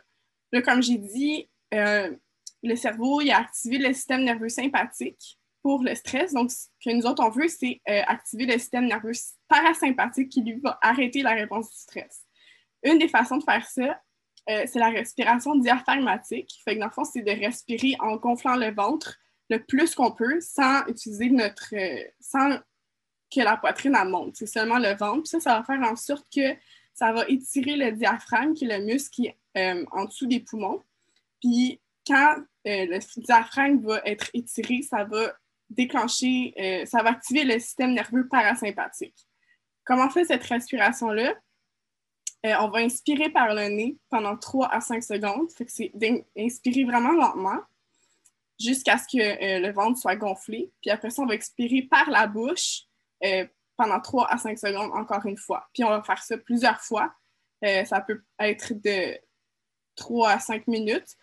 Là, 0.52 0.60
comme 0.60 0.82
j'ai 0.82 0.98
dit, 0.98 1.48
euh, 1.72 2.14
le 2.62 2.76
cerveau, 2.76 3.20
il 3.20 3.30
a 3.30 3.38
activé 3.38 3.78
le 3.78 3.92
système 3.92 4.24
nerveux 4.24 4.48
sympathique 4.48 5.38
pour 5.62 5.82
le 5.82 5.94
stress. 5.94 6.32
Donc, 6.32 6.50
ce 6.50 6.66
que 6.84 6.90
nous 6.94 7.06
autres, 7.06 7.22
on 7.24 7.30
veut, 7.30 7.48
c'est 7.48 7.80
euh, 7.88 8.02
activer 8.06 8.46
le 8.46 8.54
système 8.54 8.86
nerveux 8.86 9.12
parasympathique 9.48 10.28
qui, 10.28 10.42
lui, 10.42 10.60
va 10.60 10.78
arrêter 10.82 11.22
la 11.22 11.32
réponse 11.32 11.70
du 11.70 11.76
stress. 11.76 12.22
Une 12.82 12.98
des 12.98 13.08
façons 13.08 13.36
de 13.36 13.44
faire 13.44 13.64
ça, 13.66 14.00
euh, 14.50 14.64
c'est 14.66 14.78
la 14.80 14.90
respiration 14.90 15.54
diaphragmatique. 15.56 16.60
Fait 16.64 16.74
que 16.74 16.80
dans 16.80 16.86
le 16.86 16.92
fond, 16.92 17.04
c'est 17.04 17.22
de 17.22 17.30
respirer 17.30 17.94
en 18.00 18.16
gonflant 18.16 18.56
le 18.56 18.74
ventre 18.74 19.16
le 19.50 19.58
plus 19.62 19.94
qu'on 19.94 20.10
peut 20.12 20.40
sans 20.40 20.84
utiliser 20.86 21.30
notre. 21.30 21.74
euh, 21.74 22.04
sans 22.20 22.58
que 23.34 23.40
la 23.40 23.56
poitrine 23.56 23.96
elle 23.98 24.08
monte. 24.08 24.36
C'est 24.36 24.46
seulement 24.46 24.78
le 24.78 24.94
ventre. 24.94 25.22
Puis 25.22 25.28
ça, 25.28 25.40
ça 25.40 25.58
va 25.58 25.64
faire 25.64 25.80
en 25.90 25.96
sorte 25.96 26.26
que 26.34 26.54
ça 26.92 27.12
va 27.12 27.24
étirer 27.28 27.76
le 27.76 27.92
diaphragme, 27.92 28.52
qui 28.52 28.66
est 28.66 28.78
le 28.78 28.84
muscle 28.84 29.10
qui 29.10 29.32
est 29.54 29.86
en 29.90 30.04
dessous 30.04 30.26
des 30.26 30.40
poumons. 30.40 30.82
Puis 31.40 31.80
quand 32.06 32.36
euh, 32.66 32.86
le 32.86 33.20
diaphragme 33.20 33.80
va 33.84 34.00
être 34.04 34.30
étiré, 34.34 34.82
ça 34.82 35.04
va 35.04 35.32
déclencher, 35.68 36.54
euh, 36.58 36.86
ça 36.86 37.02
va 37.02 37.10
activer 37.10 37.44
le 37.44 37.58
système 37.58 37.92
nerveux 37.92 38.28
parasympathique. 38.28 39.26
Comment 39.84 40.06
on 40.06 40.10
fait 40.10 40.24
cette 40.24 40.44
respiration-là? 40.44 41.34
Euh, 42.44 42.54
on 42.60 42.68
va 42.68 42.80
inspirer 42.80 43.30
par 43.30 43.54
le 43.54 43.68
nez 43.68 43.96
pendant 44.10 44.36
3 44.36 44.68
à 44.68 44.80
5 44.80 45.02
secondes. 45.02 45.50
Fait 45.52 45.64
que 45.64 45.72
c'est 45.72 45.90
d'inspirer 45.94 46.84
vraiment 46.84 47.12
lentement 47.12 47.60
jusqu'à 48.60 48.96
ce 48.98 49.04
que 49.04 49.60
le 49.60 49.72
ventre 49.72 49.98
soit 49.98 50.16
gonflé. 50.16 50.72
Puis 50.80 50.90
après 50.90 51.10
ça, 51.10 51.22
on 51.22 51.26
va 51.26 51.34
expirer 51.34 51.82
par 51.82 52.10
la 52.10 52.26
bouche 52.26 52.82
pendant 53.76 54.00
3 54.00 54.28
à 54.28 54.38
5 54.38 54.58
secondes 54.58 54.92
encore 54.92 55.24
une 55.26 55.38
fois. 55.38 55.68
Puis 55.72 55.82
on 55.84 55.88
va 55.88 56.02
faire 56.02 56.22
ça 56.22 56.36
plusieurs 56.36 56.80
fois. 56.80 57.12
Ça 57.62 58.00
peut 58.00 58.22
être 58.40 58.74
de 58.74 59.18
3 59.96 60.30
à 60.30 60.38
5 60.38 60.66
minutes. 60.66 61.16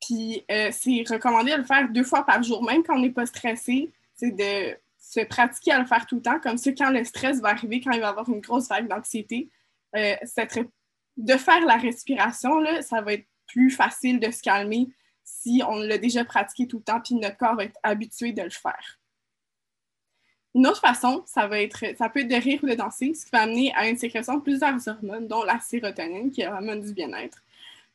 Puis 0.00 0.44
euh, 0.50 0.70
c'est 0.72 1.04
recommandé 1.08 1.52
de 1.52 1.58
le 1.58 1.64
faire 1.64 1.88
deux 1.88 2.04
fois 2.04 2.24
par 2.24 2.42
jour, 2.42 2.64
même 2.64 2.82
quand 2.82 2.96
on 2.96 3.00
n'est 3.00 3.10
pas 3.10 3.26
stressé. 3.26 3.90
C'est 4.14 4.30
de 4.30 4.76
se 4.98 5.20
pratiquer 5.20 5.72
à 5.72 5.78
le 5.78 5.86
faire 5.86 6.06
tout 6.06 6.16
le 6.16 6.22
temps. 6.22 6.40
Comme 6.40 6.58
ça, 6.58 6.72
quand 6.72 6.90
le 6.90 7.04
stress 7.04 7.40
va 7.40 7.48
arriver, 7.50 7.80
quand 7.80 7.92
il 7.92 8.00
va 8.00 8.06
y 8.06 8.10
avoir 8.10 8.28
une 8.28 8.40
grosse 8.40 8.68
vague 8.68 8.88
d'anxiété, 8.88 9.48
euh, 9.96 10.14
de 11.16 11.36
faire 11.36 11.64
la 11.66 11.76
respiration, 11.76 12.58
là, 12.60 12.82
ça 12.82 13.00
va 13.00 13.14
être 13.14 13.26
plus 13.46 13.70
facile 13.70 14.20
de 14.20 14.30
se 14.30 14.42
calmer 14.42 14.88
si 15.24 15.62
on 15.66 15.76
l'a 15.76 15.98
déjà 15.98 16.24
pratiqué 16.24 16.66
tout 16.66 16.78
le 16.78 16.82
temps, 16.84 17.00
puis 17.00 17.14
notre 17.14 17.36
corps 17.36 17.56
va 17.56 17.64
être 17.64 17.78
habitué 17.82 18.32
de 18.32 18.42
le 18.42 18.50
faire. 18.50 18.98
Une 20.54 20.66
autre 20.66 20.80
façon, 20.80 21.22
ça, 21.26 21.46
va 21.46 21.60
être, 21.60 21.96
ça 21.96 22.08
peut 22.08 22.20
être 22.20 22.28
de 22.28 22.34
rire 22.34 22.60
ou 22.62 22.66
de 22.66 22.74
danser, 22.74 23.14
ce 23.14 23.24
qui 23.24 23.30
va 23.32 23.42
amener 23.42 23.72
à 23.74 23.88
une 23.88 23.96
sécrétion 23.96 24.36
de 24.36 24.42
plusieurs 24.42 24.76
hormones, 24.88 25.28
dont 25.28 25.44
la 25.44 25.60
sérotonine, 25.60 26.30
qui 26.30 26.40
est 26.40 26.46
l'hormone 26.46 26.80
du 26.80 26.92
bien-être. 26.92 27.42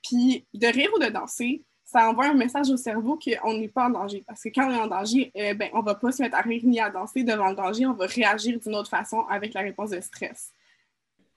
Puis 0.01 0.45
de 0.53 0.67
rire 0.67 0.89
ou 0.95 0.99
de 0.99 1.09
danser, 1.09 1.61
ça 1.95 2.09
envoie 2.09 2.25
un 2.25 2.33
message 2.33 2.69
au 2.69 2.75
cerveau 2.75 3.17
qu'on 3.17 3.53
n'est 3.53 3.69
pas 3.69 3.85
en 3.85 3.89
danger. 3.89 4.23
Parce 4.27 4.43
que 4.43 4.49
quand 4.49 4.67
on 4.67 4.71
est 4.71 4.79
en 4.79 4.87
danger, 4.87 5.31
euh, 5.37 5.53
ben, 5.53 5.69
on 5.73 5.79
ne 5.79 5.85
va 5.85 5.95
pas 5.95 6.11
se 6.11 6.21
mettre 6.21 6.35
à 6.35 6.41
rire 6.41 6.61
ni 6.65 6.79
à 6.79 6.89
danser 6.89 7.23
devant 7.23 7.47
le 7.47 7.55
danger, 7.55 7.85
on 7.85 7.93
va 7.93 8.05
réagir 8.05 8.59
d'une 8.59 8.75
autre 8.75 8.89
façon 8.89 9.25
avec 9.29 9.53
la 9.53 9.61
réponse 9.61 9.91
de 9.91 10.01
stress. 10.01 10.51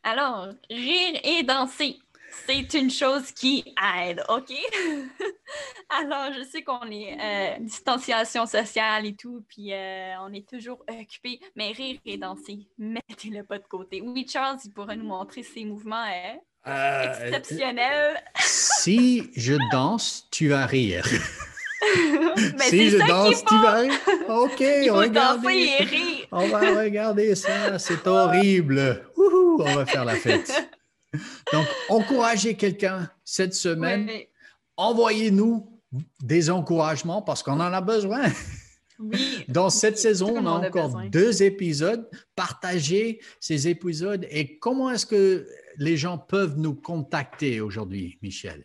Alors, 0.03 0.49
rire 0.69 1.21
et 1.23 1.45
danser, 1.45 1.99
c'est 2.47 2.75
une 2.75 2.91
chose 2.91 3.31
qui 3.31 3.73
aide, 4.01 4.25
OK? 4.29 4.53
Alors, 6.01 6.33
je 6.33 6.43
sais 6.43 6.63
qu'on 6.63 6.91
est 6.91 7.17
euh, 7.21 7.59
distanciation 7.61 8.45
sociale 8.47 9.07
et 9.07 9.15
tout, 9.15 9.45
puis 9.49 9.73
euh, 9.73 10.15
on 10.23 10.33
est 10.33 10.49
toujours 10.49 10.85
occupé, 10.89 11.41
mais 11.55 11.71
rire 11.71 12.01
et 12.05 12.17
danser, 12.17 12.67
mettez-le 12.79 13.45
pas 13.45 13.59
de 13.59 13.67
côté. 13.67 14.01
Oui, 14.01 14.27
Charles, 14.29 14.59
il 14.65 14.73
pourrait 14.73 14.97
nous 14.97 15.07
montrer 15.07 15.45
ses 15.45 15.65
mouvements 15.65 16.05
euh, 16.05 16.35
Euh, 16.69 17.29
exceptionnels. 17.29 18.23
si 18.83 19.31
je 19.37 19.55
danse, 19.73 20.27
tu 20.31 20.49
vas 20.49 20.67
rire. 20.67 21.07
mais 22.57 22.65
si 22.65 22.71
c'est 22.71 22.91
je 22.91 22.99
ça 22.99 23.07
danse, 23.07 23.37
qu'il 23.37 23.47
tu 23.49 23.55
faut. 23.55 23.61
vas 23.63 23.73
rire. 23.81 23.93
OK, 24.29 24.61
Il 24.61 24.89
faut 24.89 25.07
danser 25.07 25.07
regardez. 25.09 25.71
et 25.81 25.85
rire. 25.85 26.27
On 26.33 26.49
va 26.49 26.61
regarder 26.83 27.35
ça, 27.35 27.79
c'est 27.79 28.07
horrible. 28.07 29.03
On 29.17 29.75
va 29.75 29.87
faire 29.87 30.05
la 30.05 30.15
fête. 30.17 30.53
Donc, 31.53 31.67
encouragez 31.89 32.55
quelqu'un 32.55 33.11
cette 33.25 33.55
semaine. 33.55 34.09
Envoyez-nous 34.77 35.67
des 36.23 36.51
encouragements 36.51 37.23
parce 37.23 37.43
qu'on 37.43 37.55
en 37.61 37.73
a 37.73 37.81
besoin. 37.81 38.23
Oui. 38.99 39.45
Dans 39.49 39.71
cette 39.71 39.95
Oui, 39.95 40.01
saison, 40.01 40.35
on 40.37 40.47
a 40.47 40.51
a 40.51 40.69
encore 40.69 40.87
besoin. 40.87 41.07
deux 41.09 41.43
épisodes. 41.43 42.09
Partagez 42.35 43.21
ces 43.41 43.69
épisodes 43.69 44.27
et 44.31 44.59
comment 44.59 44.91
est-ce 44.91 45.07
que 45.07 45.47
les 45.77 45.97
gens 45.97 46.19
peuvent 46.19 46.59
nous 46.59 46.75
contacter 46.75 47.61
aujourd'hui, 47.61 48.19
Michel? 48.23 48.65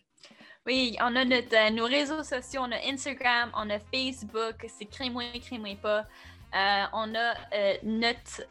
Oui, 0.65 0.95
on 1.01 1.15
a 1.15 1.25
notre, 1.25 1.53
euh, 1.55 1.69
nos 1.71 1.85
réseaux 1.85 2.23
sociaux, 2.23 2.61
on 2.63 2.71
a 2.71 2.77
Instagram, 2.91 3.51
on 3.55 3.69
a 3.69 3.79
Facebook, 3.79 4.65
c'est 4.67 4.85
crée-moi, 4.85 5.25
crée-moi 5.45 5.75
pas. 5.81 5.99
Euh, 6.55 6.83
on 6.93 7.13
a 7.15 7.33
euh, 7.53 7.73
notre 7.83 8.43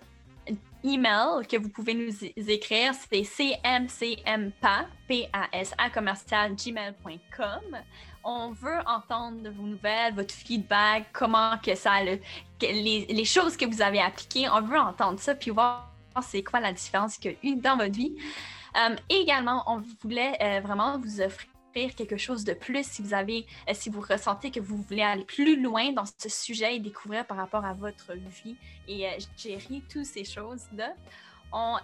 email 0.85 1.47
que 1.49 1.57
vous 1.57 1.69
pouvez 1.71 1.95
nous 1.95 2.13
écrire, 2.51 2.93
c'est 2.95 3.23
cmcmpa, 3.23 4.87
P-A-S-A, 5.09 5.91
commercial, 5.91 6.55
gmail.com. 6.55 7.79
On 8.25 8.51
veut 8.53 8.79
entendre 8.87 9.51
vos 9.51 9.65
nouvelles, 9.65 10.15
votre 10.15 10.35
feedback, 10.35 11.07
comment 11.13 11.59
que 11.59 11.75
ça, 11.75 12.03
le- 12.05 12.21
les 12.61 13.25
choses 13.25 13.57
que 13.57 13.65
vous 13.67 13.83
avez 13.83 14.01
appliquées, 14.01 14.49
on 14.49 14.61
veut 14.63 14.79
entendre 14.79 15.19
ça, 15.19 15.35
puis 15.35 15.51
voir 15.51 15.89
c'est 16.23 16.43
quoi 16.43 16.61
la 16.61 16.73
différence 16.73 17.17
qu'il 17.17 17.33
y 17.33 17.35
a 17.35 17.39
eu 17.53 17.57
dans 17.57 17.77
votre 17.77 17.95
vie. 17.95 18.15
Euh, 18.77 18.97
également, 19.09 19.63
on 19.67 19.83
voulait 20.03 20.37
euh, 20.43 20.61
vraiment 20.61 20.99
vous 20.99 21.21
offrir 21.21 21.95
quelque 21.97 22.17
chose 22.19 22.45
de 22.45 22.53
plus 22.53 22.87
si 22.87 23.03
vous 23.03 23.15
avez, 23.15 23.47
euh, 23.69 23.73
si 23.75 23.89
vous 23.91 24.01
ressentez 24.01 24.51
que 24.51 24.61
vous 24.61 24.77
voulez 24.83 25.03
aller 25.03 25.25
plus 25.25 25.61
loin 25.61 25.91
dans 25.93 26.05
ce 26.05 26.29
sujet 26.29 26.77
et 26.77 26.79
découvrir 26.81 27.27
par 27.27 27.39
rapport 27.39 27.65
à 27.65 27.73
votre 27.73 28.13
vie 28.45 28.57
et 28.89 29.09
gérer 29.37 29.83
toutes 29.91 30.05
ces 30.05 30.25
choses-là. 30.25 30.93
On, 31.53 31.77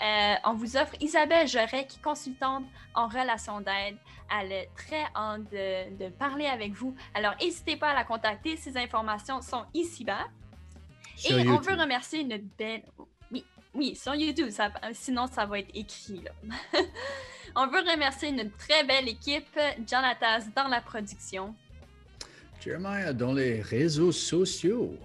on, 0.45 0.55
vous 0.55 0.77
offre 0.77 0.95
Isabelle 1.01 1.47
Joret, 1.47 1.87
qui 1.87 1.99
est 1.99 2.03
consultante 2.03 2.64
en 2.95 3.07
relation 3.07 3.61
d'aide. 3.61 3.97
Elle 4.41 4.53
est 4.53 4.71
très 4.75 5.05
hâte 5.14 5.51
de, 5.51 5.97
de, 5.97 6.11
parler 6.11 6.47
avec 6.47 6.73
vous. 6.73 6.95
Alors, 7.14 7.35
n'hésitez 7.41 7.77
pas 7.77 7.91
à 7.91 7.95
la 7.95 8.05
contacter. 8.05 8.57
Ces 8.57 8.77
informations 8.77 9.43
sont 9.43 9.64
ici-bas. 9.75 10.27
Et 11.29 11.49
on 11.49 11.59
veut 11.59 11.75
remercier 11.75 12.21
une 12.21 12.39
belle... 12.59 12.83
Oui, 13.75 13.95
sur 13.95 14.14
YouTube, 14.14 14.49
sinon 14.93 15.27
ça 15.27 15.47
va 15.47 15.59
être 15.59 15.71
écrit. 15.75 16.23
Là. 16.23 16.33
On 17.55 17.66
veut 17.66 17.81
remercier 17.81 18.31
une 18.31 18.51
très 18.51 18.83
belle 18.85 19.09
équipe, 19.09 19.59
Jonathan 19.87 20.39
dans 20.57 20.69
la 20.69 20.81
production. 20.81 21.55
Jeremiah 22.61 23.12
dans 23.12 23.33
les 23.33 23.62
réseaux 23.62 24.11
sociaux. 24.11 24.97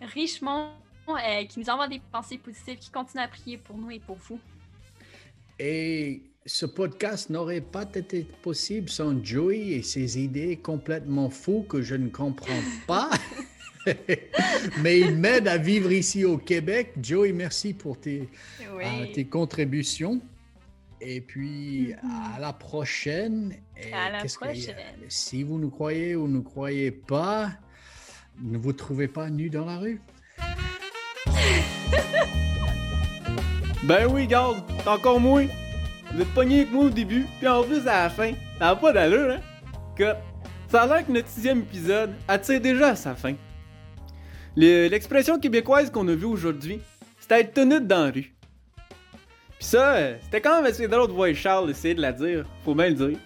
Richemont 0.00 0.70
euh, 1.16 1.44
qui 1.44 1.60
nous 1.60 1.70
envoie 1.70 1.88
des 1.88 2.00
pensées 2.12 2.38
positives, 2.38 2.78
qui 2.78 2.90
continue 2.90 3.22
à 3.22 3.28
prier 3.28 3.58
pour 3.58 3.76
nous 3.76 3.90
et 3.90 4.00
pour 4.00 4.16
vous. 4.16 4.38
Et 5.58 6.22
ce 6.46 6.66
podcast 6.66 7.30
n'aurait 7.30 7.60
pas 7.60 7.84
été 7.94 8.24
possible 8.42 8.88
sans 8.88 9.22
Joey 9.22 9.70
et 9.72 9.82
ses 9.82 10.18
idées 10.18 10.56
complètement 10.56 11.30
fous 11.30 11.64
que 11.68 11.82
je 11.82 11.94
ne 11.94 12.08
comprends 12.08 12.62
pas. 12.86 13.10
Mais 14.82 15.00
il 15.00 15.16
m'aide 15.16 15.48
à 15.48 15.58
vivre 15.58 15.90
ici 15.92 16.24
au 16.24 16.38
Québec. 16.38 16.92
Joey, 17.02 17.32
merci 17.32 17.74
pour 17.74 17.98
tes, 17.98 18.28
euh, 18.62 19.06
tes 19.12 19.24
contributions. 19.24 20.20
Et 21.00 21.20
puis, 21.20 21.92
mm-hmm. 21.92 22.36
à 22.36 22.40
la 22.40 22.52
prochaine. 22.52 23.54
à 23.92 24.10
la 24.10 24.24
prochaine. 24.24 24.76
si 25.08 25.42
vous 25.42 25.58
nous 25.58 25.70
croyez 25.70 26.16
ou 26.16 26.28
ne 26.28 26.40
croyez 26.40 26.90
pas, 26.90 27.52
ne 28.40 28.58
vous 28.58 28.72
trouvez 28.72 29.08
pas 29.08 29.30
nu 29.30 29.50
dans 29.50 29.64
la 29.64 29.78
rue? 29.78 30.00
Ben 33.88 34.06
oui, 34.06 34.26
garde, 34.26 34.58
t'es 34.66 34.86
encore 34.86 35.18
moins. 35.18 35.46
Vous 36.12 36.20
êtes 36.20 36.34
pogné 36.34 36.60
avec 36.60 36.72
moi 36.72 36.84
au 36.84 36.90
début, 36.90 37.26
puis 37.38 37.48
en 37.48 37.62
plus 37.62 37.88
à 37.88 38.02
la 38.02 38.10
fin. 38.10 38.32
Ça 38.58 38.66
n'a 38.66 38.76
pas 38.76 38.92
d'allure, 38.92 39.30
hein? 39.30 39.40
Que 39.96 40.12
ça 40.68 40.82
a 40.82 40.86
l'air 40.86 41.06
que 41.06 41.10
notre 41.10 41.28
sixième 41.28 41.60
épisode 41.60 42.10
attire 42.28 42.60
déjà 42.60 42.88
à 42.88 42.96
sa 42.96 43.14
fin. 43.14 43.34
L'expression 44.56 45.38
québécoise 45.38 45.90
qu'on 45.90 46.06
a 46.08 46.14
vue 46.14 46.26
aujourd'hui, 46.26 46.82
c'était 47.18 47.40
être 47.40 47.54
tenue 47.54 47.80
dans 47.80 48.04
la 48.04 48.10
rue. 48.10 48.34
Pis 49.58 49.66
ça, 49.66 49.96
c'était 50.20 50.42
quand 50.42 50.56
même 50.56 50.70
assez 50.70 50.86
drôle 50.86 51.08
de 51.08 51.12
voir 51.12 51.34
Charles 51.34 51.70
essayer 51.70 51.94
de 51.94 52.02
la 52.02 52.12
dire, 52.12 52.44
faut 52.66 52.74
bien 52.74 52.90
le 52.90 52.94
dire. 52.94 53.18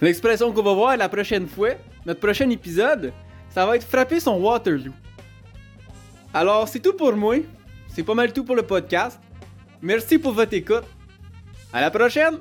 L'expression 0.00 0.52
qu'on 0.52 0.62
va 0.62 0.74
voir 0.74 0.96
la 0.96 1.08
prochaine 1.08 1.48
fois, 1.48 1.70
notre 2.04 2.20
prochain 2.20 2.48
épisode, 2.50 3.12
ça 3.50 3.66
va 3.66 3.74
être 3.74 3.84
frapper 3.84 4.20
son 4.20 4.36
Waterloo. 4.40 4.92
Alors, 6.32 6.68
c'est 6.68 6.78
tout 6.78 6.92
pour 6.92 7.16
moi. 7.16 7.38
C'est 7.96 8.02
pas 8.02 8.12
mal 8.12 8.30
tout 8.30 8.44
pour 8.44 8.54
le 8.56 8.62
podcast. 8.62 9.18
Merci 9.80 10.18
pour 10.18 10.34
votre 10.34 10.52
écoute. 10.52 10.84
À 11.72 11.80
la 11.80 11.90
prochaine! 11.90 12.40